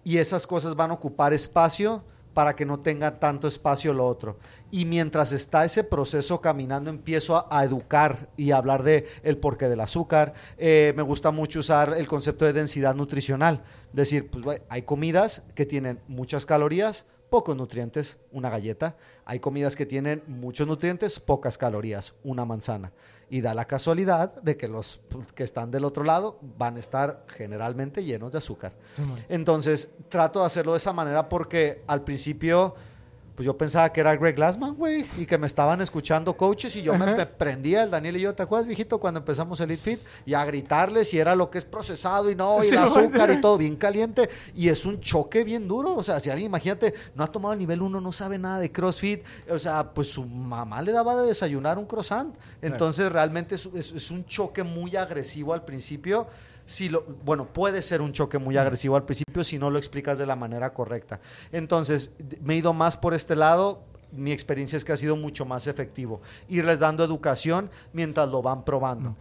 y 0.04 0.18
esas 0.18 0.46
cosas 0.46 0.76
van 0.76 0.92
a 0.92 0.96
ocupar 0.96 1.34
espacio 1.34 2.04
para 2.34 2.56
que 2.56 2.66
no 2.66 2.80
tenga 2.80 3.20
tanto 3.20 3.48
espacio 3.48 3.94
lo 3.94 4.06
otro. 4.06 4.38
Y 4.72 4.86
mientras 4.86 5.32
está 5.32 5.66
ese 5.66 5.84
proceso 5.84 6.42
caminando, 6.42 6.90
empiezo 6.90 7.48
a, 7.52 7.64
educar 7.64 8.30
y 8.36 8.52
a 8.52 8.58
hablar 8.58 8.84
de 8.84 9.08
el 9.24 9.38
porqué 9.38 9.70
del 9.70 9.80
azúcar. 9.80 10.34
Eh, 10.58 10.94
me 10.96 11.04
gusta 11.04 11.32
mucho 11.32 11.60
usar 11.60 11.94
el 11.96 12.08
concepto 12.08 12.46
de 12.46 12.54
densidad 12.54 12.96
nutricional. 12.96 13.64
Decir, 13.94 14.30
pues 14.30 14.62
hay 14.70 14.82
comidas 14.82 15.44
que 15.54 15.66
tienen 15.66 16.00
muchas 16.08 16.46
calorías, 16.46 17.06
pocos 17.34 17.58
nutrientes, 17.58 18.18
una 18.32 18.52
galleta. 18.52 18.96
Hay 19.26 19.40
comidas 19.40 19.76
que 19.76 19.88
tienen 19.88 20.22
muchos 20.28 20.68
nutrientes, 20.68 21.20
pocas 21.20 21.58
calorías, 21.58 22.14
una 22.24 22.46
manzana. 22.46 22.92
Y 23.28 23.42
da 23.42 23.56
la 23.56 23.66
casualidad 23.66 24.40
de 24.44 24.56
que 24.56 24.68
los 24.68 25.00
que 25.34 25.44
están 25.44 25.72
del 25.72 25.84
otro 25.84 26.04
lado 26.04 26.38
van 26.60 26.78
a 26.78 26.80
estar 26.80 27.26
generalmente 27.30 28.04
llenos 28.04 28.34
de 28.34 28.38
azúcar. 28.38 28.74
Entonces, 29.30 29.90
trato 30.10 30.42
de 30.42 30.46
hacerlo 30.46 30.74
de 30.74 30.78
esa 30.78 30.94
manera 30.94 31.28
porque 31.28 31.82
al 31.88 32.04
principio 32.04 32.76
pues 33.36 33.46
yo 33.46 33.58
pensaba 33.58 33.92
que 33.92 34.00
era 34.00 34.16
Greg 34.16 34.36
Glassman, 34.36 34.76
güey, 34.76 35.06
y 35.18 35.26
que 35.26 35.38
me 35.38 35.48
estaban 35.48 35.82
escuchando 35.82 36.38
coaches 36.38 36.76
y 36.76 36.84
yo 36.84 36.96
me, 36.98 37.26
prendía, 37.26 37.84
el 37.84 37.90
Daniel 37.90 38.18
y 38.18 38.22
yo, 38.22 38.36
¿te 38.36 38.44
acuerdas, 38.44 38.68
viejito, 38.68 39.00
cuando 39.00 39.20
empezamos 39.20 39.60
el 39.60 39.76
Fit? 39.78 40.00
Y 40.26 40.36
a 40.36 40.46
gritarles 40.46 41.10
si 41.10 41.18
era 41.18 41.36
lo 41.36 41.50
que 41.50 41.58
es 41.58 41.66
procesado 41.66 42.30
y 42.30 42.36
no, 42.36 42.64
y 42.64 42.68
el 42.68 42.78
azúcar 42.80 43.32
y 43.32 43.42
todo 43.42 43.58
bien 43.58 43.76
caliente. 43.76 44.30
Y 44.56 44.70
es 44.70 44.86
un 44.86 45.00
choque 45.00 45.44
bien 45.44 45.68
duro. 45.68 45.96
O 45.96 46.04
sea, 46.04 46.20
si 46.20 46.30
alguien, 46.30 46.46
imagínate, 46.46 46.94
no 47.16 47.24
ha 47.24 47.28
tomado 47.28 47.54
el 47.54 47.60
nivel 47.60 47.82
1, 47.82 48.00
no 48.00 48.12
sabe 48.12 48.38
nada 48.38 48.60
de 48.60 48.72
CrossFit, 48.72 49.24
o 49.50 49.58
sea, 49.58 49.94
pues 49.94 50.10
su 50.10 50.26
mamá 50.26 50.82
le 50.84 50.92
daba 50.92 51.16
de 51.20 51.28
desayunar 51.28 51.80
un 51.80 51.86
croissant. 51.86 52.36
Entonces, 52.62 53.12
realmente 53.12 53.56
es 53.56 54.12
un 54.12 54.26
choque 54.26 54.62
muy 54.62 54.96
agresivo 54.96 55.54
al 55.54 55.66
principio 55.66 56.28
si 56.66 56.90
lo, 56.90 57.04
bueno, 57.24 57.48
puede 57.48 57.82
ser 57.82 58.02
un 58.02 58.14
choque 58.14 58.38
muy 58.38 58.58
agresivo 58.58 58.96
al 58.96 59.04
principio 59.04 59.44
si 59.44 59.58
no 59.58 59.70
lo 59.70 59.78
explicas 59.78 60.18
de 60.18 60.26
la 60.26 60.36
manera 60.36 60.74
correcta. 60.74 61.20
Entonces, 61.52 62.12
me 62.42 62.54
he 62.54 62.58
ido 62.58 62.74
más 62.74 62.98
por 62.98 63.14
este 63.14 63.36
lado. 63.36 63.84
Mi 64.12 64.32
experiencia 64.32 64.78
es 64.78 64.86
que 64.86 64.92
ha 64.92 64.98
sido 64.98 65.16
mucho 65.16 65.46
más 65.46 65.68
efectivo. 65.68 66.22
Irles 66.48 66.80
dando 66.80 67.04
educación 67.04 67.70
mientras 67.94 68.30
lo 68.30 68.42
van 68.42 68.64
probando. 68.64 69.16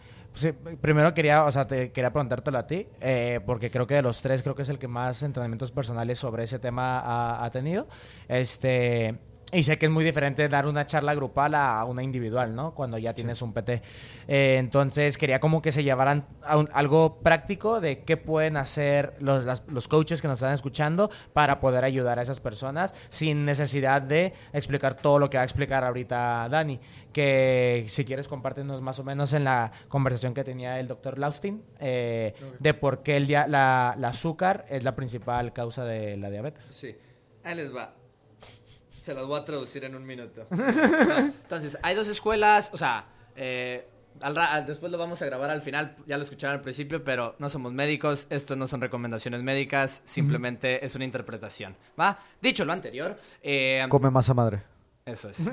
primero 0.81 1.15
quería, 1.15 1.45
o 1.45 1.53
sea, 1.53 1.67
te 1.67 1.93
quería 1.93 2.13
preguntártelo 2.13 2.59
a 2.59 2.67
ti, 2.67 2.87
eh, 3.01 3.41
porque 3.45 3.71
creo 3.71 3.87
que 3.87 3.95
de 3.95 4.03
los 4.03 4.21
tres, 4.21 4.43
creo 4.43 4.55
que 4.55 4.63
es 4.63 4.69
el 4.69 4.79
que 4.79 4.89
más 4.89 5.23
entrenamientos 5.23 5.73
personales 5.73 6.19
sobre 6.19 6.45
ese 6.45 6.59
tema 6.59 7.01
ha, 7.01 7.45
ha 7.45 7.51
tenido. 7.51 7.89
Este, 8.29 9.19
y 9.53 9.63
sé 9.65 9.79
que 9.79 9.87
es 9.87 9.93
muy 9.93 10.03
diferente 10.03 10.49
dar 10.49 10.67
una 10.67 10.87
charla 10.87 11.15
grupal 11.15 11.55
a 11.55 11.85
una 11.85 12.03
individual, 12.03 12.55
¿no? 12.57 12.75
Cuando 12.75 12.97
ya 12.97 13.13
tienes 13.13 13.43
un 13.43 13.53
PT. 13.53 13.83
Eh, 14.27 14.57
entonces, 14.59 15.19
quería 15.19 15.41
como 15.41 15.61
que 15.61 15.71
se 15.71 15.85
llevaran 15.85 16.27
a 16.43 16.65
algo 16.73 17.19
práctico 17.23 17.79
de 17.81 18.03
qué 18.03 18.17
pueden 18.17 18.57
hacer 18.57 19.15
los, 19.21 19.45
los 19.69 19.89
coaches 19.89 20.23
que 20.23 20.29
nos 20.29 20.39
están 20.39 20.55
escuchando 20.55 21.11
para 21.35 21.61
poder 21.61 21.85
ayudar 21.85 22.19
a 22.19 22.23
esas 22.23 22.41
personas 22.41 22.95
sin 23.11 23.45
necesidad 23.45 24.01
de 24.01 24.33
explicar 24.55 24.95
todo 24.95 25.19
lo 25.19 25.29
que 25.29 25.37
va 25.37 25.43
a 25.43 25.45
explicar 25.45 25.85
ahorita 25.85 26.49
Dani. 26.49 26.81
Que 27.13 27.85
si 27.89 28.07
quieres, 28.07 28.29
compártenos 28.29 28.81
más 28.81 28.99
o 28.99 29.05
menos 29.05 29.35
en 29.35 29.45
la 29.45 29.71
conversación 29.89 30.33
que 30.33 30.45
tenía 30.45 30.81
el 30.81 30.89
doctor 30.89 31.19
Laustin 31.19 31.63
eh, 31.79 32.35
de 32.59 32.75
por 32.75 33.03
qué 33.03 33.19
el 33.19 33.33
la, 33.33 33.95
la 33.99 34.09
azúcar 34.09 34.65
es 34.69 34.83
la 34.83 34.97
principal 34.97 35.53
causa 35.53 35.85
de 35.85 36.17
la 36.17 36.31
diabetes. 36.31 36.65
Sí, 36.65 36.97
ahí 37.45 37.55
les 37.55 37.75
va 37.75 38.02
se 39.03 39.13
las 39.13 39.27
voy 39.27 39.39
a 39.39 39.45
traducir 39.45 39.85
en 39.85 39.95
un 39.95 40.07
minuto. 40.07 40.47
Entonces, 40.51 41.77
hay 41.83 41.95
dos 41.95 42.09
escuelas, 42.09 42.71
o 42.73 42.79
sea, 42.79 43.05
eh, 43.37 43.87
después 44.67 44.91
lo 44.91 44.97
vamos 44.97 45.21
a 45.21 45.27
grabar 45.27 45.51
al 45.51 45.61
final, 45.61 45.97
ya 46.07 46.17
lo 46.17 46.23
escucharon 46.23 46.57
al 46.57 46.63
principio, 46.63 47.03
pero 47.05 47.35
no 47.39 47.49
somos 47.49 47.73
médicos, 47.73 48.27
esto 48.31 48.57
no 48.57 48.67
son 48.67 48.81
recomendaciones 48.81 49.43
médicas, 49.43 50.03
simplemente 50.05 50.85
es 50.85 50.95
una 50.95 51.05
interpretación. 51.05 51.77
¿Va? 52.01 52.19
Dicho 52.41 52.65
lo 52.65 52.73
anterior. 52.73 53.19
Eh, 53.43 53.85
Come 53.89 54.11
masa 54.11 54.33
madre. 54.35 54.63
Eso 55.05 55.29
es. 55.31 55.43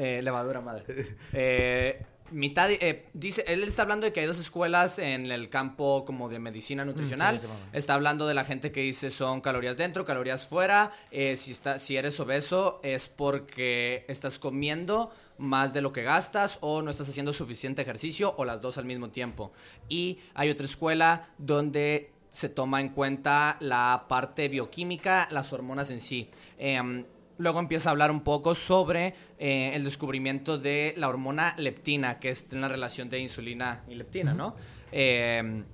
Eh, 0.00 0.22
levadura 0.22 0.60
madre. 0.60 1.16
Eh, 1.32 2.00
mitad, 2.30 2.70
eh, 2.70 3.06
dice, 3.12 3.44
él 3.46 3.62
está 3.64 3.82
hablando 3.82 4.06
de 4.06 4.12
que 4.12 4.20
hay 4.20 4.26
dos 4.26 4.38
escuelas 4.38 4.98
en 4.98 5.30
el 5.30 5.48
campo 5.48 6.04
como 6.04 6.28
de 6.28 6.38
medicina 6.38 6.84
mm, 6.84 6.88
nutricional. 6.88 7.40
está 7.72 7.94
hablando 7.94 8.26
de 8.26 8.34
la 8.34 8.44
gente 8.44 8.72
que 8.72 8.80
dice 8.80 9.10
son 9.10 9.40
calorías 9.40 9.76
dentro, 9.76 10.04
calorías 10.04 10.46
fuera. 10.46 10.92
Eh, 11.10 11.36
si, 11.36 11.52
está, 11.52 11.78
si 11.78 11.96
eres 11.96 12.18
obeso 12.20 12.80
es 12.82 13.08
porque 13.08 14.04
estás 14.08 14.38
comiendo 14.38 15.10
más 15.38 15.72
de 15.72 15.80
lo 15.80 15.92
que 15.92 16.02
gastas 16.02 16.58
o 16.60 16.82
no 16.82 16.90
estás 16.90 17.08
haciendo 17.08 17.32
suficiente 17.32 17.82
ejercicio 17.82 18.34
o 18.36 18.44
las 18.44 18.60
dos 18.60 18.78
al 18.78 18.84
mismo 18.84 19.10
tiempo. 19.10 19.52
Y 19.88 20.18
hay 20.34 20.50
otra 20.50 20.66
escuela 20.66 21.30
donde 21.38 22.10
se 22.30 22.48
toma 22.48 22.80
en 22.80 22.90
cuenta 22.90 23.56
la 23.60 24.04
parte 24.08 24.48
bioquímica, 24.48 25.28
las 25.30 25.52
hormonas 25.52 25.90
en 25.90 26.00
sí. 26.00 26.28
Em, 26.58 27.04
luego 27.38 27.60
empieza 27.60 27.88
a 27.88 27.92
hablar 27.92 28.10
un 28.10 28.20
poco 28.20 28.54
sobre 28.54 29.14
eh, 29.38 29.72
el 29.74 29.84
descubrimiento 29.84 30.58
de 30.58 30.94
la 30.96 31.08
hormona 31.08 31.54
leptina, 31.56 32.18
que 32.18 32.30
es 32.30 32.46
la 32.52 32.68
relación 32.68 33.08
de 33.08 33.20
insulina 33.20 33.84
y 33.88 33.94
leptina, 33.94 34.34
¿no? 34.34 34.56
Eh, 34.92 35.64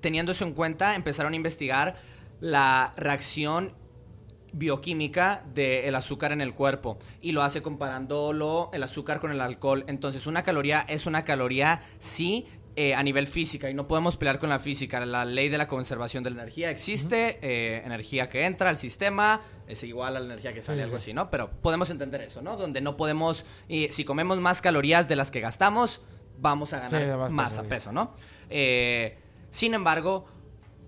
teniendo 0.00 0.32
eso 0.32 0.44
en 0.44 0.54
cuenta, 0.54 0.94
empezaron 0.94 1.32
a 1.32 1.36
investigar 1.36 1.96
la 2.40 2.92
reacción 2.96 3.74
bioquímica 4.52 5.44
del 5.54 5.94
azúcar 5.94 6.32
en 6.32 6.40
el 6.40 6.54
cuerpo 6.54 6.98
y 7.20 7.32
lo 7.32 7.42
hace 7.42 7.62
comparándolo 7.62 8.70
el 8.72 8.82
azúcar 8.82 9.20
con 9.20 9.30
el 9.30 9.40
alcohol. 9.40 9.84
Entonces, 9.86 10.26
una 10.26 10.42
caloría 10.42 10.84
es 10.88 11.06
una 11.06 11.24
caloría 11.24 11.82
sí 11.98 12.46
eh, 12.82 12.94
a 12.94 13.02
nivel 13.02 13.26
física 13.26 13.68
y 13.68 13.74
no 13.74 13.86
podemos 13.86 14.16
pelear 14.16 14.38
con 14.38 14.48
la 14.48 14.58
física. 14.58 15.04
La 15.04 15.26
ley 15.26 15.50
de 15.50 15.58
la 15.58 15.68
conservación 15.68 16.24
de 16.24 16.30
la 16.30 16.40
energía 16.40 16.70
existe, 16.70 17.38
eh, 17.42 17.82
energía 17.84 18.30
que 18.30 18.46
entra 18.46 18.70
al 18.70 18.78
sistema 18.78 19.42
es 19.68 19.84
igual 19.84 20.16
a 20.16 20.20
la 20.20 20.24
energía 20.24 20.54
que 20.54 20.62
sale, 20.62 20.82
algo 20.82 20.96
así, 20.96 21.12
¿no? 21.12 21.28
Pero 21.30 21.50
podemos 21.50 21.90
entender 21.90 22.22
eso, 22.22 22.40
¿no? 22.40 22.56
Donde 22.56 22.80
no 22.80 22.96
podemos, 22.96 23.44
si 23.68 24.04
comemos 24.06 24.40
más 24.40 24.62
calorías 24.62 25.06
de 25.06 25.14
las 25.14 25.30
que 25.30 25.40
gastamos, 25.40 26.00
vamos 26.38 26.72
a 26.72 26.88
ganar 26.88 27.30
más 27.30 27.58
a 27.58 27.64
peso, 27.64 27.92
¿no? 27.92 28.14
Eh, 28.48 29.18
sin 29.50 29.74
embargo, 29.74 30.24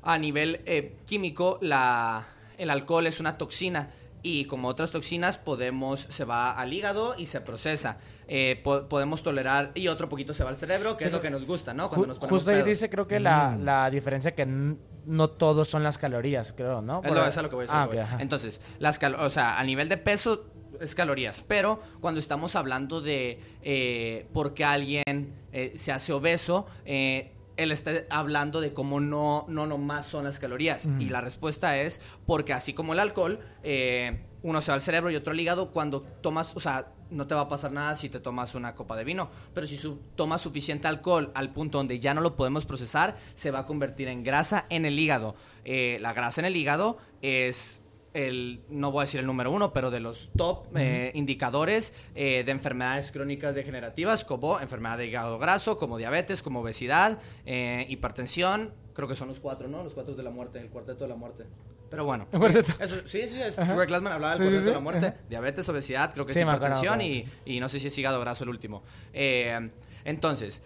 a 0.00 0.16
nivel 0.16 0.62
químico, 1.04 1.58
la, 1.60 2.26
el 2.56 2.70
alcohol 2.70 3.06
es 3.06 3.20
una 3.20 3.36
toxina 3.36 3.90
y 4.22 4.46
como 4.46 4.68
otras 4.68 4.92
toxinas 4.92 5.36
podemos 5.36 6.06
se 6.08 6.24
va 6.24 6.52
al 6.52 6.72
hígado 6.72 7.16
y 7.18 7.26
se 7.26 7.42
procesa. 7.42 7.98
Eh, 8.34 8.62
podemos 8.62 9.22
tolerar 9.22 9.72
y 9.74 9.88
otro 9.88 10.08
poquito 10.08 10.32
se 10.32 10.42
va 10.42 10.48
al 10.48 10.56
cerebro, 10.56 10.96
que 10.96 11.04
es 11.04 11.12
lo 11.12 11.20
que 11.20 11.28
nos 11.28 11.44
gusta, 11.44 11.74
¿no? 11.74 11.90
Cuando 11.90 12.06
nos 12.06 12.18
justo 12.18 12.50
ahí 12.50 12.62
dice 12.62 12.88
creo 12.88 13.06
que 13.06 13.20
la, 13.20 13.50
mm. 13.50 13.62
la 13.62 13.90
diferencia 13.90 14.34
que 14.34 14.46
no 14.46 15.28
todos 15.28 15.68
son 15.68 15.82
las 15.82 15.98
calorías, 15.98 16.54
creo, 16.54 16.80
¿no? 16.80 17.02
Por... 17.02 17.14
es 17.18 17.36
lo 17.36 17.50
que 17.50 17.56
voy 17.56 17.66
a 17.68 17.86
decir. 17.86 18.00
Ah, 18.00 18.16
Entonces, 18.20 18.62
las 18.78 18.98
o 19.18 19.28
sea, 19.28 19.58
a 19.58 19.64
nivel 19.64 19.90
de 19.90 19.98
peso 19.98 20.46
es 20.80 20.94
calorías, 20.94 21.44
pero 21.46 21.82
cuando 22.00 22.20
estamos 22.20 22.56
hablando 22.56 23.02
de 23.02 23.38
eh, 23.60 24.26
por 24.32 24.54
qué 24.54 24.64
alguien 24.64 25.34
eh, 25.52 25.72
se 25.74 25.92
hace 25.92 26.14
obeso, 26.14 26.64
él 26.86 27.70
está 27.70 27.90
hablando 28.08 28.62
de 28.62 28.72
cómo 28.72 28.98
no, 28.98 29.44
no 29.48 29.66
nomás 29.66 30.06
son 30.06 30.24
las 30.24 30.38
calorías. 30.38 30.88
Y 30.98 31.10
la 31.10 31.20
respuesta 31.20 31.78
es 31.78 32.00
porque 32.24 32.54
así 32.54 32.72
como 32.72 32.94
el 32.94 32.98
alcohol, 32.98 33.40
eh, 33.62 34.24
uno 34.42 34.60
se 34.60 34.70
va 34.70 34.74
al 34.74 34.80
cerebro 34.82 35.10
y 35.10 35.16
otro 35.16 35.32
al 35.32 35.40
hígado, 35.40 35.70
cuando 35.70 36.02
tomas, 36.20 36.56
o 36.56 36.60
sea, 36.60 36.88
no 37.10 37.26
te 37.26 37.34
va 37.34 37.42
a 37.42 37.48
pasar 37.48 37.72
nada 37.72 37.94
si 37.94 38.08
te 38.08 38.20
tomas 38.20 38.54
una 38.54 38.74
copa 38.74 38.96
de 38.96 39.04
vino, 39.04 39.30
pero 39.54 39.66
si 39.66 39.76
su 39.76 39.98
tomas 40.16 40.40
suficiente 40.40 40.88
alcohol 40.88 41.30
al 41.34 41.52
punto 41.52 41.78
donde 41.78 42.00
ya 42.00 42.14
no 42.14 42.20
lo 42.20 42.36
podemos 42.36 42.64
procesar, 42.64 43.16
se 43.34 43.50
va 43.50 43.60
a 43.60 43.66
convertir 43.66 44.08
en 44.08 44.22
grasa 44.22 44.66
en 44.68 44.84
el 44.84 44.98
hígado. 44.98 45.34
Eh, 45.64 45.98
la 46.00 46.12
grasa 46.12 46.40
en 46.40 46.46
el 46.46 46.56
hígado 46.56 46.98
es 47.20 47.82
el, 48.14 48.60
no 48.68 48.90
voy 48.90 49.00
a 49.00 49.04
decir 49.04 49.20
el 49.20 49.26
número 49.26 49.50
uno, 49.50 49.72
pero 49.72 49.90
de 49.90 50.00
los 50.00 50.30
top 50.36 50.66
eh, 50.76 51.10
indicadores 51.14 51.94
eh, 52.14 52.44
de 52.44 52.52
enfermedades 52.52 53.12
crónicas 53.12 53.54
degenerativas, 53.54 54.24
como 54.24 54.60
enfermedad 54.60 54.98
de 54.98 55.06
hígado 55.06 55.38
graso, 55.38 55.78
como 55.78 55.98
diabetes, 55.98 56.42
como 56.42 56.60
obesidad, 56.60 57.18
eh, 57.46 57.86
hipertensión, 57.88 58.74
creo 58.94 59.08
que 59.08 59.16
son 59.16 59.28
los 59.28 59.40
cuatro, 59.40 59.68
¿no? 59.68 59.82
Los 59.82 59.94
cuatro 59.94 60.14
de 60.14 60.22
la 60.22 60.30
muerte, 60.30 60.60
el 60.60 60.68
cuarteto 60.68 61.04
de 61.04 61.08
la 61.08 61.16
muerte. 61.16 61.44
Pero 61.92 62.06
bueno. 62.06 62.26
Eso, 62.80 63.06
sí, 63.06 63.28
sí, 63.28 63.38
es, 63.42 63.54
Greg 63.54 63.86
Glassman 63.86 64.14
hablaba 64.14 64.34
del 64.34 64.48
cuarteto 64.48 64.64
de 64.64 64.72
la 64.72 64.80
muerte. 64.80 65.14
Diabetes, 65.28 65.68
obesidad, 65.68 66.14
creo 66.14 66.24
que 66.24 66.32
es 66.32 66.40
hipertensión 66.40 67.02
y, 67.02 67.28
y, 67.44 67.60
no 67.60 67.68
sé 67.68 67.78
si 67.80 67.88
es 67.88 67.98
hígado 67.98 68.18
graso 68.18 68.44
el 68.44 68.50
último. 68.50 68.82
entonces, 69.12 70.62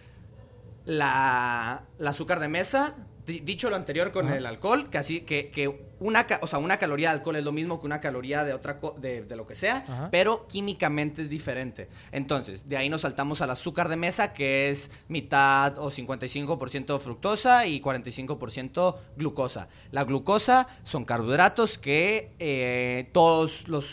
la, 0.85 1.83
la 1.97 2.09
azúcar 2.11 2.39
de 2.39 2.47
mesa 2.47 2.95
dicho 3.27 3.69
lo 3.69 3.75
anterior 3.75 4.11
con 4.11 4.31
el 4.31 4.45
alcohol, 4.45 4.89
que 4.89 4.97
así 4.97 5.21
que, 5.21 5.49
que 5.49 5.67
una, 5.99 6.25
o 6.41 6.47
sea, 6.47 6.59
una 6.59 6.77
caloría 6.77 7.09
de 7.09 7.15
alcohol 7.17 7.35
es 7.35 7.43
lo 7.43 7.51
mismo 7.51 7.79
que 7.79 7.85
una 7.85 7.99
caloría 7.99 8.43
de 8.43 8.53
otra 8.53 8.79
de, 8.97 9.23
de, 9.23 9.35
lo 9.35 9.45
que 9.45 9.55
sea, 9.55 10.09
pero 10.11 10.47
químicamente 10.47 11.23
es 11.23 11.29
diferente. 11.29 11.89
Entonces, 12.11 12.69
de 12.69 12.77
ahí 12.77 12.87
nos 12.87 13.01
saltamos 13.01 13.41
al 13.41 13.49
azúcar 13.49 13.89
de 13.89 13.97
mesa, 13.97 14.31
que 14.31 14.69
es 14.69 14.91
mitad 15.09 15.77
o 15.77 15.91
55% 15.91 16.99
fructosa 16.99 17.65
y 17.65 17.81
45% 17.81 18.95
glucosa. 19.17 19.67
La 19.91 20.05
glucosa 20.05 20.67
son 20.83 21.03
carbohidratos 21.03 21.77
que 21.77 22.31
eh, 22.39 23.09
todos, 23.11 23.67
los 23.67 23.91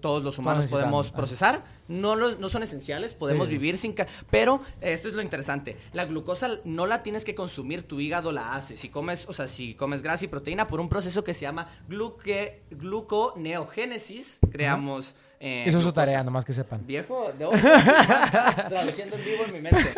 todos 0.00 0.24
los 0.24 0.38
humanos 0.38 0.70
podemos 0.70 1.12
procesar 1.12 1.62
no, 1.92 2.16
no 2.16 2.48
son 2.48 2.62
esenciales, 2.62 3.14
podemos 3.14 3.48
vivir 3.48 3.76
sin... 3.76 3.94
Pero 4.30 4.62
esto 4.80 5.08
es 5.08 5.14
lo 5.14 5.22
interesante, 5.22 5.76
la 5.92 6.04
glucosa 6.06 6.48
no 6.64 6.86
la 6.86 7.02
tienes 7.02 7.24
que 7.24 7.34
consumir, 7.34 7.82
tu 7.82 8.00
hígado 8.00 8.32
la 8.32 8.54
hace. 8.54 8.76
Si 8.76 8.88
comes, 8.88 9.28
o 9.28 9.32
sea, 9.32 9.46
si 9.46 9.74
comes 9.74 10.02
grasa 10.02 10.24
y 10.24 10.28
proteína 10.28 10.66
por 10.66 10.80
un 10.80 10.88
proceso 10.88 11.22
que 11.22 11.34
se 11.34 11.42
llama 11.42 11.68
gluque, 11.88 12.62
gluconeogénesis, 12.70 14.40
creamos... 14.50 15.14
Eh, 15.38 15.64
Eso 15.66 15.78
es 15.78 15.84
su 15.84 15.92
tarea, 15.92 16.22
nomás 16.22 16.44
que 16.44 16.52
sepan. 16.52 16.86
Viejo, 16.86 17.32
no, 17.38 17.50
traduciendo 18.68 19.16
en 19.16 19.24
vivo 19.24 19.44
en 19.44 19.52
mi 19.52 19.60
mente. 19.60 19.88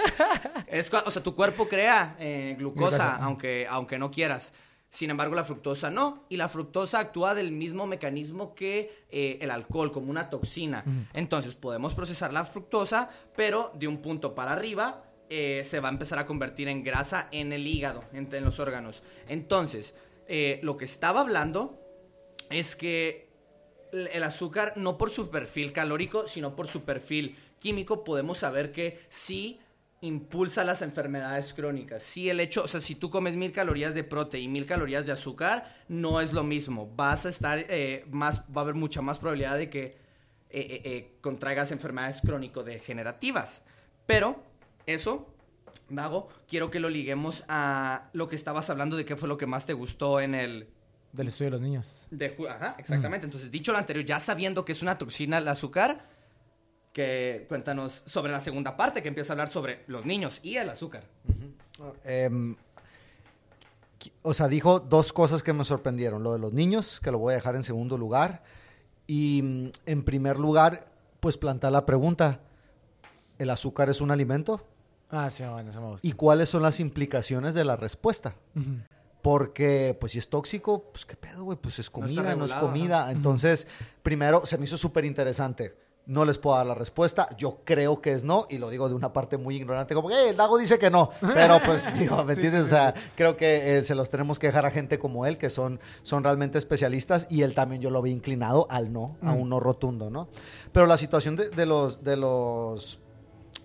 Es, 0.66 0.90
o 0.92 1.10
sea, 1.10 1.22
tu 1.22 1.34
cuerpo 1.34 1.68
crea 1.68 2.16
eh, 2.18 2.56
glucosa, 2.58 3.16
aunque, 3.16 3.66
aunque 3.68 3.98
no 3.98 4.10
quieras. 4.10 4.54
Sin 4.94 5.10
embargo, 5.10 5.34
la 5.34 5.42
fructosa 5.42 5.90
no. 5.90 6.22
Y 6.28 6.36
la 6.36 6.48
fructosa 6.48 7.00
actúa 7.00 7.34
del 7.34 7.50
mismo 7.50 7.84
mecanismo 7.84 8.54
que 8.54 9.04
eh, 9.10 9.38
el 9.40 9.50
alcohol, 9.50 9.90
como 9.90 10.08
una 10.08 10.30
toxina. 10.30 10.84
Entonces, 11.12 11.56
podemos 11.56 11.94
procesar 11.94 12.32
la 12.32 12.44
fructosa, 12.44 13.10
pero 13.34 13.72
de 13.74 13.88
un 13.88 14.00
punto 14.00 14.36
para 14.36 14.52
arriba 14.52 15.02
eh, 15.28 15.62
se 15.64 15.80
va 15.80 15.88
a 15.88 15.90
empezar 15.90 16.20
a 16.20 16.26
convertir 16.26 16.68
en 16.68 16.84
grasa 16.84 17.26
en 17.32 17.52
el 17.52 17.66
hígado, 17.66 18.04
en, 18.12 18.28
los 18.44 18.60
órganos. 18.60 19.02
Entonces, 19.26 19.96
eh, 20.28 20.60
lo 20.62 20.76
que 20.76 20.84
estaba 20.84 21.22
hablando 21.22 21.76
es 22.48 22.76
que 22.76 23.26
el 23.90 24.22
azúcar, 24.22 24.74
no 24.76 24.96
por 24.96 25.10
su 25.10 25.28
perfil 25.28 25.72
calórico, 25.72 26.28
sino 26.28 26.54
por 26.54 26.68
su 26.68 26.84
perfil 26.84 27.36
químico, 27.58 28.04
podemos 28.04 28.38
saber 28.38 28.70
que 28.70 29.00
sí 29.08 29.58
impulsa 30.04 30.64
las 30.64 30.82
enfermedades 30.82 31.54
crónicas. 31.54 32.02
Si 32.02 32.28
el 32.28 32.40
hecho, 32.40 32.64
o 32.64 32.68
sea, 32.68 32.80
si 32.80 32.94
tú 32.94 33.10
comes 33.10 33.36
mil 33.36 33.52
calorías 33.52 33.94
de 33.94 34.04
proteína 34.04 34.44
y 34.44 34.52
mil 34.52 34.66
calorías 34.66 35.06
de 35.06 35.12
azúcar, 35.12 35.64
no 35.88 36.20
es 36.20 36.32
lo 36.32 36.44
mismo. 36.44 36.90
Vas 36.94 37.26
a 37.26 37.30
estar 37.30 37.58
eh, 37.68 38.04
más, 38.10 38.40
va 38.42 38.60
a 38.60 38.64
haber 38.64 38.74
mucha 38.74 39.02
más 39.02 39.18
probabilidad 39.18 39.56
de 39.56 39.70
que 39.70 39.84
eh, 40.50 40.82
eh, 40.84 41.16
contraigas 41.20 41.72
enfermedades 41.72 42.20
crónico-degenerativas. 42.20 43.64
Pero 44.06 44.42
eso, 44.86 45.26
Mago, 45.88 46.28
quiero 46.46 46.70
que 46.70 46.78
lo 46.78 46.90
liguemos 46.90 47.44
a 47.48 48.10
lo 48.12 48.28
que 48.28 48.36
estabas 48.36 48.70
hablando 48.70 48.96
de 48.96 49.04
qué 49.04 49.16
fue 49.16 49.28
lo 49.28 49.36
que 49.36 49.46
más 49.46 49.66
te 49.66 49.72
gustó 49.72 50.20
en 50.20 50.34
el... 50.34 50.68
Del 51.12 51.28
estudio 51.28 51.46
de 51.46 51.50
los 51.52 51.60
niños. 51.60 52.06
De, 52.10 52.36
ajá, 52.48 52.76
exactamente. 52.78 53.24
Entonces, 53.24 53.50
dicho 53.50 53.72
lo 53.72 53.78
anterior, 53.78 54.04
ya 54.04 54.20
sabiendo 54.20 54.64
que 54.64 54.72
es 54.72 54.82
una 54.82 54.98
toxina 54.98 55.38
el 55.38 55.48
azúcar, 55.48 56.06
que 56.94 57.44
cuéntanos 57.48 58.04
sobre 58.06 58.30
la 58.30 58.38
segunda 58.38 58.76
parte, 58.76 59.02
que 59.02 59.08
empieza 59.08 59.32
a 59.32 59.34
hablar 59.34 59.48
sobre 59.48 59.82
los 59.88 60.06
niños 60.06 60.38
y 60.44 60.56
el 60.56 60.70
azúcar. 60.70 61.02
Em, 62.04 62.54
o 64.22 64.32
sea, 64.32 64.46
dijo 64.46 64.78
dos 64.78 65.12
cosas 65.12 65.42
que 65.42 65.52
me 65.52 65.64
sorprendieron. 65.64 66.22
Lo 66.22 66.32
de 66.32 66.38
los 66.38 66.52
niños, 66.52 67.00
que 67.00 67.10
lo 67.10 67.18
voy 67.18 67.32
a 67.32 67.34
dejar 67.34 67.56
en 67.56 67.64
segundo 67.64 67.98
lugar. 67.98 68.44
Y 69.08 69.42
mm, 69.42 69.70
en 69.86 70.04
primer 70.04 70.38
lugar, 70.38 70.86
pues 71.18 71.36
plantar 71.36 71.72
la 71.72 71.84
pregunta, 71.84 72.40
¿el 73.38 73.50
azúcar 73.50 73.90
es 73.90 74.00
un 74.00 74.12
alimento? 74.12 74.64
Ah, 75.10 75.28
sí, 75.30 75.42
bueno, 75.44 75.70
eso 75.70 75.80
me 75.80 75.88
gusta. 75.88 76.06
¿Y 76.06 76.12
cuáles 76.12 76.48
son 76.48 76.62
las 76.62 76.78
implicaciones 76.78 77.54
de 77.54 77.64
la 77.64 77.74
respuesta? 77.74 78.36
Porque, 79.20 79.96
pues, 79.98 80.12
si 80.12 80.20
es 80.20 80.28
tóxico, 80.28 80.92
pues, 80.92 81.04
¿qué 81.04 81.16
pedo, 81.16 81.42
güey? 81.42 81.58
Pues 81.58 81.80
es 81.80 81.90
comida, 81.90 82.36
no, 82.36 82.44
es 82.44 82.54
comida. 82.54 83.10
Entonces, 83.10 83.66
primero, 84.04 84.46
se 84.46 84.58
me 84.58 84.64
hizo 84.66 84.76
súper 84.76 85.04
interesante 85.04 85.82
no 86.06 86.24
les 86.24 86.38
puedo 86.38 86.56
dar 86.56 86.66
la 86.66 86.74
respuesta. 86.74 87.28
Yo 87.36 87.60
creo 87.64 88.00
que 88.00 88.12
es 88.12 88.24
no, 88.24 88.46
y 88.50 88.58
lo 88.58 88.70
digo 88.70 88.88
de 88.88 88.94
una 88.94 89.12
parte 89.12 89.36
muy 89.36 89.56
ignorante, 89.56 89.94
como 89.94 90.08
que 90.08 90.30
el 90.30 90.36
Dago 90.36 90.58
dice 90.58 90.78
que 90.78 90.90
no. 90.90 91.10
Pero 91.20 91.60
pues, 91.64 91.92
digo, 91.98 92.22
¿me 92.24 92.34
entiendes? 92.34 92.66
o 92.66 92.68
sea, 92.68 92.94
creo 93.16 93.36
que 93.36 93.78
eh, 93.78 93.84
se 93.84 93.94
los 93.94 94.10
tenemos 94.10 94.38
que 94.38 94.48
dejar 94.48 94.66
a 94.66 94.70
gente 94.70 94.98
como 94.98 95.26
él, 95.26 95.38
que 95.38 95.50
son, 95.50 95.80
son 96.02 96.24
realmente 96.24 96.58
especialistas, 96.58 97.26
y 97.30 97.42
él 97.42 97.54
también 97.54 97.80
yo 97.80 97.90
lo 97.90 98.02
vi 98.02 98.10
inclinado 98.10 98.66
al 98.70 98.92
no, 98.92 99.16
a 99.22 99.32
mm. 99.32 99.40
un 99.40 99.48
no 99.48 99.60
rotundo, 99.60 100.10
¿no? 100.10 100.28
Pero 100.72 100.86
la 100.86 100.98
situación 100.98 101.36
de, 101.36 101.66
los, 101.66 102.04
de 102.04 102.16
los 102.16 103.00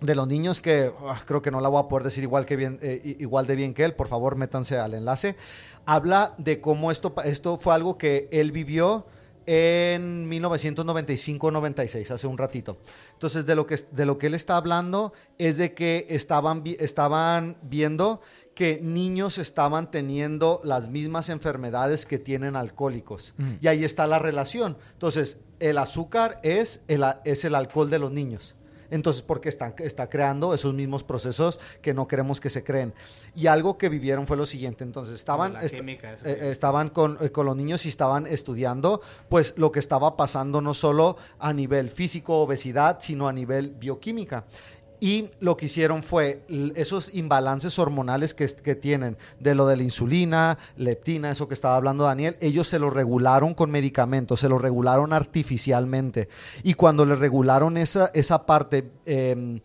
de 0.00 0.14
los 0.14 0.26
niños 0.26 0.62
que 0.62 0.90
ah, 1.06 1.20
creo 1.26 1.42
que 1.42 1.50
no 1.50 1.60
la 1.60 1.68
voy 1.68 1.82
a 1.82 1.88
poder 1.88 2.04
decir 2.04 2.24
igual 2.24 2.46
que 2.46 2.56
bien 2.56 2.78
eh, 2.80 3.16
igual 3.18 3.46
de 3.46 3.54
bien 3.54 3.74
que 3.74 3.84
él 3.84 3.92
por 3.92 4.08
favor 4.08 4.34
métanse 4.34 4.78
al 4.78 4.94
enlace 4.94 5.36
habla 5.84 6.34
de 6.38 6.62
cómo 6.62 6.90
esto 6.90 7.12
esto 7.22 7.58
fue 7.58 7.74
algo 7.74 7.98
que 7.98 8.26
él 8.32 8.50
vivió 8.50 9.04
en 9.52 10.30
1995-96, 10.30 12.12
hace 12.12 12.28
un 12.28 12.38
ratito. 12.38 12.78
Entonces, 13.14 13.44
de 13.46 13.56
lo, 13.56 13.66
que, 13.66 13.84
de 13.90 14.06
lo 14.06 14.16
que 14.16 14.28
él 14.28 14.34
está 14.34 14.56
hablando 14.56 15.12
es 15.38 15.56
de 15.56 15.74
que 15.74 16.06
estaban, 16.08 16.62
estaban 16.64 17.56
viendo 17.60 18.20
que 18.54 18.78
niños 18.80 19.38
estaban 19.38 19.90
teniendo 19.90 20.60
las 20.62 20.88
mismas 20.88 21.30
enfermedades 21.30 22.06
que 22.06 22.20
tienen 22.20 22.54
alcohólicos. 22.54 23.34
Mm. 23.38 23.54
Y 23.60 23.66
ahí 23.66 23.82
está 23.82 24.06
la 24.06 24.20
relación. 24.20 24.78
Entonces, 24.92 25.40
el 25.58 25.78
azúcar 25.78 26.38
es 26.44 26.84
el, 26.86 27.04
es 27.24 27.44
el 27.44 27.56
alcohol 27.56 27.90
de 27.90 27.98
los 27.98 28.12
niños. 28.12 28.54
Entonces, 28.90 29.22
porque 29.22 29.48
está, 29.48 29.74
está 29.78 30.08
creando 30.08 30.54
esos 30.54 30.74
mismos 30.74 31.04
procesos 31.04 31.60
que 31.82 31.94
no 31.94 32.08
queremos 32.08 32.40
que 32.40 32.50
se 32.50 32.64
creen. 32.64 32.94
Y 33.34 33.46
algo 33.46 33.78
que 33.78 33.88
vivieron 33.88 34.26
fue 34.26 34.36
lo 34.36 34.46
siguiente. 34.46 34.84
Entonces, 34.84 35.14
estaban, 35.14 35.56
eh, 35.56 36.38
estaban 36.50 36.88
con, 36.90 37.18
eh, 37.20 37.30
con, 37.30 37.46
los 37.46 37.56
niños 37.56 37.86
y 37.86 37.88
estaban 37.88 38.26
estudiando, 38.26 39.00
pues 39.28 39.54
lo 39.56 39.72
que 39.72 39.78
estaba 39.78 40.16
pasando 40.16 40.60
no 40.60 40.74
solo 40.74 41.16
a 41.38 41.52
nivel 41.52 41.90
físico, 41.90 42.40
obesidad, 42.40 42.98
sino 43.00 43.28
a 43.28 43.32
nivel 43.32 43.70
bioquímica. 43.70 44.44
Y 45.00 45.30
lo 45.40 45.56
que 45.56 45.64
hicieron 45.64 46.02
fue 46.02 46.44
esos 46.76 47.14
imbalances 47.14 47.78
hormonales 47.78 48.34
que, 48.34 48.46
que, 48.46 48.74
tienen, 48.74 49.16
de 49.38 49.54
lo 49.54 49.66
de 49.66 49.78
la 49.78 49.82
insulina, 49.82 50.58
leptina, 50.76 51.30
eso 51.30 51.48
que 51.48 51.54
estaba 51.54 51.76
hablando 51.76 52.04
Daniel, 52.04 52.36
ellos 52.40 52.68
se 52.68 52.78
lo 52.78 52.90
regularon 52.90 53.54
con 53.54 53.70
medicamentos, 53.70 54.40
se 54.40 54.48
lo 54.50 54.58
regularon 54.58 55.14
artificialmente. 55.14 56.28
Y 56.62 56.74
cuando 56.74 57.06
le 57.06 57.14
regularon 57.14 57.78
esa, 57.78 58.10
esa 58.12 58.44
parte 58.44 58.92
em, 59.06 59.60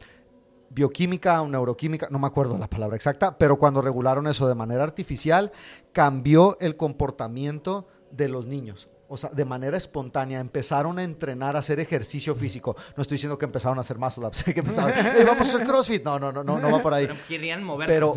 bioquímica 0.70 1.42
o 1.42 1.50
neuroquímica, 1.50 2.08
no 2.10 2.20
me 2.20 2.28
acuerdo 2.28 2.58
la 2.58 2.70
palabra 2.70 2.96
exacta, 2.96 3.38
pero 3.38 3.60
cuando 3.60 3.82
regularon 3.82 4.28
eso 4.28 4.48
de 4.48 4.56
manera 4.56 4.86
artificial, 4.86 5.52
cambió 5.92 6.58
el 6.62 6.78
comportamiento 6.78 7.88
de 8.10 8.30
los 8.30 8.46
niños 8.46 8.88
o 9.08 9.18
sea, 9.18 9.30
de 9.30 9.46
manera 9.46 9.78
espontánea, 9.78 10.40
empezaron 10.40 10.98
a 11.00 11.04
entrenar, 11.04 11.56
a 11.56 11.60
hacer 11.60 11.80
ejercicio 11.80 12.36
físico. 12.36 12.76
No 12.96 13.02
estoy 13.02 13.16
diciendo 13.16 13.38
que 13.38 13.46
empezaron 13.46 13.78
a 13.78 13.82
hacer 13.82 13.98
más 13.98 14.18
ups, 14.18 14.44
que 14.54 14.60
empezaron, 14.60 14.94
vamos 15.26 15.48
a 15.48 15.56
hacer 15.56 15.68
CrossFit. 15.68 16.04
No, 16.04 16.20
no, 16.20 16.32
no, 16.32 16.44
no, 16.44 16.60
no 16.60 16.72
va 16.72 16.82
por 16.82 16.94
ahí. 16.94 17.08
Pero 17.08 17.20
querían 17.28 17.64
moverse. 17.64 17.94
Pero 17.94 18.14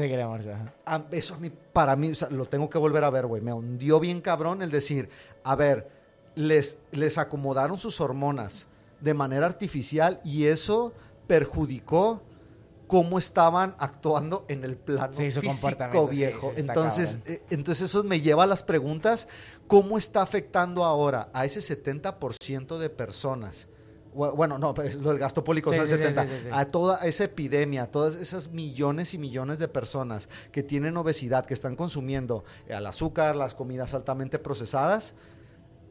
eso 1.10 1.34
a 1.34 1.38
mí, 1.38 1.50
para 1.72 1.96
mí, 1.96 2.12
lo 2.30 2.46
tengo 2.46 2.70
que 2.70 2.78
volver 2.78 3.04
a 3.04 3.10
ver, 3.10 3.26
güey. 3.26 3.42
Me 3.42 3.52
hundió 3.52 4.00
bien 4.00 4.20
cabrón 4.20 4.62
el 4.62 4.70
decir, 4.70 5.08
a 5.44 5.54
ver, 5.54 5.90
les, 6.34 6.78
les 6.92 7.18
acomodaron 7.18 7.78
sus 7.78 8.00
hormonas 8.00 8.66
de 9.00 9.14
manera 9.14 9.46
artificial 9.46 10.20
y 10.24 10.46
eso 10.46 10.92
perjudicó 11.26 12.22
cómo 12.88 13.18
estaban 13.18 13.76
actuando 13.78 14.44
en 14.48 14.64
el 14.64 14.76
plano 14.76 15.12
físico 15.12 16.08
viejo. 16.08 16.52
entonces, 16.56 17.20
eh, 17.26 17.44
entonces 17.50 17.90
eso 17.90 18.02
me 18.02 18.20
lleva 18.20 18.42
a 18.44 18.46
las 18.46 18.62
preguntas, 18.64 19.28
¿cómo 19.68 19.98
está 19.98 20.22
afectando 20.22 20.82
ahora 20.84 21.28
a 21.32 21.44
ese 21.44 21.60
70% 21.60 22.78
de 22.78 22.90
personas 22.90 23.68
Bueno, 24.12 24.58
no, 24.58 24.72
pues 24.74 24.96
lo 24.96 25.10
del 25.10 25.18
gasto 25.18 25.44
público 25.44 25.70
Sí, 25.70 25.76
son 25.76 25.86
sí, 25.86 25.92
sí, 25.96 25.98
70. 26.02 26.26
sí, 26.26 26.32
sí, 26.38 26.44
sí. 26.44 26.50
A 26.50 26.64
toda 26.64 26.96
esa 27.06 27.24
epidemia, 27.24 27.84
a 27.84 27.86
todas 27.90 28.16
esas 28.16 28.48
millones 28.48 29.12
y 29.14 29.18
millones 29.18 29.58
de 29.58 29.68
personas 29.68 30.28
que 30.50 30.62
tienen 30.62 30.96
obesidad, 30.96 31.44
que 31.44 31.54
están 31.54 31.76
consumiendo 31.76 32.42
el 32.66 32.84
azúcar, 32.86 33.36
las 33.36 33.54
comidas 33.54 33.92
altamente 33.92 34.38
procesadas, 34.38 35.14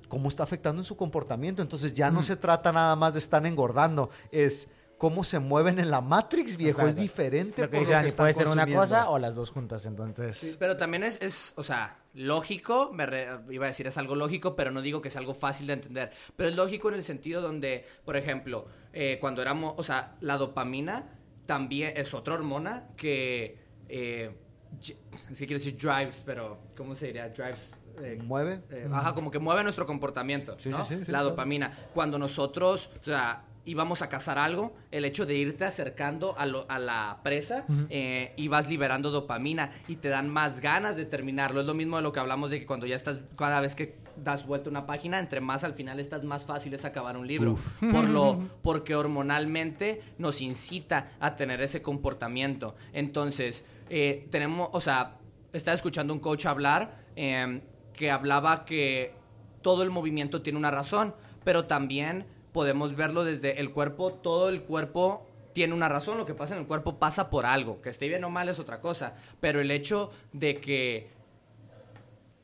¿cómo 0.10 0.30
está 0.30 0.44
afectando 0.44 0.82
en 0.82 0.84
su 0.84 0.98
comportamiento? 0.98 1.62
Entonces 1.62 1.94
ya 1.94 2.10
no 2.10 2.22
Mm. 2.22 2.24
se 2.24 2.36
trata 2.38 2.72
nada 2.72 2.96
más 2.96 3.14
de 3.14 3.20
estar 3.20 3.46
engordando, 3.46 4.10
es 4.32 4.68
cómo 4.98 5.24
se 5.24 5.40
mueven 5.40 5.80
en 5.80 5.92
la 5.92 6.02
Matrix, 6.02 6.58
viejo, 6.58 6.86
es 6.88 6.96
diferente. 6.96 7.62
Lo 7.62 7.70
que 7.70 7.78
por 7.78 7.80
dice 7.82 7.92
lo 7.92 7.98
Dani, 7.98 8.08
están 8.08 8.24
puede 8.24 8.34
ser 8.34 8.48
una 8.48 8.66
cosa 8.68 9.10
o 9.10 9.20
las 9.20 9.36
dos 9.36 9.52
juntas, 9.52 9.86
entonces... 9.86 10.38
Sí, 10.38 10.56
pero 10.58 10.76
también 10.78 11.04
es, 11.04 11.22
es, 11.22 11.54
o 11.56 11.64
sea, 11.64 11.98
lógico, 12.14 12.92
me 12.94 13.06
re- 13.06 13.28
iba 13.50 13.66
a 13.66 13.68
decir 13.68 13.86
es 13.88 13.98
algo 13.98 14.16
lógico, 14.16 14.56
pero 14.56 14.72
no 14.72 14.82
digo 14.82 15.02
que 15.02 15.10
es 15.10 15.16
algo 15.18 15.34
fácil 15.34 15.68
de 15.68 15.74
entender. 15.74 16.12
Pero 16.36 16.50
es 16.50 16.56
lógico 16.56 16.90
en 16.90 16.96
el 16.96 17.04
sentido 17.04 17.42
donde, 17.42 17.86
por 18.06 18.18
ejemplo, 18.18 18.66
eh, 18.94 19.18
cuando 19.22 19.42
éramos, 19.42 19.76
o 19.78 19.84
sea, 19.84 20.16
la 20.22 20.38
dopamina 20.38 21.06
también 21.46 21.94
es 21.96 22.14
otra 22.14 22.34
hormona 22.34 22.88
que, 22.98 23.58
eh, 23.90 24.36
es 24.82 25.38
que 25.40 25.46
quiero 25.46 25.60
decir 25.64 25.78
drives, 25.78 26.22
pero 26.26 26.60
¿cómo 26.76 26.94
se 26.96 27.08
diría? 27.08 27.30
Drives. 27.30 27.76
eh, 28.02 28.20
¿Mueve? 28.24 28.62
eh, 28.70 28.88
ajá, 28.92 29.14
como 29.14 29.32
que 29.32 29.40
mueve 29.40 29.64
nuestro 29.64 29.86
comportamiento, 29.86 30.58
Sí, 30.60 30.70
¿no? 30.70 30.84
sí, 30.84 30.84
sí, 30.86 30.94
sí, 30.96 31.00
la 31.00 31.06
claro. 31.20 31.30
dopamina. 31.30 31.72
Cuando 31.94 32.20
nosotros, 32.20 32.92
o 33.02 33.04
sea, 33.04 33.44
íbamos 33.68 34.02
a 34.02 34.10
cazar 34.10 34.40
algo, 34.40 34.74
el 34.92 35.06
hecho 35.06 35.26
de 35.26 35.36
irte 35.36 35.66
acercando 35.66 36.34
a, 36.40 36.46
lo- 36.46 36.66
a 36.70 36.80
la 36.80 37.20
presa, 37.24 37.66
eh, 37.90 38.34
ibas 38.38 38.68
liberando 38.70 39.12
dopamina 39.12 39.72
y 39.88 39.98
te 39.98 40.10
dan 40.10 40.30
más 40.30 40.60
ganas 40.62 40.96
de 40.96 41.06
terminarlo. 41.06 41.60
Es 41.62 41.68
lo 41.68 41.74
mismo 41.74 41.98
de 41.98 42.02
lo 42.04 42.12
que 42.14 42.20
hablamos 42.20 42.50
de 42.50 42.60
que 42.60 42.66
cuando 42.66 42.86
ya 42.88 42.96
estás, 42.96 43.20
cada 43.38 43.60
vez 43.62 43.76
que 43.76 43.98
das 44.16 44.48
vuelta 44.48 44.70
una 44.70 44.88
página, 44.88 45.20
entre 45.20 45.42
más 45.42 45.64
al 45.64 45.74
final 45.74 46.00
estás 46.00 46.24
más 46.24 46.46
fácil 46.46 46.74
es 46.74 46.86
acabar 46.86 47.16
un 47.18 47.28
libro. 47.28 47.56
Por 47.92 48.10
lo, 48.10 48.50
porque 48.64 48.96
hormonalmente 48.96 50.02
nos 50.18 50.42
incita 50.42 51.12
a 51.20 51.36
tener 51.36 51.62
ese 51.62 51.82
comportamiento. 51.82 52.76
Entonces, 52.94 53.66
eh, 53.90 54.28
tenemos, 54.32 54.70
o 54.72 54.80
sea, 54.82 55.18
estaba 55.54 55.76
escuchando 55.76 56.14
un 56.14 56.20
coach 56.20 56.46
hablar 56.46 56.98
em, 57.16 57.62
que 57.94 58.10
hablaba 58.12 58.64
que 58.66 59.14
todo 59.62 59.84
el 59.84 59.90
movimiento 59.90 60.42
tiene 60.42 60.58
una 60.58 60.72
razón, 60.72 61.14
pero 61.44 61.66
también 61.66 62.26
podemos 62.58 62.96
verlo 62.96 63.24
desde 63.24 63.60
el 63.60 63.70
cuerpo, 63.70 64.14
todo 64.14 64.50
el 64.50 64.64
cuerpo 64.64 65.28
tiene 65.54 65.76
una 65.76 65.88
razón, 65.88 66.18
lo 66.18 66.26
que 66.26 66.34
pasa 66.34 66.56
en 66.56 66.62
el 66.62 66.66
cuerpo 66.66 66.98
pasa 66.98 67.30
por 67.30 67.46
algo, 67.46 67.84
que 67.84 67.90
esté 67.90 68.08
bien 68.08 68.24
o 68.24 68.32
mal 68.32 68.50
es 68.50 68.58
otra 68.58 68.82
cosa, 68.82 69.14
pero 69.40 69.62
el 69.62 69.70
hecho 69.70 70.10
de 70.34 70.60
que 70.60 71.08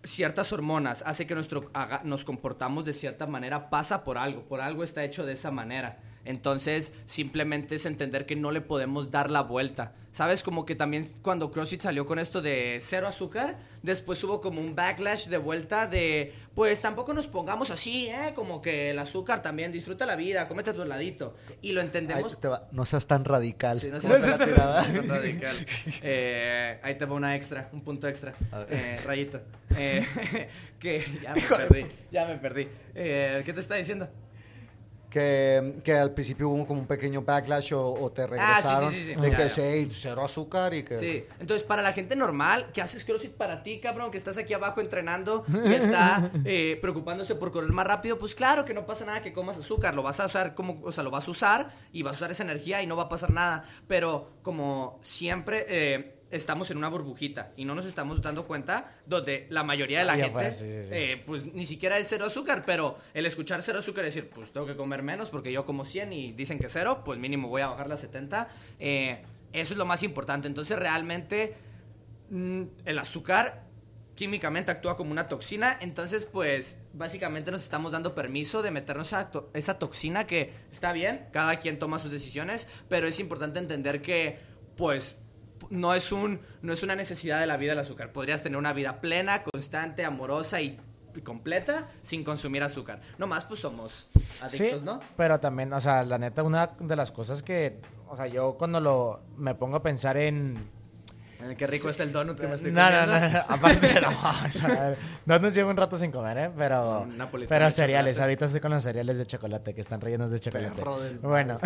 ciertas 0.04 0.54
hormonas 0.54 1.04
hace 1.08 1.26
que 1.26 1.34
nuestro, 1.34 1.72
nos 2.04 2.26
comportamos 2.26 2.86
de 2.86 2.94
cierta 2.94 3.26
manera 3.26 3.72
pasa 3.72 4.04
por 4.04 4.20
algo, 4.20 4.44
por 4.44 4.62
algo 4.62 4.84
está 4.84 5.04
hecho 5.04 5.26
de 5.26 5.34
esa 5.34 5.50
manera. 5.50 5.98
Entonces, 6.26 6.94
simplemente 7.06 7.76
es 7.76 7.86
entender 7.86 8.26
que 8.26 8.36
no 8.36 8.52
le 8.52 8.62
podemos 8.62 9.12
dar 9.12 9.30
la 9.30 9.42
vuelta. 9.42 9.94
¿Sabes? 10.12 10.44
Como 10.44 10.64
que 10.64 10.76
también 10.76 11.08
cuando 11.24 11.50
CrossFit 11.50 11.82
salió 11.82 12.06
con 12.06 12.20
esto 12.20 12.40
de 12.40 12.78
cero 12.82 13.08
azúcar, 13.08 13.58
después 13.82 14.24
hubo 14.24 14.42
como 14.42 14.62
un 14.62 14.76
backlash 14.76 15.26
de 15.28 15.40
vuelta 15.40 15.88
de, 15.88 16.36
pues 16.54 16.80
tampoco 16.82 17.16
nos 17.16 17.26
pongamos 17.26 17.72
así, 17.72 18.10
¿eh? 18.10 18.32
Como 18.36 18.62
que 18.62 18.92
el 18.92 19.00
azúcar 19.00 19.42
también, 19.42 19.72
disfruta 19.72 20.06
la 20.06 20.16
vida, 20.16 20.48
cómete 20.48 20.72
tu 20.72 20.84
heladito. 20.84 21.36
Y 21.64 21.72
lo 21.72 21.82
entendemos 21.82 22.38
No 22.72 22.86
seas 22.86 23.08
tan 23.08 23.26
radical. 23.26 23.80
Sí, 23.80 23.88
no 23.88 24.00
¿Cómo 24.00 24.14
seas 24.14 24.38
tan- 24.38 25.10
radical. 25.10 25.56
Eh, 26.04 26.80
ahí 26.84 26.94
te 26.96 27.06
va 27.06 27.16
una 27.16 27.36
extra, 27.36 27.70
un 27.74 27.82
punto 27.82 28.08
extra. 28.08 28.36
Eh, 28.70 29.00
rayito. 29.04 29.42
Eh, 29.76 30.06
que 30.80 31.04
ya 31.24 31.34
me 31.34 31.42
perdí, 31.42 31.86
ya 32.12 32.26
me 32.28 32.36
perdí. 32.38 32.68
¿Qué 32.94 33.52
te 33.52 33.60
está 33.60 33.74
diciendo? 33.76 34.08
Que, 35.14 35.76
que 35.84 35.94
al 35.94 36.12
principio 36.12 36.50
hubo 36.50 36.66
como 36.66 36.80
un 36.82 36.88
pequeño 36.88 37.22
backlash 37.22 37.74
o, 37.74 37.94
o 37.94 38.12
te 38.12 38.24
Ah, 38.24 38.26
sí, 38.26 38.32
sí, 38.32 38.36
regresaron 38.36 38.92
sí, 38.92 39.04
sí. 39.04 39.14
de 39.14 39.30
Ya, 39.30 39.38
que 39.38 39.50
sí, 39.50 39.88
cero 39.92 40.24
azúcar 40.24 40.74
y 40.74 40.82
que... 40.82 40.98
Sí, 40.98 41.24
entonces 41.40 41.62
para 41.62 41.84
la 41.84 41.94
gente 41.94 42.16
normal 42.16 42.72
que 42.74 42.82
haces 42.82 43.06
CrossFit 43.06 43.34
para 43.34 43.62
ti, 43.62 43.80
cabrón, 43.80 44.10
que 44.10 44.18
estás 44.18 44.40
aquí 44.40 44.56
abajo 44.56 44.82
entrenando 44.82 45.46
y 45.48 45.72
está 45.72 46.32
eh, 46.46 46.80
preocupándose 46.82 47.36
por 47.36 47.52
correr 47.52 47.72
más 47.72 47.86
rápido, 47.86 48.18
pues 48.18 48.34
claro 48.34 48.66
que 48.66 48.74
no 48.74 48.88
pasa 48.88 49.06
nada 49.06 49.22
que 49.22 49.34
comas 49.34 49.56
azúcar, 49.56 49.94
lo 49.94 50.02
vas 50.02 50.20
a 50.20 50.26
usar 50.26 50.56
como, 50.56 50.82
o 50.84 50.92
sea, 50.92 51.04
lo 51.04 51.12
vas 51.12 51.28
a 51.28 51.32
usar 51.32 51.70
y 51.92 52.02
vas 52.02 52.14
a 52.14 52.18
usar 52.18 52.32
esa 52.32 52.42
energía 52.42 52.82
y 52.82 52.88
no 52.88 52.96
va 52.96 53.04
a 53.04 53.10
pasar 53.10 53.30
nada, 53.30 53.66
pero 53.88 54.32
como 54.42 54.98
siempre 55.04 55.68
eh, 55.70 56.23
estamos 56.36 56.70
en 56.72 56.78
una 56.78 56.90
burbujita 56.90 57.54
y 57.56 57.66
no 57.66 57.76
nos 57.76 57.86
estamos 57.86 58.22
dando 58.22 58.46
cuenta 58.46 58.92
donde 59.06 59.48
la 59.50 59.64
mayoría 59.64 60.00
de 60.00 60.06
la 60.06 60.14
Ahí 60.14 60.22
gente, 60.22 60.32
afuera, 60.32 60.52
sí, 60.52 60.66
sí, 60.66 60.84
sí. 60.84 60.90
eh, 60.92 61.24
pues 61.26 61.54
ni 61.54 61.66
siquiera 61.66 61.98
es 61.98 62.08
cero 62.10 62.26
azúcar, 62.26 62.64
pero 62.66 62.98
el 63.14 63.26
escuchar 63.26 63.62
cero 63.62 63.80
azúcar 63.80 64.06
es 64.06 64.16
decir, 64.16 64.30
pues 64.30 64.52
tengo 64.52 64.66
que 64.66 64.76
comer 64.76 65.04
menos 65.04 65.30
porque 65.30 65.52
yo 65.52 65.66
como 65.66 65.86
100 65.86 66.12
y 66.14 66.32
dicen 66.34 66.60
que 66.60 66.70
cero, 66.70 67.02
pues 67.06 67.20
mínimo 67.20 67.48
voy 67.48 67.62
a 67.62 67.68
bajar 67.68 67.88
la 67.90 67.98
70. 67.98 68.50
eh, 68.80 69.24
eso 69.54 69.74
es 69.74 69.78
lo 69.78 69.86
más 69.86 70.02
importante. 70.02 70.48
Entonces 70.48 70.78
realmente 70.80 71.54
mm, 72.30 72.64
el 72.86 73.00
azúcar 73.00 73.64
químicamente 74.16 74.72
actúa 74.72 74.96
como 74.96 75.12
una 75.12 75.28
toxina, 75.28 75.76
entonces 75.82 76.26
pues 76.26 76.80
básicamente 76.94 77.50
nos 77.52 77.64
estamos 77.64 77.92
dando 77.92 78.14
permiso 78.14 78.62
de 78.62 78.70
meternos 78.72 79.10
to- 79.32 79.50
esa 79.56 79.80
toxina 79.80 80.28
que 80.28 80.54
está 80.72 80.92
bien, 80.94 81.26
cada 81.32 81.60
quien 81.60 81.80
toma 81.80 81.98
sus 82.00 82.12
decisiones, 82.12 82.68
pero 82.90 83.08
es 83.08 83.20
importante 83.20 83.60
entender 83.60 84.02
que 84.04 84.38
pues 84.76 85.18
no 85.70 85.94
es, 85.94 86.12
un, 86.12 86.40
no 86.62 86.74
es 86.74 86.84
una 86.84 86.96
necesidad 86.96 87.40
de 87.40 87.48
la 87.48 87.58
vida 87.58 87.74
el 87.74 87.80
azúcar. 87.80 88.12
Podrías 88.12 88.42
tener 88.42 88.58
una 88.58 88.74
vida 88.74 89.02
plena, 89.02 89.44
constante, 89.44 90.06
amorosa 90.06 90.62
y, 90.62 90.80
completa 91.24 91.90
sin 92.02 92.24
consumir 92.24 92.64
azúcar. 92.64 93.00
No 93.20 93.28
más 93.28 93.46
pues 93.46 93.60
somos 93.60 94.10
adictos, 94.42 94.80
sí, 94.80 94.86
¿no? 94.86 95.00
pero 95.16 95.40
también, 95.40 95.72
o 95.72 95.80
sea, 95.80 96.04
la 96.04 96.18
neta, 96.18 96.42
una 96.42 96.72
de 96.80 96.96
las 96.96 97.12
cosas 97.12 97.44
que, 97.44 97.80
o 98.08 98.16
sea, 98.16 98.26
yo 98.26 98.56
cuando 98.58 98.80
lo, 98.80 99.22
me 99.38 99.54
pongo 99.54 99.78
a 99.78 99.84
pensar 99.84 100.18
en... 100.18 100.58
Qué 101.58 101.68
rico 101.68 101.90
está 101.90 102.04
el 102.04 102.14
donut 102.14 102.40
que 102.40 102.48
me 102.48 102.56
estoy 102.56 102.72
No, 102.72 102.90
no, 102.90 103.06
comiendo. 103.06 103.28
no, 103.28 103.34
no, 103.34 103.40
aparte 103.50 103.94
no, 104.02 104.10
o 104.10 104.50
sea, 104.52 104.96
no 105.26 105.40
nos 105.40 105.54
llevo 105.54 105.70
un 105.70 105.78
rato 105.78 105.98
sin 105.98 106.10
comer, 106.10 106.38
¿eh? 106.38 106.52
Pero, 106.58 107.06
pero 107.50 107.70
cereales, 107.70 108.18
ahorita 108.20 108.46
estoy 108.46 108.62
con 108.62 108.72
los 108.72 108.82
cereales 108.82 109.18
de 109.18 109.26
chocolate 109.26 109.76
que 109.76 109.82
están 109.82 110.00
rellenos 110.00 110.32
de 110.32 110.40
chocolate. 110.40 110.76
Perro 110.76 111.00
del. 111.02 111.20
Bueno, 111.20 111.60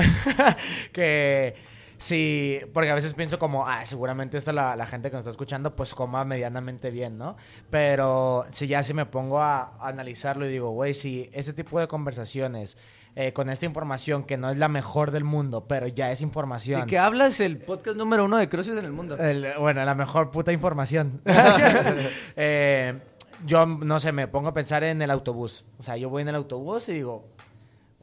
que 0.92 1.54
sí, 1.98 2.60
porque 2.74 2.90
a 2.92 2.96
veces 2.96 3.14
pienso 3.14 3.40
como, 3.40 3.68
ah, 3.68 3.86
seguramente 3.86 4.38
esta 4.38 4.54
la, 4.54 4.76
la 4.76 4.86
gente 4.88 5.10
que 5.10 5.16
nos 5.16 5.22
está 5.22 5.32
escuchando 5.32 5.76
pues 5.76 5.94
coma 5.96 6.24
medianamente 6.26 6.92
bien, 6.92 7.18
¿no? 7.18 7.36
Pero 7.70 8.46
si 8.52 8.68
ya 8.68 8.84
si 8.84 8.94
me 8.94 9.06
pongo 9.06 9.40
a, 9.42 9.78
a 9.80 9.88
analizarlo 9.88 10.46
y 10.46 10.50
digo, 10.52 10.72
güey, 10.72 10.94
si 10.94 11.30
este 11.34 11.54
tipo 11.54 11.80
de 11.80 11.88
conversaciones 11.88 12.78
eh, 13.16 13.34
con 13.34 13.50
esta 13.50 13.66
información 13.66 14.24
que 14.26 14.38
no 14.38 14.50
es 14.52 14.58
la 14.58 14.68
mejor 14.68 15.10
del 15.10 15.24
mundo, 15.24 15.66
pero 15.68 15.88
ya 15.88 16.12
es 16.12 16.22
información. 16.22 16.82
¿De 16.82 16.88
qué 16.88 17.00
hablas? 17.00 17.40
El 17.40 17.58
podcast 17.58 17.98
número 17.98 18.26
uno 18.26 18.38
de 18.38 18.48
CrossFit 18.48 18.78
en 18.78 18.86
el 18.86 18.92
mundo. 18.92 19.18
El- 19.18 19.54
bueno, 19.60 19.84
la 19.84 19.96
mejor 19.96 20.30
puta 20.32 20.52
información. 20.52 21.22
Eh, 22.36 23.00
yo, 23.46 23.66
no 23.66 24.00
sé, 24.00 24.12
me 24.12 24.28
pongo 24.28 24.50
a 24.50 24.54
pensar 24.54 24.84
en 24.84 25.02
el 25.02 25.12
autobús. 25.12 25.66
O 25.80 25.84
sea, 25.84 25.98
yo 25.98 26.10
voy 26.10 26.22
en 26.24 26.28
el 26.30 26.36
autobús 26.36 26.90
y 26.90 26.94
digo, 26.94 27.20
"Güey, 27.20 27.37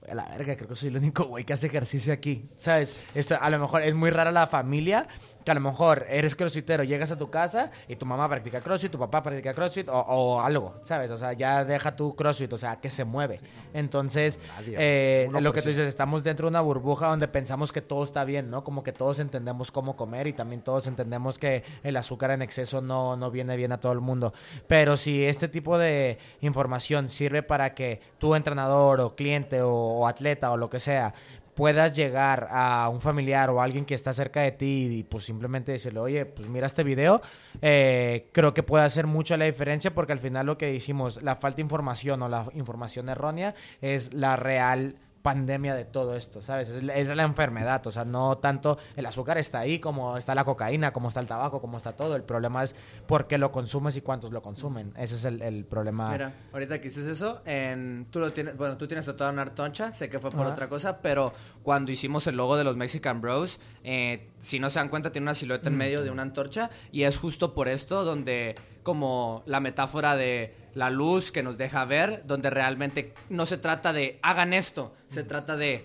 a 0.08 0.14
la 0.14 0.24
verga, 0.24 0.56
creo 0.56 0.68
que 0.68 0.76
soy 0.76 0.88
el 0.88 0.96
único 0.96 1.24
güey 1.24 1.44
que 1.44 1.52
hace 1.52 1.66
ejercicio 1.66 2.12
aquí. 2.12 2.48
¿Sabes? 2.58 3.04
Esto, 3.14 3.36
a 3.40 3.50
lo 3.50 3.58
mejor 3.58 3.82
es 3.82 3.94
muy 3.94 4.10
rara 4.10 4.30
la 4.30 4.46
familia 4.46 5.06
que 5.44 5.50
a 5.50 5.54
lo 5.54 5.60
mejor 5.60 6.06
eres 6.08 6.34
crossfitero, 6.34 6.84
llegas 6.84 7.12
a 7.12 7.16
tu 7.16 7.30
casa 7.30 7.70
y 7.88 7.96
tu 7.96 8.06
mamá 8.06 8.28
practica 8.28 8.60
crossfit, 8.60 8.90
tu 8.90 8.98
papá 8.98 9.22
practica 9.22 9.54
crossfit 9.54 9.88
o, 9.88 9.98
o 9.98 10.40
algo, 10.40 10.76
¿sabes? 10.82 11.10
O 11.10 11.18
sea, 11.18 11.32
ya 11.34 11.64
deja 11.64 11.94
tu 11.94 12.16
crossfit, 12.16 12.52
o 12.52 12.58
sea, 12.58 12.76
que 12.76 12.90
se 12.90 13.04
mueve. 13.04 13.40
Entonces, 13.72 14.38
eh, 14.66 15.28
lo 15.30 15.52
que 15.52 15.62
tú 15.62 15.68
dices, 15.68 15.86
estamos 15.86 16.24
dentro 16.24 16.46
de 16.46 16.50
una 16.50 16.60
burbuja 16.60 17.08
donde 17.08 17.28
pensamos 17.28 17.72
que 17.72 17.82
todo 17.82 18.04
está 18.04 18.24
bien, 18.24 18.50
¿no? 18.50 18.64
Como 18.64 18.82
que 18.82 18.92
todos 18.92 19.20
entendemos 19.20 19.70
cómo 19.70 19.96
comer 19.96 20.26
y 20.26 20.32
también 20.32 20.62
todos 20.62 20.86
entendemos 20.86 21.38
que 21.38 21.62
el 21.82 21.96
azúcar 21.96 22.30
en 22.30 22.42
exceso 22.42 22.80
no, 22.80 23.16
no 23.16 23.30
viene 23.30 23.56
bien 23.56 23.72
a 23.72 23.78
todo 23.78 23.92
el 23.92 24.00
mundo. 24.00 24.32
Pero 24.66 24.96
si 24.96 25.24
este 25.24 25.48
tipo 25.48 25.78
de 25.78 26.18
información 26.40 27.08
sirve 27.08 27.42
para 27.42 27.74
que 27.74 28.00
tu 28.18 28.34
entrenador 28.34 29.00
o 29.00 29.14
cliente 29.14 29.62
o, 29.62 29.70
o 29.70 30.06
atleta 30.06 30.50
o 30.50 30.56
lo 30.56 30.70
que 30.70 30.80
sea 30.80 31.14
puedas 31.54 31.94
llegar 31.96 32.48
a 32.50 32.88
un 32.88 33.00
familiar 33.00 33.50
o 33.50 33.60
a 33.60 33.64
alguien 33.64 33.84
que 33.84 33.94
está 33.94 34.12
cerca 34.12 34.40
de 34.42 34.52
ti 34.52 34.88
y 34.90 35.02
pues 35.04 35.24
simplemente 35.24 35.72
decirle, 35.72 36.00
oye, 36.00 36.26
pues 36.26 36.48
mira 36.48 36.66
este 36.66 36.84
video, 36.84 37.22
eh, 37.62 38.28
creo 38.32 38.52
que 38.54 38.62
puede 38.62 38.84
hacer 38.84 39.06
mucho 39.06 39.36
la 39.36 39.44
diferencia 39.44 39.94
porque 39.94 40.12
al 40.12 40.18
final 40.18 40.46
lo 40.46 40.58
que 40.58 40.74
hicimos, 40.74 41.22
la 41.22 41.36
falta 41.36 41.56
de 41.56 41.62
información 41.62 42.22
o 42.22 42.28
la 42.28 42.46
información 42.54 43.08
errónea 43.08 43.54
es 43.80 44.12
la 44.12 44.36
real 44.36 44.96
pandemia 45.28 45.74
de 45.74 45.86
todo 45.86 46.16
esto, 46.16 46.42
¿sabes? 46.42 46.68
Es, 46.68 46.82
la- 46.82 46.94
es 46.96 47.08
la 47.08 47.22
enfermedad, 47.22 47.84
o 47.86 47.90
sea, 47.90 48.04
no 48.04 48.36
tanto 48.36 48.76
el 48.94 49.06
azúcar 49.06 49.38
está 49.38 49.60
ahí 49.60 49.78
como 49.78 50.18
está 50.18 50.34
la 50.34 50.44
cocaína, 50.44 50.92
como 50.92 51.08
está 51.08 51.18
el 51.20 51.26
tabaco, 51.26 51.62
como 51.62 51.78
está 51.78 51.92
todo. 51.96 52.14
El 52.14 52.24
problema 52.24 52.62
es 52.62 52.76
por 53.06 53.26
qué 53.26 53.38
lo 53.38 53.50
consumes 53.50 53.96
y 53.96 54.02
cuántos 54.02 54.32
lo 54.32 54.42
consumen. 54.42 54.92
Ese 54.98 55.14
es 55.14 55.24
el, 55.24 55.40
el 55.40 55.64
problema. 55.64 56.10
Mira, 56.12 56.34
ahorita 56.52 56.76
que 56.76 56.84
dices 56.88 57.06
eso, 57.06 57.40
en, 57.46 58.06
tú 58.10 58.18
lo 58.20 58.34
tienes, 58.34 58.54
bueno, 58.54 58.76
tú 58.76 58.86
tienes 58.86 59.06
tatuado 59.06 59.32
una 59.32 59.40
artoncha, 59.40 59.94
sé 59.94 60.10
que 60.10 60.18
fue 60.20 60.30
por 60.30 60.42
Ajá. 60.42 60.50
otra 60.50 60.68
cosa, 60.68 61.00
pero 61.00 61.32
cuando 61.62 61.90
hicimos 61.90 62.26
el 62.26 62.36
logo 62.36 62.58
de 62.58 62.64
los 62.64 62.76
Mexican 62.76 63.22
Bros, 63.22 63.60
eh, 63.82 64.28
si 64.40 64.60
no 64.60 64.68
se 64.68 64.78
dan 64.78 64.90
cuenta, 64.90 65.10
tiene 65.10 65.24
una 65.24 65.32
silueta 65.34 65.70
en 65.70 65.76
medio 65.78 66.02
de 66.02 66.10
una 66.10 66.20
antorcha 66.20 66.68
y 66.92 67.04
es 67.04 67.16
justo 67.16 67.54
por 67.54 67.68
esto 67.68 68.04
donde, 68.04 68.56
como 68.82 69.42
la 69.46 69.60
metáfora 69.60 70.16
de 70.16 70.54
la 70.74 70.90
luz 70.90 71.32
que 71.32 71.42
nos 71.42 71.56
deja 71.56 71.84
ver, 71.84 72.22
donde 72.26 72.50
realmente 72.50 73.14
no 73.28 73.46
se 73.46 73.58
trata 73.58 73.92
de 73.92 74.18
hagan 74.22 74.52
esto, 74.52 74.94
se 75.08 75.22
trata 75.22 75.56
de 75.56 75.84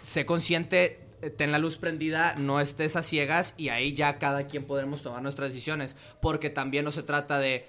sé 0.00 0.26
consciente, 0.26 1.06
eh, 1.22 1.30
ten 1.30 1.52
la 1.52 1.58
luz 1.58 1.78
prendida, 1.78 2.34
no 2.36 2.60
estés 2.60 2.96
a 2.96 3.02
ciegas 3.02 3.54
y 3.56 3.68
ahí 3.68 3.94
ya 3.94 4.18
cada 4.18 4.46
quien 4.46 4.64
podremos 4.64 5.02
tomar 5.02 5.22
nuestras 5.22 5.52
decisiones. 5.52 5.96
Porque 6.20 6.50
también 6.50 6.84
no 6.84 6.92
se 6.92 7.02
trata 7.02 7.38
de, 7.38 7.68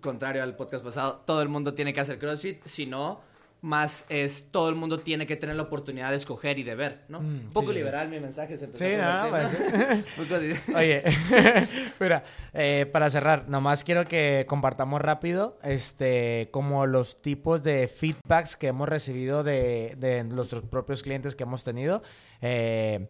contrario 0.00 0.42
al 0.42 0.56
podcast 0.56 0.84
pasado, 0.84 1.22
todo 1.26 1.42
el 1.42 1.48
mundo 1.48 1.74
tiene 1.74 1.92
que 1.92 2.00
hacer 2.00 2.18
CrossFit, 2.18 2.64
sino 2.64 3.20
más 3.66 4.04
es 4.08 4.50
todo 4.52 4.68
el 4.68 4.76
mundo 4.76 5.00
tiene 5.00 5.26
que 5.26 5.34
tener 5.36 5.56
la 5.56 5.62
oportunidad 5.62 6.10
de 6.10 6.16
escoger 6.16 6.56
y 6.58 6.62
de 6.62 6.74
ver, 6.76 7.00
¿no? 7.08 7.20
Mm, 7.20 7.24
Un 7.46 7.50
poco 7.52 7.68
sí, 7.68 7.72
sí. 7.72 7.78
liberal 7.78 8.08
mi 8.08 8.20
mensaje. 8.20 8.56
se 8.56 8.72
Sí, 8.72 8.84
a 8.94 9.16
no, 9.16 9.22
convertir, 9.30 10.04
pues, 10.16 10.30
Oye, 10.76 11.02
mira, 12.00 12.22
eh, 12.54 12.88
para 12.92 13.10
cerrar, 13.10 13.48
nomás 13.48 13.82
quiero 13.82 14.04
que 14.06 14.44
compartamos 14.48 15.00
rápido 15.00 15.58
este, 15.64 16.48
como 16.52 16.86
los 16.86 17.20
tipos 17.20 17.62
de 17.64 17.88
feedbacks 17.88 18.56
que 18.56 18.68
hemos 18.68 18.88
recibido 18.88 19.42
de, 19.42 19.94
de 19.98 20.22
nuestros 20.22 20.62
propios 20.62 21.02
clientes 21.02 21.34
que 21.34 21.42
hemos 21.42 21.64
tenido. 21.64 22.02
eh, 22.40 23.08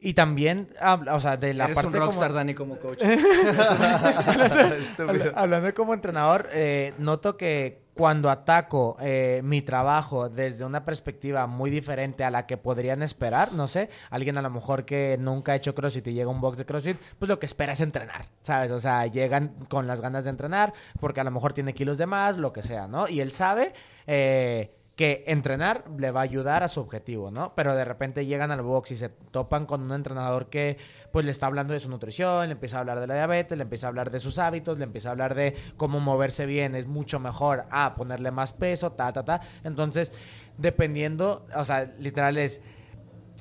y 0.00 0.12
también, 0.12 0.68
habla- 0.80 1.14
o 1.14 1.20
sea, 1.20 1.38
de 1.38 1.54
la 1.54 1.64
Eres 1.64 1.76
parte 1.76 1.86
un 1.86 1.92
como- 1.94 2.04
rockstar, 2.04 2.32
Dani, 2.34 2.52
como 2.54 2.76
coach. 2.78 3.00
Hablando 5.34 5.72
como 5.74 5.94
entrenador, 5.94 6.48
eh, 6.52 6.92
noto 6.98 7.38
que 7.38 7.82
cuando 7.94 8.28
ataco 8.30 8.96
eh, 9.00 9.40
mi 9.44 9.62
trabajo 9.62 10.28
desde 10.28 10.64
una 10.64 10.84
perspectiva 10.84 11.46
muy 11.46 11.70
diferente 11.70 12.24
a 12.24 12.30
la 12.30 12.46
que 12.46 12.56
podrían 12.56 13.02
esperar, 13.02 13.52
no 13.52 13.68
sé, 13.68 13.88
alguien 14.10 14.36
a 14.36 14.42
lo 14.42 14.50
mejor 14.50 14.84
que 14.84 15.16
nunca 15.18 15.52
ha 15.52 15.56
hecho 15.56 15.74
CrossFit 15.74 16.08
y 16.08 16.12
llega 16.14 16.26
a 16.26 16.32
un 16.34 16.40
box 16.40 16.58
de 16.58 16.66
CrossFit, 16.66 16.98
pues 17.18 17.28
lo 17.28 17.38
que 17.38 17.46
espera 17.46 17.72
es 17.72 17.80
entrenar, 17.80 18.26
¿sabes? 18.42 18.70
O 18.72 18.80
sea, 18.80 19.06
llegan 19.06 19.54
con 19.68 19.86
las 19.86 20.00
ganas 20.00 20.24
de 20.24 20.30
entrenar 20.30 20.72
porque 21.00 21.20
a 21.20 21.24
lo 21.24 21.30
mejor 21.30 21.52
tiene 21.52 21.72
kilos 21.74 21.98
de 21.98 22.06
más, 22.06 22.36
lo 22.36 22.52
que 22.52 22.62
sea, 22.62 22.88
¿no? 22.88 23.08
Y 23.08 23.20
él 23.20 23.30
sabe... 23.30 23.72
eh, 24.06 24.74
que 24.96 25.24
entrenar 25.26 25.84
le 25.98 26.10
va 26.12 26.20
a 26.20 26.22
ayudar 26.22 26.62
a 26.62 26.68
su 26.68 26.80
objetivo, 26.80 27.30
¿no? 27.30 27.52
Pero 27.56 27.74
de 27.74 27.84
repente 27.84 28.26
llegan 28.26 28.52
al 28.52 28.62
box 28.62 28.92
y 28.92 28.96
se 28.96 29.08
topan 29.08 29.66
con 29.66 29.82
un 29.82 29.92
entrenador 29.92 30.48
que 30.48 30.76
pues 31.10 31.24
le 31.24 31.32
está 31.32 31.46
hablando 31.46 31.74
de 31.74 31.80
su 31.80 31.88
nutrición, 31.88 32.46
le 32.46 32.52
empieza 32.52 32.76
a 32.76 32.80
hablar 32.80 33.00
de 33.00 33.08
la 33.08 33.14
diabetes, 33.14 33.58
le 33.58 33.62
empieza 33.62 33.88
a 33.88 33.88
hablar 33.88 34.10
de 34.10 34.20
sus 34.20 34.38
hábitos, 34.38 34.78
le 34.78 34.84
empieza 34.84 35.08
a 35.08 35.12
hablar 35.12 35.34
de 35.34 35.56
cómo 35.76 35.98
moverse 35.98 36.46
bien 36.46 36.76
es 36.76 36.86
mucho 36.86 37.18
mejor 37.18 37.64
a 37.70 37.94
ponerle 37.96 38.30
más 38.30 38.52
peso, 38.52 38.92
ta, 38.92 39.12
ta, 39.12 39.24
ta. 39.24 39.40
Entonces, 39.64 40.12
dependiendo, 40.58 41.46
o 41.56 41.64
sea, 41.64 41.92
literal 41.98 42.38
es 42.38 42.60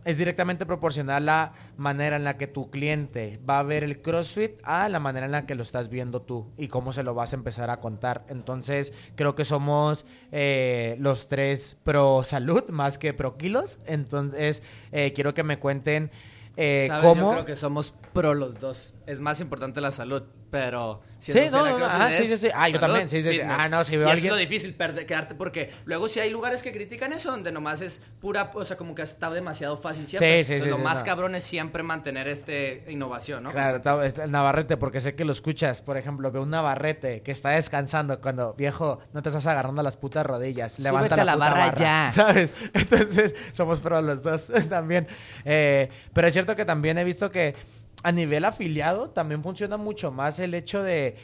es 0.05 0.17
directamente 0.17 0.65
proporcional 0.65 1.25
la 1.25 1.53
manera 1.77 2.15
en 2.15 2.23
la 2.23 2.37
que 2.37 2.47
tu 2.47 2.69
cliente 2.69 3.39
va 3.47 3.59
a 3.59 3.63
ver 3.63 3.83
el 3.83 4.01
CrossFit 4.01 4.59
a 4.63 4.89
la 4.89 4.99
manera 4.99 5.25
en 5.25 5.31
la 5.31 5.45
que 5.45 5.55
lo 5.55 5.63
estás 5.63 5.89
viendo 5.89 6.21
tú 6.21 6.51
y 6.57 6.67
cómo 6.67 6.93
se 6.93 7.03
lo 7.03 7.13
vas 7.13 7.33
a 7.33 7.35
empezar 7.35 7.69
a 7.69 7.79
contar. 7.79 8.25
Entonces, 8.29 8.93
creo 9.15 9.35
que 9.35 9.45
somos 9.45 10.05
eh, 10.31 10.95
los 10.99 11.27
tres 11.27 11.77
pro 11.83 12.23
salud 12.23 12.69
más 12.69 12.97
que 12.97 13.13
pro 13.13 13.37
kilos. 13.37 13.79
Entonces, 13.85 14.63
eh, 14.91 15.13
quiero 15.13 15.33
que 15.33 15.43
me 15.43 15.59
cuenten 15.59 16.11
eh, 16.57 16.85
¿Sabes? 16.87 17.07
cómo... 17.07 17.27
Yo 17.27 17.31
creo 17.31 17.45
que 17.45 17.55
somos 17.55 17.93
pro 18.13 18.33
los 18.33 18.59
dos. 18.59 18.93
Es 19.05 19.19
más 19.19 19.41
importante 19.41 19.81
la 19.81 19.91
salud, 19.91 20.23
pero... 20.53 21.01
Sí, 21.17 21.31
siendo 21.31 21.57
no, 21.57 21.65
no, 21.65 21.77
CrossFit 21.77 22.01
ajá, 22.01 22.09
sí, 22.09 22.23
es 22.23 22.29
sí, 22.29 22.37
sí. 22.37 22.47
Ah, 22.53 22.69
yo 22.69 22.79
también, 22.79 23.09
sí, 23.09 23.21
sí, 23.21 23.33
sí. 23.33 23.41
Ah, 23.43 23.69
no, 23.69 23.83
si 23.83 23.97
veo 23.97 24.09
y 24.09 24.11
es 24.11 24.23
lo 24.23 24.35
difícil 24.35 24.77
perder- 24.77 25.07
quedarte 25.07 25.33
porque 25.33 25.71
luego 25.85 26.07
sí 26.07 26.19
hay 26.19 26.29
lugares 26.29 26.61
que 26.61 26.71
critican 26.71 27.11
eso, 27.11 27.31
donde 27.31 27.51
nomás 27.51 27.81
es 27.81 28.01
pura, 28.19 28.51
o 28.53 28.63
sea, 28.63 28.77
como 28.77 28.93
que 28.93 29.01
está 29.01 29.31
demasiado 29.31 29.77
fácil 29.77 30.05
siempre. 30.05 30.43
Sí, 30.43 30.47
sí, 30.47 30.53
Entonces, 30.53 30.63
sí, 30.65 30.69
Lo 30.69 30.75
sí, 30.75 30.81
más 30.83 30.99
no. 30.99 31.05
cabrón 31.05 31.33
es 31.33 31.43
siempre 31.43 31.81
mantener 31.81 32.27
este 32.27 32.83
innovación, 32.87 33.41
¿no? 33.43 33.51
Claro, 33.51 34.03
está 34.03 34.23
el 34.25 34.29
Navarrete, 34.31 34.77
porque 34.77 34.99
sé 34.99 35.15
que 35.15 35.25
lo 35.25 35.31
escuchas. 35.31 35.81
Por 35.81 35.97
ejemplo, 35.97 36.29
veo 36.29 36.43
un 36.43 36.51
Navarrete 36.51 37.23
que 37.23 37.31
está 37.31 37.49
descansando 37.51 38.21
cuando, 38.21 38.53
viejo, 38.53 38.99
no 39.13 39.23
te 39.23 39.29
estás 39.29 39.47
agarrando 39.47 39.81
las 39.81 39.97
putas 39.97 40.23
rodillas. 40.25 40.77
Levanta 40.77 41.15
Súbete 41.15 41.25
la 41.25 41.33
puta 41.33 41.49
barra 41.49 41.73
ya. 41.75 42.11
¿Sabes? 42.13 42.53
Entonces, 42.73 43.33
somos 43.53 43.79
pro 43.79 44.01
los 44.01 44.21
dos 44.21 44.51
también. 44.69 45.07
Eh, 45.45 45.89
pero 46.13 46.27
es 46.27 46.33
cierto 46.33 46.55
que 46.55 46.65
también 46.65 46.97
he 46.99 47.03
visto 47.03 47.31
que 47.31 47.55
a 48.03 48.11
nivel 48.11 48.45
afiliado 48.45 49.09
también 49.09 49.41
funciona 49.41 49.77
mucho 49.77 50.11
más 50.11 50.39
el 50.39 50.53
hecho 50.53 50.83
de 50.83 51.15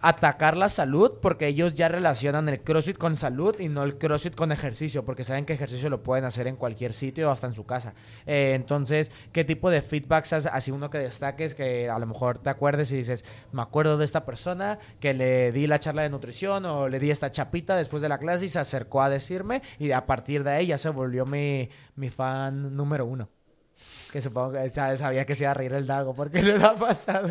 atacar 0.00 0.56
la 0.56 0.68
salud 0.68 1.14
porque 1.20 1.48
ellos 1.48 1.74
ya 1.74 1.88
relacionan 1.88 2.48
el 2.48 2.60
CrossFit 2.60 2.98
con 2.98 3.16
salud 3.16 3.56
y 3.58 3.68
no 3.68 3.82
el 3.82 3.98
CrossFit 3.98 4.34
con 4.34 4.52
ejercicio 4.52 5.04
porque 5.04 5.24
saben 5.24 5.44
que 5.44 5.54
ejercicio 5.54 5.90
lo 5.90 6.02
pueden 6.02 6.24
hacer 6.24 6.46
en 6.46 6.56
cualquier 6.56 6.92
sitio 6.92 7.30
hasta 7.30 7.48
en 7.48 7.54
su 7.54 7.66
casa. 7.66 7.94
Eh, 8.26 8.52
entonces, 8.54 9.10
¿qué 9.32 9.44
tipo 9.44 9.70
de 9.70 9.82
feedbacks 9.82 10.32
has 10.32 10.46
así 10.46 10.70
uno 10.70 10.90
que 10.90 10.98
destaques 10.98 11.54
que 11.54 11.90
a 11.90 11.98
lo 11.98 12.06
mejor 12.06 12.38
te 12.38 12.50
acuerdes 12.50 12.92
y 12.92 12.96
dices, 12.96 13.24
me 13.52 13.62
acuerdo 13.62 13.98
de 13.98 14.04
esta 14.04 14.24
persona 14.24 14.78
que 15.00 15.14
le 15.14 15.52
di 15.52 15.66
la 15.66 15.80
charla 15.80 16.02
de 16.02 16.10
nutrición 16.10 16.64
o 16.66 16.88
le 16.88 17.00
di 17.00 17.10
esta 17.10 17.32
chapita 17.32 17.76
después 17.76 18.02
de 18.02 18.08
la 18.08 18.18
clase 18.18 18.46
y 18.46 18.48
se 18.48 18.60
acercó 18.60 19.02
a 19.02 19.10
decirme 19.10 19.62
y 19.78 19.90
a 19.90 20.06
partir 20.06 20.44
de 20.44 20.50
ahí 20.50 20.66
ya 20.68 20.78
se 20.78 20.90
volvió 20.90 21.26
mi, 21.26 21.68
mi 21.96 22.10
fan 22.10 22.76
número 22.76 23.04
uno? 23.06 23.28
Que 24.12 24.20
supongo 24.20 24.52
que 24.52 24.70
sabía 24.70 25.24
que 25.26 25.34
se 25.34 25.44
iba 25.44 25.50
a 25.50 25.54
reír 25.54 25.72
el 25.74 25.86
Dago 25.86 26.14
porque 26.14 26.42
le 26.42 26.54
ha 26.64 26.74
pasado. 26.74 27.28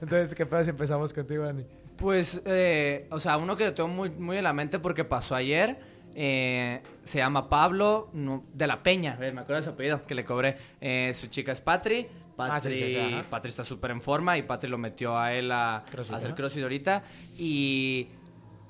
Entonces, 0.00 0.34
¿qué 0.34 0.46
pedo 0.46 0.64
si 0.64 0.70
empezamos 0.70 1.12
contigo, 1.12 1.44
Dani? 1.44 1.64
Pues, 1.96 2.40
eh, 2.46 3.06
o 3.10 3.20
sea, 3.20 3.36
uno 3.36 3.56
que 3.56 3.70
tengo 3.72 3.88
muy, 3.88 4.10
muy 4.10 4.38
en 4.38 4.44
la 4.44 4.52
mente 4.52 4.78
porque 4.78 5.04
pasó 5.04 5.34
ayer, 5.34 5.78
eh, 6.14 6.82
se 7.02 7.18
llama 7.18 7.48
Pablo 7.48 8.08
no- 8.12 8.44
de 8.52 8.66
la 8.66 8.82
Peña, 8.82 9.16
eh, 9.20 9.30
me 9.32 9.42
acuerdo 9.42 9.56
de 9.56 9.62
su 9.62 9.70
apellido, 9.70 10.04
que 10.06 10.14
le 10.14 10.24
cobré. 10.24 10.56
Eh, 10.80 11.12
su 11.14 11.26
chica 11.28 11.52
es 11.52 11.60
Patri. 11.60 12.08
Ah, 12.38 12.58
sí, 12.60 12.68
Patri, 12.68 12.78
sí, 12.80 12.88
sí, 12.88 12.96
ajá. 12.98 13.30
Patri 13.30 13.50
está 13.50 13.62
súper 13.62 13.90
en 13.92 14.00
forma 14.00 14.36
y 14.38 14.42
Patri 14.42 14.68
lo 14.68 14.78
metió 14.78 15.16
a 15.16 15.32
él 15.34 15.52
a, 15.52 15.84
Crossfit, 15.90 16.14
a 16.14 16.16
hacer 16.16 16.30
¿no? 16.30 16.36
crossfit 16.36 16.62
ahorita. 16.62 17.02
Y, 17.38 18.08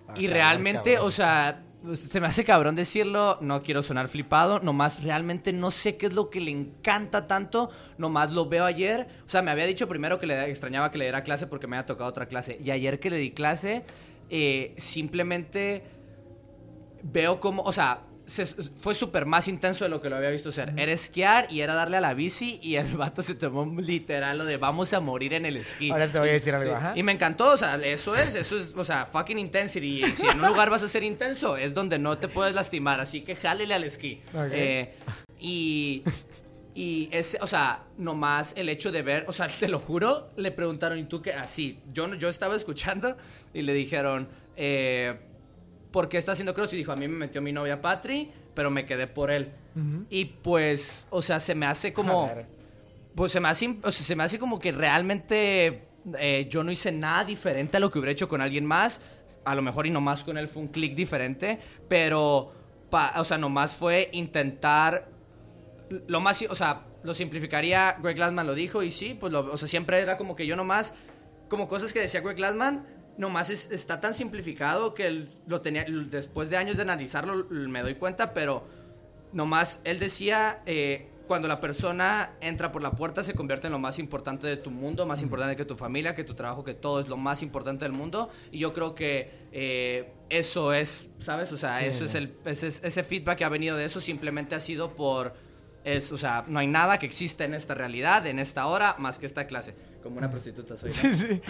Ah, 0.09 0.15
y 0.17 0.23
cabrón, 0.25 0.33
realmente, 0.35 0.93
cabrón. 0.95 1.07
o 1.07 1.11
sea, 1.13 1.63
se 1.95 2.21
me 2.21 2.27
hace 2.27 2.45
cabrón 2.45 2.77
decirlo, 2.77 3.39
no 3.41 3.63
quiero 3.63 3.83
sonar 3.83 4.09
flipado, 4.09 4.61
nomás 4.61 5.03
realmente 5.03 5.53
no 5.53 5.71
sé 5.71 5.97
qué 5.97 6.07
es 6.07 6.13
lo 6.13 6.31
que 6.31 6.41
le 6.41 6.51
encanta 6.51 7.27
tanto, 7.27 7.71
nomás 7.99 8.31
lo 8.31 8.49
veo 8.49 8.65
ayer, 8.65 9.09
o 9.27 9.29
sea, 9.29 9.43
me 9.43 9.51
había 9.51 9.67
dicho 9.67 9.89
primero 9.89 10.19
que 10.19 10.27
le 10.27 10.49
extrañaba 10.49 10.91
que 10.91 10.99
le 10.99 11.05
diera 11.07 11.25
clase 11.25 11.47
porque 11.47 11.67
me 11.67 11.77
había 11.77 11.87
tocado 11.87 12.09
otra 12.09 12.27
clase, 12.27 12.59
y 12.63 12.71
ayer 12.71 13.01
que 13.01 13.11
le 13.11 13.19
di 13.19 13.33
clase, 13.33 13.85
eh, 14.31 14.75
simplemente 14.77 15.83
veo 17.03 17.41
como, 17.41 17.63
o 17.63 17.73
sea, 17.73 18.03
se- 18.27 18.45
fue 18.81 18.95
súper 18.95 19.27
más 19.27 19.49
intenso 19.49 19.85
de 19.85 19.91
lo 19.91 20.01
que 20.01 20.09
lo 20.09 20.17
había 20.17 20.31
visto 20.31 20.51
ser. 20.53 20.73
Era 20.77 20.93
esquiar 20.93 21.47
y 21.51 21.61
era 21.61 21.75
darle 21.75 21.97
a 21.97 22.01
la 22.01 22.15
bici 22.15 22.59
y 22.63 22.77
el 22.77 22.87
vato 22.97 23.23
se 23.23 23.35
tomó 23.35 23.65
literal 23.81 24.39
lo 24.39 24.45
de 24.45 24.57
vamos 24.57 24.93
a 24.95 25.01
morir 25.01 25.35
en 25.35 25.45
el 25.47 25.57
esquí. 25.57 25.91
Ahora 25.91 26.11
te 26.11 26.19
voy 26.19 26.29
a 26.29 26.33
decir 26.33 26.55
algo, 26.55 26.71
Sí. 26.71 26.77
ajá. 26.77 26.93
Y 26.97 27.03
me 27.03 27.13
encantó, 27.13 27.53
o 27.53 27.57
sea, 27.57 27.77
eso 27.77 28.15
es, 28.17 28.35
eso 28.35 28.57
es, 28.57 28.75
o 28.77 28.85
sea, 28.85 29.07
fucking 29.07 29.39
intensity. 29.39 30.05
Y 30.05 30.07
si 30.13 30.27
en 30.27 30.41
un 30.41 30.47
lugar 30.49 30.71
vas 30.71 30.83
a 30.83 30.89
ser 30.89 31.03
intenso, 31.03 31.57
es 31.57 31.75
donde 31.75 31.99
no 31.99 32.17
te 32.19 32.29
puedes 32.29 32.55
lastimar, 32.55 33.01
así 33.01 33.23
que 33.23 33.35
jálele 33.37 33.75
al 33.75 33.85
esquí. 33.85 34.23
Eh, 34.53 34.95
y, 35.41 36.03
y 36.75 37.09
ese, 37.13 37.39
o 37.41 37.47
sea, 37.47 37.85
nomás 37.99 38.55
el 38.57 38.69
hecho 38.69 38.93
de 38.93 39.03
ver, 39.03 39.25
o 39.29 39.33
sea, 39.33 39.49
te 39.49 39.69
lo 39.69 39.79
juro, 39.79 40.31
le 40.37 40.51
preguntaron, 40.53 40.99
¿y 40.99 41.05
tú 41.05 41.21
qué? 41.21 41.33
Así, 41.33 41.81
yo, 41.93 42.15
yo 42.15 42.29
estaba 42.29 42.55
escuchando 42.57 43.17
y 43.53 43.63
le 43.63 43.75
dijeron, 43.75 44.29
eh, 44.57 45.19
¿por 45.93 46.09
qué 46.09 46.19
está 46.19 46.33
haciendo 46.33 46.55
cross? 46.55 46.73
Y 46.73 46.77
dijo, 46.79 46.91
a 46.91 46.97
mí 46.97 47.07
me 47.07 47.17
metió 47.17 47.41
mi 47.41 47.53
novia 47.53 47.81
Patri, 47.81 48.33
pero 48.55 48.71
me 48.71 48.85
quedé 48.87 49.07
por 49.07 49.31
él. 49.31 49.53
Ujú. 49.77 50.07
Y 50.11 50.25
pues, 50.25 51.07
o 51.11 51.23
sea, 51.23 51.39
se 51.39 51.55
me 51.55 51.67
hace 51.67 51.93
como... 51.93 52.25
Pues 53.15 53.31
se 53.31 53.41
me 53.41 53.49
hace, 53.49 53.77
o 53.83 53.91
sea, 53.91 54.07
se 54.07 54.17
me 54.17 54.23
hace 54.25 54.39
como 54.39 54.59
que 54.59 54.73
realmente 54.73 55.87
eh, 56.19 56.47
yo 56.51 56.65
no 56.65 56.73
hice 56.73 56.91
nada 56.91 57.25
diferente 57.25 57.77
a 57.77 57.81
lo 57.81 57.91
que 57.91 57.99
hubiera 57.99 58.11
hecho 58.13 58.27
con 58.29 58.41
alguien 58.41 58.65
más. 58.65 59.01
A 59.45 59.55
lo 59.55 59.61
mejor 59.61 59.87
y 59.87 59.91
nomás 59.91 60.25
con 60.25 60.39
él 60.39 60.49
fue 60.49 60.63
un 60.63 60.69
clic 60.69 60.95
diferente, 60.95 61.59
pero, 61.89 62.53
pa- 62.89 63.13
o 63.17 63.25
sea, 63.25 63.37
nomás 63.37 63.77
fue 63.77 64.09
intentar 64.13 65.09
lo 66.07 66.21
más, 66.21 66.41
o 66.49 66.55
sea, 66.55 66.87
lo 67.03 67.13
simplificaría, 67.13 67.97
Greg 68.01 68.17
Glassman 68.17 68.47
lo 68.47 68.55
dijo 68.55 68.83
y 68.83 68.91
sí, 68.91 69.15
pues, 69.19 69.31
lo- 69.33 69.53
o 69.53 69.57
sea, 69.59 69.69
siempre 69.69 70.01
era 70.01 70.17
como 70.17 70.35
que 70.35 70.47
yo 70.47 70.57
nomás, 70.57 70.95
como 71.49 71.69
cosas 71.69 71.93
que 71.93 72.01
decía 72.01 72.21
Greg 72.23 72.37
Glassman, 72.37 72.87
nomás 73.17 73.51
es- 73.51 73.71
está 73.71 74.01
tan 74.01 74.15
simplificado 74.15 74.95
que 74.95 75.29
lo 75.47 75.61
tenía, 75.61 75.85
después 76.11 76.51
de 76.51 76.57
años 76.57 76.77
de 76.77 76.83
analizarlo, 76.83 77.47
me 77.51 77.83
doy 77.83 77.95
cuenta, 77.97 78.33
pero 78.35 78.67
nomás 79.33 79.81
él 79.85 79.99
decía, 79.99 80.63
eh, 80.67 81.09
cuando 81.27 81.49
la 81.49 81.61
persona 81.61 82.33
entra 82.41 82.73
por 82.73 82.83
la 82.83 82.93
puerta 82.93 83.23
se 83.23 83.33
convierte 83.35 83.69
en 83.69 83.73
lo 83.73 83.79
más 83.79 83.99
importante 83.99 84.47
de 84.47 84.57
tu 84.57 84.71
mundo, 84.71 85.07
más 85.07 85.23
importante 85.23 85.57
que 85.57 85.65
tu 85.65 85.77
familia, 85.77 86.15
que 86.15 86.25
tu 86.25 86.35
trabajo, 86.35 86.63
que 86.65 86.75
todo 86.75 87.01
es 87.01 87.09
lo 87.09 87.17
más 87.17 87.43
importante 87.43 87.85
del 87.85 87.93
mundo. 87.93 88.29
Y 88.51 88.59
yo 88.59 88.73
creo 88.75 88.95
que 88.95 89.31
eh, 89.53 90.13
eso 90.29 90.75
es, 90.75 91.09
¿sabes? 91.21 91.51
O 91.53 91.57
sea, 91.57 91.79
Sí. 91.79 91.87
eso 91.87 92.05
es 92.05 92.15
el, 92.17 92.35
ese, 92.45 92.67
ese 92.67 93.05
feedback 93.05 93.39
que 93.39 93.45
ha 93.45 93.49
venido 93.49 93.77
de 93.77 93.85
eso 93.85 94.01
simplemente 94.01 94.55
ha 94.55 94.61
sido 94.61 94.95
por... 94.95 95.35
Es, 95.85 96.13
o 96.13 96.19
sea, 96.19 96.45
no 96.47 96.59
hay 96.59 96.67
nada 96.67 96.99
que 96.99 97.07
exista 97.07 97.45
en 97.45 97.55
esta 97.55 97.75
realidad, 97.75 98.27
en 98.27 98.39
esta 98.39 98.67
hora, 98.67 98.95
más 98.99 99.19
que 99.19 99.27
esta 99.27 99.47
clase. 99.47 99.75
Como 100.03 100.19
una 100.19 100.29
prostituta 100.31 100.77
soy. 100.77 100.91
¿no? 100.91 100.95
Sí, 100.97 101.15
sí. 101.15 101.43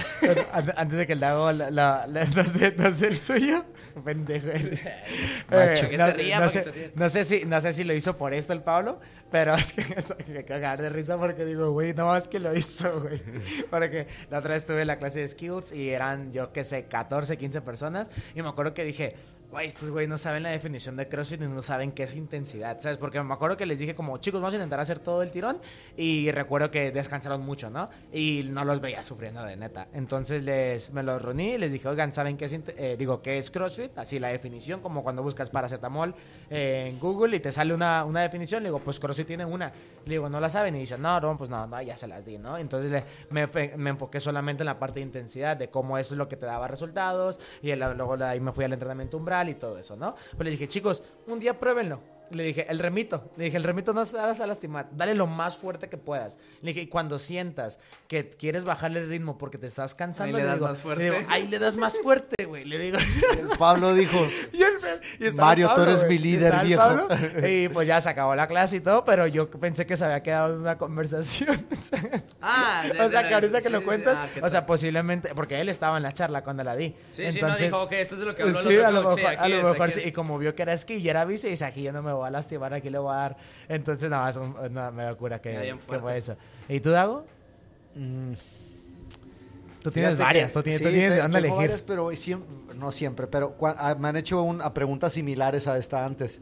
Antes 0.77 0.99
de 0.99 1.07
que 1.07 1.13
el 1.15 1.21
Dago 1.21 1.51
la, 1.53 1.71
la, 1.71 2.07
la- 2.07 2.25
no, 2.37 2.45
sé, 2.45 2.75
no 2.77 2.91
sé 2.93 3.07
el 3.09 3.21
suyo. 3.21 3.65
Pendejo 4.05 4.49
eres. 4.49 4.83
Macho. 5.51 5.87
Eh, 5.87 5.91
Que 5.91 5.97
no, 5.99 6.07
se 6.07 6.13
ría, 6.13 6.35
no 6.37 6.41
para 6.41 6.49
sé, 6.51 6.59
que 6.59 6.65
se 6.65 6.73
ría. 6.73 6.91
no 6.95 7.09
sé 7.09 7.25
si, 7.25 7.45
no 7.45 7.61
sé 7.61 7.73
si 7.73 7.85
lo 7.85 7.95
hizo 7.95 8.17
por 8.17 8.35
esto 8.35 8.53
el 8.53 8.63
Pablo, 8.63 9.01
pero 9.31 9.55
es 9.55 9.73
que 9.73 9.85
me 10.33 10.45
cagar 10.45 10.81
de 10.83 10.91
risa 10.91 11.19
porque 11.19 11.45
digo, 11.45 11.71
güey, 11.73 11.95
no 11.95 12.07
más 12.07 12.29
que 12.29 12.39
lo 12.39 12.55
hizo, 12.57 13.01
güey. 13.01 13.23
Porque 13.71 14.07
la 14.31 14.39
otra 14.39 14.55
vez 14.55 14.65
tuve 14.67 14.85
la 14.85 14.99
clase 14.99 15.21
de 15.21 15.29
skills 15.29 15.73
y 15.73 15.91
eran, 15.91 16.33
yo 16.33 16.53
qué 16.53 16.65
sé, 16.65 16.85
14, 16.85 17.37
15 17.37 17.61
personas. 17.63 18.09
Y 18.35 18.43
me 18.43 18.49
acuerdo 18.49 18.75
que 18.75 18.85
dije, 18.85 19.15
güey, 19.53 19.67
estos 19.67 19.91
güey 19.91 20.07
no 20.07 20.17
saben 20.17 20.43
la 20.43 20.49
definición 20.49 20.97
de 20.97 21.07
CrossFit 21.09 21.43
y 21.43 21.47
no 21.47 21.61
saben 21.61 21.93
qué 21.93 22.05
es 22.05 22.17
intensidad, 22.17 22.81
¿sabes? 22.81 22.97
Porque 22.97 23.23
me 23.23 23.35
acuerdo 23.35 23.59
que 23.59 23.67
les 23.67 23.79
dije 23.79 23.95
como, 23.95 24.17
chicos, 24.17 24.41
vamos 24.41 24.55
a 24.55 24.57
intentar 24.57 24.81
hacer 24.81 24.99
todo 24.99 25.23
el 25.23 25.31
tirón 25.31 25.61
y 25.95 26.31
recuerdo 26.33 26.71
que 26.71 26.91
descansaron 26.91 27.43
mucho, 27.43 27.69
¿no? 27.69 27.91
Y 28.13 28.49
no 28.51 28.65
los 28.65 28.81
veía 28.81 29.03
sufriendo 29.03 29.43
de 29.43 29.57
neta. 29.57 29.89
Entonces 29.93 30.43
les, 30.43 30.91
me 30.93 31.03
los 31.03 31.21
reuní 31.21 31.53
y 31.53 31.59
les 31.59 31.71
dije, 31.71 31.87
oigan, 31.87 32.13
¿saben 32.13 32.39
qué 32.39 32.47
es, 32.47 32.53
eh, 32.55 32.97
digo, 32.99 33.21
qué 33.21 33.37
es 33.37 33.51
CrossFit? 33.51 33.99
Así 33.99 34.19
la 34.19 34.29
definición, 34.29 34.81
como 34.81 35.03
cuando 35.03 35.23
buscas 35.23 35.51
paracetamol 35.51 36.15
eh, 36.49 36.87
en 36.89 36.99
Google 36.99 37.37
y 37.37 37.41
te 37.41 37.53
sale 37.53 37.75
una, 37.75 38.07
una 38.07 38.23
definición, 38.23 38.63
le 38.63 38.71
digo, 38.71 38.79
pues 38.79 38.99
CrossFit 38.99 39.27
tiene 39.27 39.45
una. 39.45 39.71
Le 40.07 40.15
digo, 40.15 40.31
¿no 40.31 40.41
la 40.41 40.49
saben? 40.49 40.77
Y 40.77 40.79
dicen, 40.79 41.03
no, 41.03 41.21
no, 41.21 41.37
pues 41.37 41.51
no, 41.51 41.67
no 41.67 41.83
ya 41.83 41.99
se 41.99 42.07
las 42.07 42.25
di, 42.25 42.39
¿no? 42.39 42.57
Entonces 42.57 43.05
me, 43.29 43.47
me, 43.77 43.91
enfoqué 43.91 44.19
solamente 44.19 44.63
en 44.63 44.67
la 44.67 44.79
parte 44.79 45.01
de 45.01 45.07
intensidad, 45.07 45.59
de 45.59 45.69
cómo 45.69 45.99
eso 45.99 46.15
es 46.15 46.19
lo 46.19 46.27
que 46.27 46.37
te 46.37 46.47
daba 46.47 46.69
resultados 46.69 47.39
y 47.61 47.75
luego 47.75 48.15
ahí 48.25 48.41
me 48.41 48.53
fui 48.53 48.65
al 48.65 48.73
entrenamiento 48.73 49.19
umbral 49.19 49.42
y 49.49 49.55
todo 49.55 49.79
eso, 49.79 49.97
¿no? 49.97 50.15
Pues 50.37 50.45
le 50.45 50.51
dije, 50.51 50.69
chicos, 50.69 51.03
un 51.27 51.41
día 51.41 51.59
pruébenlo. 51.59 52.01
Le 52.33 52.45
dije, 52.45 52.67
el 52.69 52.79
remito. 52.79 53.31
Le 53.37 53.45
dije, 53.45 53.57
el 53.57 53.63
remito 53.63 53.93
no 53.93 54.05
se 54.05 54.17
vas 54.17 54.41
a 54.41 54.47
lastimar. 54.47 54.89
Dale 54.93 55.15
lo 55.15 55.27
más 55.27 55.57
fuerte 55.57 55.89
que 55.89 55.97
puedas. 55.99 56.39
Le 56.63 56.69
dije, 56.73 56.81
y 56.83 56.87
cuando 56.87 57.19
sientas 57.19 57.79
que 58.09 58.29
quieres 58.31 58.65
bajarle 58.65 59.01
el 59.01 59.09
ritmo 59.09 59.39
porque 59.39 59.59
te 59.59 59.67
estás 59.67 59.95
cansando, 59.95 60.37
ahí 60.37 60.43
le, 60.43 60.49
das 60.49 60.57
digo, 60.57 60.69
más 60.69 60.79
fuerte. 60.79 61.05
le 61.11 61.11
digo, 61.19 61.31
ahí 61.31 61.47
le 61.49 61.59
das 61.59 61.77
más 61.77 61.95
fuerte, 62.03 62.45
güey. 62.47 62.65
Le 62.65 62.79
digo. 62.79 62.99
Pablo 63.59 63.95
dijo, 63.95 64.27
y 64.53 64.63
el, 64.63 64.73
y 65.21 65.31
Mario, 65.35 65.69
tú 65.69 65.75
Pablo, 65.75 65.91
eres 65.91 66.05
güey. 66.05 66.09
mi 66.11 66.15
Y 66.17 66.19
líder, 66.19 66.55
el 66.55 66.67
viejo. 66.67 66.83
Pablo, 66.83 67.09
y 67.49 67.69
pues 67.69 67.87
ya 67.89 68.01
se 68.01 68.09
acabó 68.09 68.35
la 68.35 68.47
clase 68.47 68.77
y 68.77 68.81
todo, 68.81 69.05
pero 69.05 69.27
yo 69.27 69.51
pensé 69.51 69.87
que 69.87 69.97
se 69.97 70.05
había 70.05 70.23
quedado 70.23 70.55
en 70.55 70.61
una 70.61 70.79
conversación. 70.79 71.67
Ah, 72.45 72.83
de- 72.93 73.01
o 73.01 73.09
sea, 73.11 73.23
de- 73.23 73.29
que 73.29 73.35
ahorita 73.35 73.59
que 73.59 73.67
sí, 73.69 73.73
lo 73.73 73.79
sí, 73.81 73.85
cuentas, 73.85 74.19
ah, 74.21 74.27
¿qué 74.35 74.41
o 74.41 74.49
sea, 74.49 74.61
tal? 74.61 74.67
posiblemente, 74.67 75.35
porque 75.35 75.61
él 75.61 75.69
estaba 75.69 75.97
en 75.97 76.03
la 76.03 76.13
charla 76.13 76.43
cuando 76.43 76.65
la 76.65 76.75
di. 76.75 76.95
Sí, 77.13 77.31
sí, 77.31 77.41
no 77.41 77.55
dijo, 77.55 77.83
ok, 77.83 77.93
esto 77.93 78.15
es 78.15 78.21
de 78.21 78.27
lo 78.27 78.35
que 78.35 78.43
habló 78.43 78.61
Sí, 78.63 78.77
a 78.79 78.91
lo 78.91 79.03
mejor, 79.03 79.19
sí, 79.21 79.25
a 79.27 79.49
lo 79.49 79.63
mejor 79.73 79.91
sí. 79.93 80.01
Y 80.07 80.13
como 80.13 80.39
vio 80.39 80.55
que 80.55 80.63
era 80.63 80.73
esquí 80.73 80.95
y 80.95 81.09
era 81.09 81.25
bici, 81.25 81.49
dice, 81.49 81.65
aquí 81.65 81.83
yo 81.83 81.93
no 81.93 82.03
me 82.03 82.13
voy 82.13 82.22
a 82.29 82.31
lastimar, 82.31 82.73
aquí 82.75 82.91
le 82.91 82.99
voy 82.99 83.13
a 83.13 83.17
dar. 83.19 83.37
Entonces, 83.69 84.09
nada, 84.11 84.31
es 84.31 84.37
un- 84.37 84.57
una, 84.59 84.91
me 84.91 85.05
da 85.05 85.15
cura 85.15 85.41
que, 85.41 85.77
que 85.89 85.99
fue 85.99 86.17
eso. 86.17 86.37
¿Y 86.69 86.81
tú, 86.81 86.91
Dago? 86.91 87.25
mm, 87.95 88.33
Tú 89.83 89.91
tienes 89.91 90.13
Fíjate 90.13 90.25
varias, 90.25 90.53
que- 90.53 90.59
tú 90.59 90.63
tienes, 90.63 90.79
sí, 90.79 90.85
tú 90.85 90.91
tienes 90.91 91.15
te- 91.15 91.21
dónde 91.23 91.43
tengo 91.43 91.55
elegir. 91.57 91.57
varias, 91.71 91.83
pero 91.83 92.07
siem- 92.13 92.45
no 92.77 92.93
siempre, 92.93 93.27
pero 93.27 93.59
cua- 93.59 93.75
ah, 93.77 93.97
me 93.99 94.09
han 94.09 94.17
hecho 94.17 94.41
un- 94.43 94.63
a 94.63 94.73
preguntas 94.73 95.13
similares 95.15 95.67
a 95.67 95.77
esta 95.77 96.05
antes. 96.05 96.41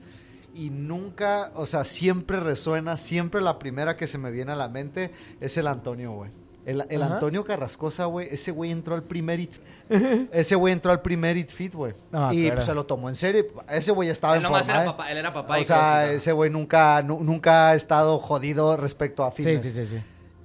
Y 0.55 0.69
nunca, 0.69 1.51
o 1.55 1.65
sea, 1.65 1.85
siempre 1.87 2.39
resuena, 2.39 2.99
siempre 2.99 3.41
la 3.41 3.59
primera 3.59 3.97
que 3.97 4.07
se 4.07 4.19
me 4.19 4.31
viene 4.31 4.53
a 4.53 4.57
la 4.57 4.69
mente 4.69 5.11
es 5.41 5.57
el 5.57 5.69
Antonio, 5.69 6.13
güey. 6.13 6.31
El, 6.67 6.85
el. 6.89 7.03
Antonio 7.03 7.45
Carrascosa, 7.45 8.05
güey, 8.05 8.29
ese 8.31 8.51
güey 8.51 8.71
entró 8.71 8.95
al 8.95 9.03
primer 9.03 9.41
It 9.41 9.55
Ese 10.33 10.55
güey 10.57 10.73
entró 10.73 10.93
al 10.93 11.01
primer 11.01 11.37
It 11.37 11.51
Fit, 11.51 11.75
güey. 11.75 11.95
Y 12.33 12.51
pues, 12.51 12.65
se 12.67 12.75
lo 12.75 12.85
tomó 12.87 13.09
en 13.09 13.15
serio. 13.15 13.47
Ese 13.69 13.91
güey 13.93 14.09
estaba 14.09 14.37
Él 14.37 14.45
en 14.45 14.49
forma, 14.51 14.65
era 14.73 14.83
¿eh? 14.83 14.87
papá, 14.87 15.11
él 15.11 15.19
era 15.19 15.33
papá 15.33 15.59
y 15.59 15.63
O 15.63 15.65
sea, 15.65 16.13
ese 16.13 16.33
güey 16.33 16.51
nunca, 16.51 17.03
nu- 17.03 17.21
nunca 17.25 17.71
ha 17.71 17.75
estado 17.75 18.19
jodido 18.19 18.77
respecto 18.77 19.25
a 19.25 19.31
Sí, 19.33 19.43
fitness. 19.43 19.63
sí, 19.63 19.71
sí, 19.73 19.85
sí. 19.87 20.03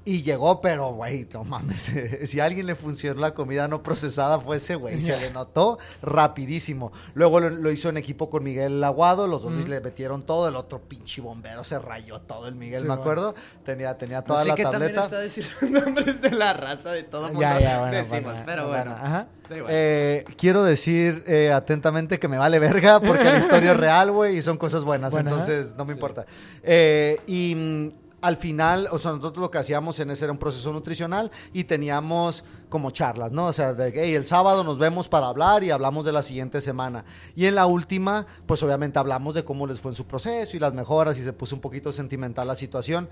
Y 0.08 0.22
llegó, 0.22 0.62
pero, 0.62 0.94
güey, 0.94 1.28
no 1.34 1.44
mames. 1.44 1.92
si 2.26 2.40
a 2.40 2.46
alguien 2.46 2.68
le 2.68 2.76
funcionó 2.76 3.20
la 3.22 3.34
comida 3.34 3.68
no 3.68 3.82
procesada 3.82 4.40
fue 4.40 4.58
ese, 4.58 4.76
güey. 4.76 5.02
Se 5.02 5.18
le 5.18 5.32
notó 5.32 5.80
rapidísimo. 6.04 6.92
Luego 7.16 7.40
lo, 7.40 7.50
lo 7.50 7.72
hizo 7.72 7.90
en 7.90 7.98
equipo 7.98 8.30
con 8.30 8.44
Miguel 8.44 8.84
Aguado. 8.84 9.28
Los 9.28 9.42
dos 9.42 9.54
Ujú. 9.54 9.68
le 9.68 9.82
metieron 9.82 10.24
todo. 10.24 10.48
El 10.48 10.56
otro 10.56 10.80
pinche 10.80 11.22
bombero 11.22 11.64
se 11.64 11.80
rayó 11.80 12.22
todo 12.22 12.48
el 12.48 12.54
Miguel, 12.54 12.82
Sí, 12.82 12.84
me 12.84 12.90
bueno. 12.90 13.02
acuerdo. 13.02 13.36
Tenía, 13.66 13.98
tenía 13.98 14.22
toda 14.22 14.42
Así 14.42 14.50
la 14.50 14.56
que 14.56 14.64
también 14.64 14.94
tableta. 14.94 15.04
está 15.06 15.22
diciendo 15.22 15.80
nombres 15.82 16.22
de 16.22 16.30
la 16.32 16.54
raza 16.54 16.92
de 16.92 17.02
todo 17.04 17.24
mundo. 17.28 17.42
Ya, 17.42 17.60
ya, 17.60 17.80
bueno. 17.80 17.98
decimos, 17.98 18.22
bueno, 18.34 18.44
pero 18.46 18.68
bueno. 18.68 18.92
Ajá. 18.92 19.28
da 19.50 19.58
igual. 19.58 19.72
Eh, 19.76 20.26
quiero 20.38 20.64
decir 20.64 21.24
eh, 21.26 21.52
atentamente 21.52 22.20
que 22.20 22.28
me 22.28 22.38
vale 22.38 22.60
verga 22.60 23.00
porque 23.00 23.24
la 23.24 23.40
historia 23.40 23.72
es 23.72 23.78
real, 23.78 24.12
güey, 24.12 24.38
y 24.38 24.42
son 24.44 24.58
cosas 24.58 24.84
buenas, 24.84 25.12
Bueno, 25.14 25.32
ajá. 25.32 25.40
entonces 25.40 25.76
no 25.76 25.84
me 25.86 25.94
importa. 25.94 26.28
Eh, 26.62 27.20
y 27.26 27.56
mm, 27.56 27.90
al 28.26 28.38
final, 28.38 28.88
o 28.92 28.98
sea, 28.98 29.12
nosotros 29.12 29.42
lo 29.42 29.52
que 29.52 29.60
hacíamos 29.60 30.00
en 30.00 30.10
ese 30.10 30.26
era 30.26 30.32
un 30.32 30.40
proceso 30.40 30.74
nutricional 30.74 31.30
y 31.54 31.66
teníamos 31.66 32.44
como 32.70 32.90
charlas, 32.90 33.32
¿no? 33.32 33.46
O 33.46 33.54
sea, 33.54 33.74
de 33.74 33.94
"Hey, 33.96 34.16
el 34.16 34.26
sábado 34.26 34.64
nos 34.64 34.80
vemos 34.80 35.08
para 35.08 35.28
hablar 35.28 35.64
y 35.64 35.70
hablamos 35.70 36.06
de 36.06 36.12
la 36.12 36.24
siguiente 36.24 36.60
semana. 36.60 37.06
Y 37.36 37.46
en 37.46 37.54
la 37.54 37.68
última, 37.68 38.26
pues 38.48 38.64
obviamente 38.64 38.98
hablamos 38.98 39.36
de 39.36 39.46
cómo 39.46 39.68
les 39.68 39.80
fue 39.80 39.92
en 39.92 39.96
su 39.96 40.08
proceso 40.08 40.58
y 40.58 40.60
las 40.60 40.74
mejoras 40.74 41.20
y 41.20 41.24
se 41.24 41.34
puso 41.34 41.56
un 41.56 41.62
poquito 41.62 41.92
sentimental 41.92 42.48
la 42.48 42.56
situación. 42.56 43.10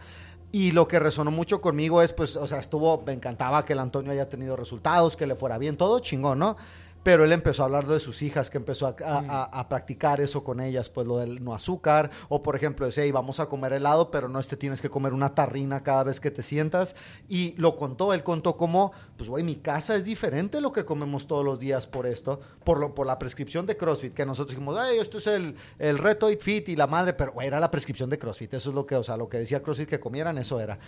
Y 0.51 0.71
lo 0.71 0.87
que 0.87 0.97
resonó 0.99 1.29
mucho 1.29 1.61
conmigo 1.61 2.01
es, 2.01 2.11
pues, 2.11 2.35
o 2.35 2.47
sea, 2.47 2.59
estuvo, 2.59 3.03
me 3.05 3.13
encantaba 3.13 3.65
que 3.65 3.73
el 3.73 3.79
Antonio 3.79 4.11
haya 4.11 4.29
tenido 4.29 4.55
resultados, 4.55 5.15
que 5.15 5.27
le 5.27 5.35
fuera 5.35 5.59
bien, 5.59 5.77
todo 5.77 5.99
chingón, 5.99 6.39
¿no? 6.39 6.57
Pero 7.03 7.23
él 7.25 7.31
empezó 7.33 7.63
a 7.63 7.65
hablar 7.65 7.85
de 7.87 7.99
sus 7.99 8.21
hijas, 8.21 8.49
que 8.49 8.57
empezó 8.57 8.87
a, 8.87 8.95
a- 9.05 9.19
a- 9.27 9.43
a 9.59 9.69
practicar 9.69 10.21
eso 10.21 10.43
con 10.43 10.59
ellas, 10.61 10.89
pues 10.89 11.05
lo 11.05 11.17
del 11.17 11.43
no 11.43 11.53
azúcar, 11.53 12.09
o 12.29 12.41
por 12.41 12.55
ejemplo, 12.55 12.87
ese, 12.87 13.03
hey, 13.03 13.11
vamos 13.11 13.39
a 13.39 13.47
comer 13.47 13.73
helado, 13.73 14.09
pero 14.09 14.29
no 14.29 14.41
te 14.41 14.55
tienes 14.57 14.81
que 14.81 14.89
comer 14.89 15.13
una 15.13 15.35
tarrina 15.35 15.83
cada 15.83 16.03
vez 16.03 16.19
que 16.19 16.31
te 16.31 16.41
sientas. 16.43 16.95
Y 17.27 17.53
lo 17.57 17.75
contó, 17.75 18.13
él 18.13 18.23
contó 18.23 18.55
como, 18.57 18.91
pues 19.17 19.29
güey, 19.29 19.43
mi 19.43 19.55
casa 19.57 19.95
es 19.95 20.03
diferente 20.05 20.61
lo 20.61 20.71
que 20.71 20.85
comemos 20.85 21.27
todos 21.27 21.43
los 21.45 21.59
días 21.59 21.87
por 21.87 22.05
esto, 22.07 22.39
por, 22.63 22.79
lo, 22.79 22.93
por 22.93 23.05
la 23.05 23.19
prescripción 23.19 23.65
de 23.65 23.75
CrossFit, 23.77 24.13
que 24.13 24.25
nosotros 24.25 24.55
dijimos, 24.55 24.77
hey, 24.81 24.97
esto 25.01 25.17
es 25.17 25.27
el, 25.27 25.55
el 25.79 25.97
reto 25.97 26.29
Eat 26.29 26.41
Fit 26.41 26.69
y 26.69 26.75
la 26.75 26.87
madre, 26.87 27.13
pero 27.13 27.33
güey, 27.33 27.47
era 27.47 27.59
la 27.59 27.69
prescripción 27.71 28.09
de 28.09 28.17
CrossFit, 28.17 28.53
eso 28.53 28.69
es 28.69 28.75
lo 28.75 28.85
que, 28.85 28.95
o 28.95 29.03
sea, 29.03 29.17
lo 29.17 29.27
que 29.27 29.37
decía 29.39 29.61
CrossFit 29.61 29.89
que 29.89 29.99
comieran, 29.99 30.37
eso 30.37 30.59
era. 30.59 30.79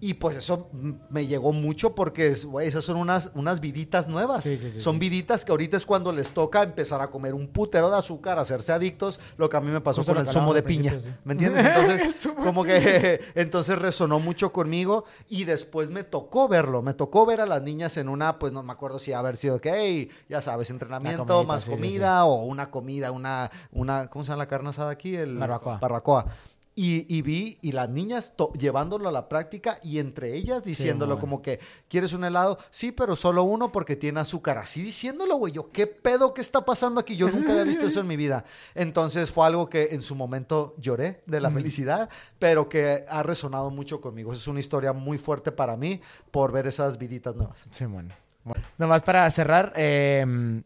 Y 0.00 0.14
pues 0.14 0.36
eso 0.36 0.68
me 1.10 1.26
llegó 1.26 1.52
mucho 1.52 1.94
porque, 1.94 2.34
güey, 2.44 2.66
esas 2.66 2.84
son 2.84 2.96
unas, 2.96 3.30
unas 3.34 3.60
viditas 3.60 4.08
nuevas. 4.08 4.42
Sí, 4.44 4.56
sí, 4.56 4.70
sí, 4.70 4.80
son 4.80 4.98
viditas 4.98 5.44
que 5.44 5.52
ahorita 5.52 5.61
es 5.70 5.86
cuando 5.86 6.12
les 6.12 6.32
toca 6.32 6.62
empezar 6.62 7.00
a 7.00 7.08
comer 7.08 7.34
un 7.34 7.48
putero 7.48 7.90
de 7.90 7.96
azúcar, 7.96 8.38
hacerse 8.38 8.72
adictos, 8.72 9.20
lo 9.36 9.48
que 9.48 9.56
a 9.56 9.60
mí 9.60 9.70
me 9.70 9.80
pasó 9.80 10.00
Justo 10.00 10.14
con 10.14 10.22
el 10.22 10.28
zumo 10.28 10.54
de 10.54 10.62
piña. 10.62 11.00
sí. 11.00 11.08
¿Me 11.24 11.32
entiendes? 11.32 11.64
Entonces, 11.66 12.28
como 12.42 12.64
que 12.64 13.20
entonces 13.34 13.78
resonó 13.78 14.18
mucho 14.18 14.52
conmigo 14.52 15.04
y 15.28 15.44
después 15.44 15.90
me 15.90 16.04
tocó 16.04 16.48
verlo, 16.48 16.82
me 16.82 16.94
tocó 16.94 17.26
ver 17.26 17.40
a 17.40 17.46
las 17.46 17.62
niñas 17.62 17.96
en 17.96 18.08
una, 18.08 18.38
pues 18.38 18.52
no 18.52 18.62
me 18.62 18.72
acuerdo 18.72 18.98
si 18.98 19.12
haber 19.12 19.36
sido 19.36 19.60
que, 19.60 19.72
hey, 19.74 20.10
ya 20.28 20.42
sabes, 20.42 20.70
entrenamiento, 20.70 21.26
comidita, 21.26 21.46
más 21.46 21.62
sí, 21.62 21.70
sí, 21.70 21.76
comida 21.76 22.24
o 22.24 22.44
una 22.44 22.70
comida, 22.70 23.12
una, 23.12 23.50
una, 23.72 24.08
¿cómo 24.08 24.24
se 24.24 24.30
llama 24.30 24.44
la 24.44 24.48
carne 24.48 24.70
asada 24.70 24.90
aquí? 24.90 25.16
El, 25.16 25.38
Barbacoa. 25.38 25.78
Barbacoa. 25.78 26.26
Y, 26.74 27.14
y 27.14 27.20
vi, 27.20 27.58
y 27.60 27.72
las 27.72 27.90
niñas 27.90 28.32
llevándolo 28.58 29.06
a 29.06 29.12
la 29.12 29.28
práctica 29.28 29.78
y 29.82 29.98
entre 29.98 30.34
ellas 30.34 30.64
diciéndolo 30.64 31.18
como 31.18 31.42
que, 31.42 31.60
¿quieres 31.88 32.14
un 32.14 32.24
helado? 32.24 32.58
Sí, 32.70 32.92
pero 32.92 33.14
solo 33.14 33.42
uno 33.42 33.70
porque 33.70 33.94
tiene 33.94 34.20
azúcar. 34.20 34.56
Así 34.56 34.82
diciéndolo, 34.82 35.36
güey. 35.36 35.52
Yo, 35.52 35.70
¿qué 35.70 35.86
pedo? 35.86 36.32
¿Qué 36.32 36.40
está 36.40 36.64
pasando 36.64 37.00
aquí? 37.00 37.14
Yo 37.16 37.30
nunca 37.30 37.52
había 37.52 37.64
visto 37.64 37.86
eso 37.86 38.00
en 38.00 38.06
mi 38.06 38.16
vida. 38.16 38.44
Entonces 38.74 39.30
fue 39.30 39.46
algo 39.46 39.68
que 39.68 39.88
en 39.92 40.00
su 40.00 40.14
momento 40.14 40.74
lloré 40.78 41.22
de 41.26 41.40
la 41.40 41.50
felicidad, 41.50 42.08
pero 42.38 42.68
que 42.70 43.04
ha 43.06 43.22
resonado 43.22 43.70
mucho 43.70 44.00
conmigo. 44.00 44.32
Es 44.32 44.48
una 44.48 44.60
historia 44.60 44.94
muy 44.94 45.18
fuerte 45.18 45.52
para 45.52 45.76
mí 45.76 46.00
por 46.30 46.52
ver 46.52 46.66
esas 46.66 46.96
viditas 46.96 47.36
nuevas. 47.36 47.66
Sí, 47.70 47.84
bueno. 47.84 48.14
Bueno, 48.44 48.64
Nomás 48.76 49.02
para 49.02 49.28
cerrar, 49.30 49.72
eh, 49.76 50.62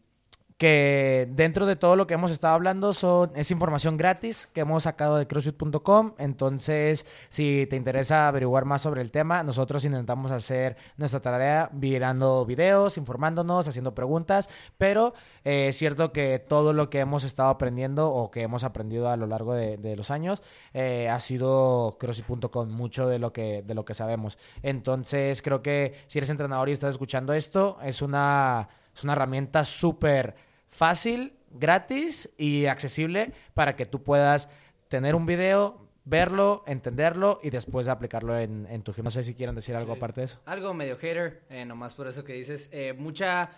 que 0.57 1.29
dentro 1.31 1.67
de 1.67 1.75
todo 1.75 1.95
lo 1.95 2.07
que 2.07 2.15
hemos 2.15 2.31
estado 2.31 2.55
hablando 2.55 2.91
son, 2.91 3.31
es 3.35 3.51
información 3.51 3.95
gratis 3.95 4.49
que 4.53 4.61
hemos 4.61 4.83
sacado 4.83 5.17
de 5.17 5.27
crossfit.com. 5.27 6.13
Entonces, 6.17 7.05
si 7.29 7.67
te 7.69 7.75
interesa 7.75 8.27
averiguar 8.27 8.65
más 8.65 8.81
sobre 8.81 9.01
el 9.01 9.11
tema, 9.11 9.43
nosotros 9.43 9.85
intentamos 9.85 10.31
hacer 10.31 10.75
nuestra 10.97 11.21
tarea 11.21 11.69
mirando 11.73 12.43
videos, 12.45 12.97
informándonos, 12.97 13.67
haciendo 13.67 13.93
preguntas. 13.93 14.49
Pero 14.79 15.13
eh, 15.43 15.67
es 15.69 15.77
cierto 15.77 16.11
que 16.11 16.39
todo 16.39 16.73
lo 16.73 16.89
que 16.89 16.99
hemos 17.01 17.23
estado 17.23 17.49
aprendiendo 17.49 18.11
o 18.11 18.31
que 18.31 18.41
hemos 18.41 18.63
aprendido 18.63 19.09
a 19.09 19.17
lo 19.17 19.27
largo 19.27 19.53
de, 19.53 19.77
los 19.95 20.11
años 20.11 20.43
eh, 20.73 21.07
ha 21.09 21.19
sido 21.19 21.97
crossfit.com, 21.99 22.69
mucho 22.69 23.07
de 23.07 23.19
lo, 23.19 23.31
que, 23.31 23.63
de 23.65 23.75
lo 23.75 23.85
que 23.85 23.93
sabemos. 23.93 24.37
Entonces, 24.63 25.41
creo 25.43 25.61
que 25.61 25.93
si 26.07 26.17
eres 26.17 26.31
entrenador 26.31 26.69
y 26.69 26.71
estás 26.71 26.91
escuchando 26.91 27.33
esto, 27.33 27.77
es 27.83 28.01
una, 28.01 28.69
es 28.95 29.03
una 29.03 29.13
herramienta 29.13 29.63
súper 29.63 30.46
fácil, 30.77 31.33
gratis 31.49 32.29
y 32.37 32.67
accesible 32.67 33.31
para 33.55 33.75
que 33.75 33.85
tú 33.85 34.03
puedas 34.03 34.47
tener 34.87 35.15
un 35.15 35.25
video, 35.25 35.81
verlo, 36.05 36.63
entenderlo 36.67 37.39
y 37.43 37.49
después 37.49 37.87
aplicarlo 37.87 38.37
en, 38.37 38.67
en 38.69 38.83
tu 38.83 38.93
gimnasio. 38.93 39.19
No 39.19 39.23
sé 39.23 39.29
si 39.31 39.35
quieren 39.35 39.55
decir 39.55 39.75
algo 39.75 39.93
aparte 39.93 40.21
de 40.21 40.25
eso. 40.25 40.39
Algo 40.45 40.73
medio 40.73 40.95
hater, 40.97 41.41
eh, 41.49 41.65
nomás 41.65 41.95
por 41.95 42.07
eso 42.07 42.23
que 42.23 42.33
dices. 42.33 42.69
Eh, 42.71 42.93
mucha, 42.93 43.49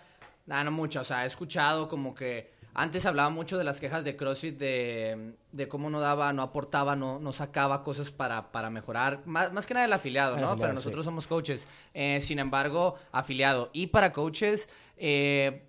ah, 0.48 0.64
no 0.64 0.70
mucha, 0.70 1.00
o 1.00 1.04
sea, 1.04 1.24
he 1.24 1.26
escuchado 1.26 1.88
como 1.88 2.14
que 2.14 2.58
antes 2.72 3.04
hablaba 3.04 3.30
mucho 3.30 3.58
de 3.58 3.64
las 3.64 3.80
quejas 3.80 4.02
de 4.04 4.16
CrossFit, 4.16 4.56
de, 4.56 5.34
de 5.52 5.68
cómo 5.68 5.90
no 5.90 6.00
daba, 6.00 6.32
no 6.32 6.42
aportaba, 6.42 6.96
no, 6.96 7.18
no 7.18 7.32
sacaba 7.32 7.82
cosas 7.82 8.10
para, 8.12 8.50
para 8.50 8.70
mejorar. 8.70 9.20
Más, 9.26 9.52
más 9.52 9.66
que 9.66 9.74
nada 9.74 9.86
el 9.86 9.92
afiliado, 9.92 10.36
El 10.36 10.40
¿no? 10.40 10.46
afiliado, 10.46 10.60
Pero 10.62 10.74
nosotros 10.74 11.02
sí. 11.04 11.06
somos 11.06 11.26
coaches. 11.26 11.66
Eh, 11.92 12.20
sin 12.20 12.38
embargo, 12.38 12.94
afiliado. 13.12 13.70
Y 13.72 13.88
para 13.88 14.12
coaches, 14.12 14.70
eh, 14.96 15.64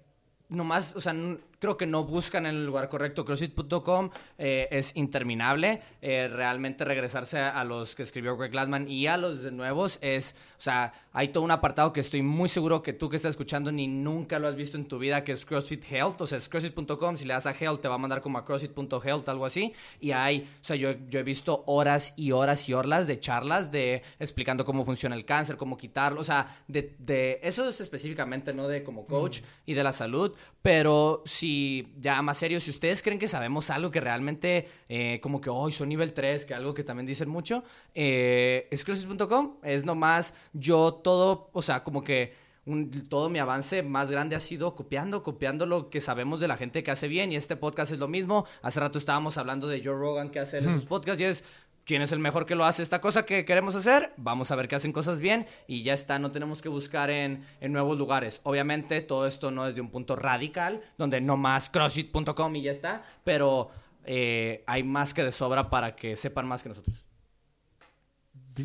nomás, 0.52 0.96
o 0.96 1.00
sea, 1.00 1.16
creo 1.62 1.78
que 1.78 1.86
no 1.86 2.04
buscan 2.04 2.48
en 2.48 2.56
el 2.56 2.66
lugar 2.66 2.90
correcto. 2.90 3.24
CrossFit.com 3.24 4.10
eh, 4.40 4.68
es 4.72 4.96
interminable. 4.98 5.80
Eh, 6.02 6.28
realmente 6.28 6.84
regresarse 6.84 7.38
a, 7.38 7.52
a, 7.52 7.64
los 7.64 7.96
que 7.96 8.02
escribió 8.02 8.36
Greg 8.36 8.52
Glassman 8.52 8.90
y 8.90 9.06
a 9.06 9.16
los 9.16 9.44
de 9.44 9.52
nuevos 9.52 10.00
es, 10.02 10.36
o 10.58 10.62
sea, 10.62 10.92
hay 11.14 11.28
todo 11.28 11.44
un 11.44 11.52
apartado 11.52 11.94
que 11.94 12.00
estoy 12.00 12.24
muy 12.24 12.50
seguro 12.50 12.82
que 12.82 12.94
tú 12.94 13.10
que 13.10 13.16
estás 13.16 13.32
escuchando 13.32 13.72
ni 13.72 13.88
nunca 13.88 14.40
lo 14.40 14.48
has 14.48 14.56
visto 14.56 14.76
en 14.76 14.86
tu 14.86 14.98
vida, 14.98 15.24
que 15.24 15.34
es 15.34 15.46
CrossFit 15.46 15.84
Health. 15.92 16.22
O 16.22 16.28
sea, 16.28 16.40
es 16.40 16.50
CrossFit.com. 16.50 17.18
Si 17.18 17.26
le 17.26 17.34
das 17.34 17.46
a 17.46 17.52
Health, 17.52 17.82
te 17.82 17.88
va 17.88 17.96
a 17.96 18.00
mandar 18.00 18.22
como 18.22 18.40
a 18.40 18.46
CrossFit.health, 18.46 19.30
algo 19.30 19.46
así. 19.46 19.72
Y 20.00 20.12
hay, 20.12 20.50
o 20.62 20.64
sea, 20.64 20.76
yo, 20.76 20.94
yo 21.10 21.20
he 21.20 21.24
visto 21.24 21.64
horas 21.68 22.16
y 22.18 22.32
horas 22.32 22.68
y 22.68 22.74
horas 22.74 23.06
de 23.06 23.20
charlas 23.20 23.72
de 23.72 24.02
explicando 24.20 24.66
cómo 24.66 24.84
funciona 24.84 25.16
el 25.16 25.26
cáncer, 25.26 25.58
cómo 25.58 25.78
quitarlo. 25.78 26.22
O 26.22 26.24
sea, 26.24 26.64
de, 26.68 26.96
de 26.98 27.40
eso 27.44 27.70
es 27.70 27.80
específicamente, 27.82 28.52
¿no? 28.52 28.68
De 28.68 28.84
como 28.84 29.06
coach 29.06 29.42
y 29.68 29.76
de 29.76 29.84
la 29.84 29.94
salud. 29.94 30.34
Pero 30.64 31.22
si, 31.52 31.94
ya 32.00 32.22
más 32.22 32.38
serio, 32.38 32.60
si 32.60 32.70
ustedes 32.70 33.02
creen 33.02 33.20
que 33.20 33.28
sabemos 33.28 33.70
algo 33.70 33.92
que 33.92 34.00
realmente, 34.00 34.68
eh, 34.88 35.20
como 35.22 35.42
que 35.42 35.50
hoy 35.50 35.72
son 35.72 35.90
nivel 35.90 36.14
3, 36.14 36.46
que 36.46 36.54
algo 36.54 36.74
que 36.74 36.84
también 36.84 37.06
dicen 37.06 37.30
mucho, 37.30 37.64
eh, 37.94 38.68
es 38.72 38.86
CrossFit.com. 38.86 39.58
Es 39.64 39.84
nomás 39.84 40.34
yo 40.54 40.94
todo, 40.94 41.50
o 41.54 41.62
sea, 41.62 41.84
como 41.84 42.04
que 42.04 42.34
un, 42.66 42.90
todo 43.10 43.30
mi 43.30 43.40
avance 43.40 43.84
más 43.84 44.10
grande 44.12 44.36
ha 44.36 44.40
sido 44.40 44.76
copiando, 44.76 45.24
copiando 45.24 45.66
lo 45.66 45.90
que 45.90 46.00
sabemos 46.00 46.40
de 46.40 46.48
la 46.48 46.58
gente 46.58 46.84
que 46.84 46.92
hace 46.92 47.08
bien. 47.08 47.32
Y 47.32 47.36
este 47.36 47.56
podcast 47.56 47.92
es 47.92 48.00
lo 48.00 48.08
mismo. 48.08 48.46
Hace 48.62 48.80
rato 48.80 48.98
estábamos 48.98 49.38
hablando 49.38 49.68
de 49.68 49.84
Joe 49.84 49.96
Rogan 49.96 50.30
que 50.30 50.40
hace 50.40 50.62
sus 50.62 50.86
podcasts 50.86 51.22
y 51.22 51.26
es 51.26 51.44
quién 51.92 52.02
es 52.02 52.14
el 52.14 52.20
mejor 52.20 52.46
que 52.46 52.56
lo 52.56 52.64
hace 52.64 52.84
esta 52.84 53.02
cosa 53.02 53.26
que 53.26 53.44
queremos 53.44 53.76
hacer. 53.76 54.14
Vamos 54.16 54.50
a 54.50 54.56
ver 54.56 54.70
que 54.70 54.76
hacen 54.76 54.94
cosas 54.94 55.20
bien 55.20 55.46
y 55.68 55.84
ya 55.84 55.92
está. 55.92 56.20
No 56.20 56.32
tenemos 56.32 56.62
que 56.62 56.70
buscar 56.70 57.10
en, 57.10 57.46
en 57.60 57.74
nuevos 57.74 57.98
lugares. 57.98 58.40
Obviamente, 58.44 59.02
todo 59.02 59.28
esto 59.28 59.52
no 59.52 59.68
es 59.68 59.76
de 59.76 59.82
un 59.82 59.90
punto 59.90 60.16
radical, 60.16 60.82
donde 60.98 61.20
no 61.20 61.36
más 61.36 61.70
crossfit.com 61.70 62.56
y 62.56 62.62
ya 62.62 62.72
está. 62.72 63.04
Pero 63.26 63.72
eh, 64.06 64.64
hay 64.68 64.84
más 64.84 65.14
que 65.14 65.22
de 65.22 65.34
sobra 65.34 65.70
para 65.70 65.98
que 65.98 66.16
sepan 66.16 66.48
más 66.48 66.64
que 66.64 66.70
nosotros. 66.70 67.11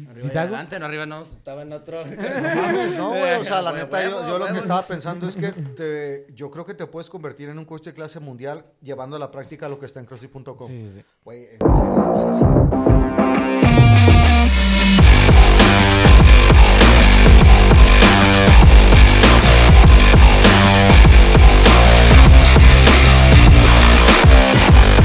Arriba 0.09 0.31
y 0.33 0.37
adelante, 0.37 0.79
no 0.79 0.87
arriba 0.87 1.07
no, 1.07 1.23
estaba 1.23 1.63
en 1.63 1.73
otro. 1.73 2.05
No 2.17 2.63
mames, 2.63 2.95
no, 2.97 3.09
güey. 3.11 3.35
O 3.35 3.45
sea, 3.45 3.63
la 3.63 3.73
neta, 3.73 4.03
yo, 4.05 4.29
yo 4.29 4.39
lo 4.39 4.47
que 4.47 4.59
estaba 4.59 4.87
pensando 4.87 5.29
es 5.29 5.37
que 5.37 5.53
te, 5.53 6.27
yo 6.35 6.51
creo 6.51 6.65
que 6.65 6.75
te 6.75 6.87
puedes 6.87 7.11
convertir 7.11 7.49
en 7.49 7.59
un 7.59 7.65
coach 7.65 7.85
de 7.85 7.95
clase 7.95 8.21
mundial 8.21 8.65
llevando 8.83 9.17
a 9.17 9.19
la 9.19 9.31
práctica 9.31 9.69
lo 9.69 9.79
que 9.79 9.87
está 9.87 10.01
en 10.01 10.07
CrossFit.com. 10.07 10.69
Sí, 10.69 10.89
sí, 10.89 10.93
sí. 10.97 11.05
Güey, 11.25 11.45
en 11.45 11.75
serio, 11.75 12.13
o 12.15 12.33
sea, 12.33 13.81
sí. 13.81 13.86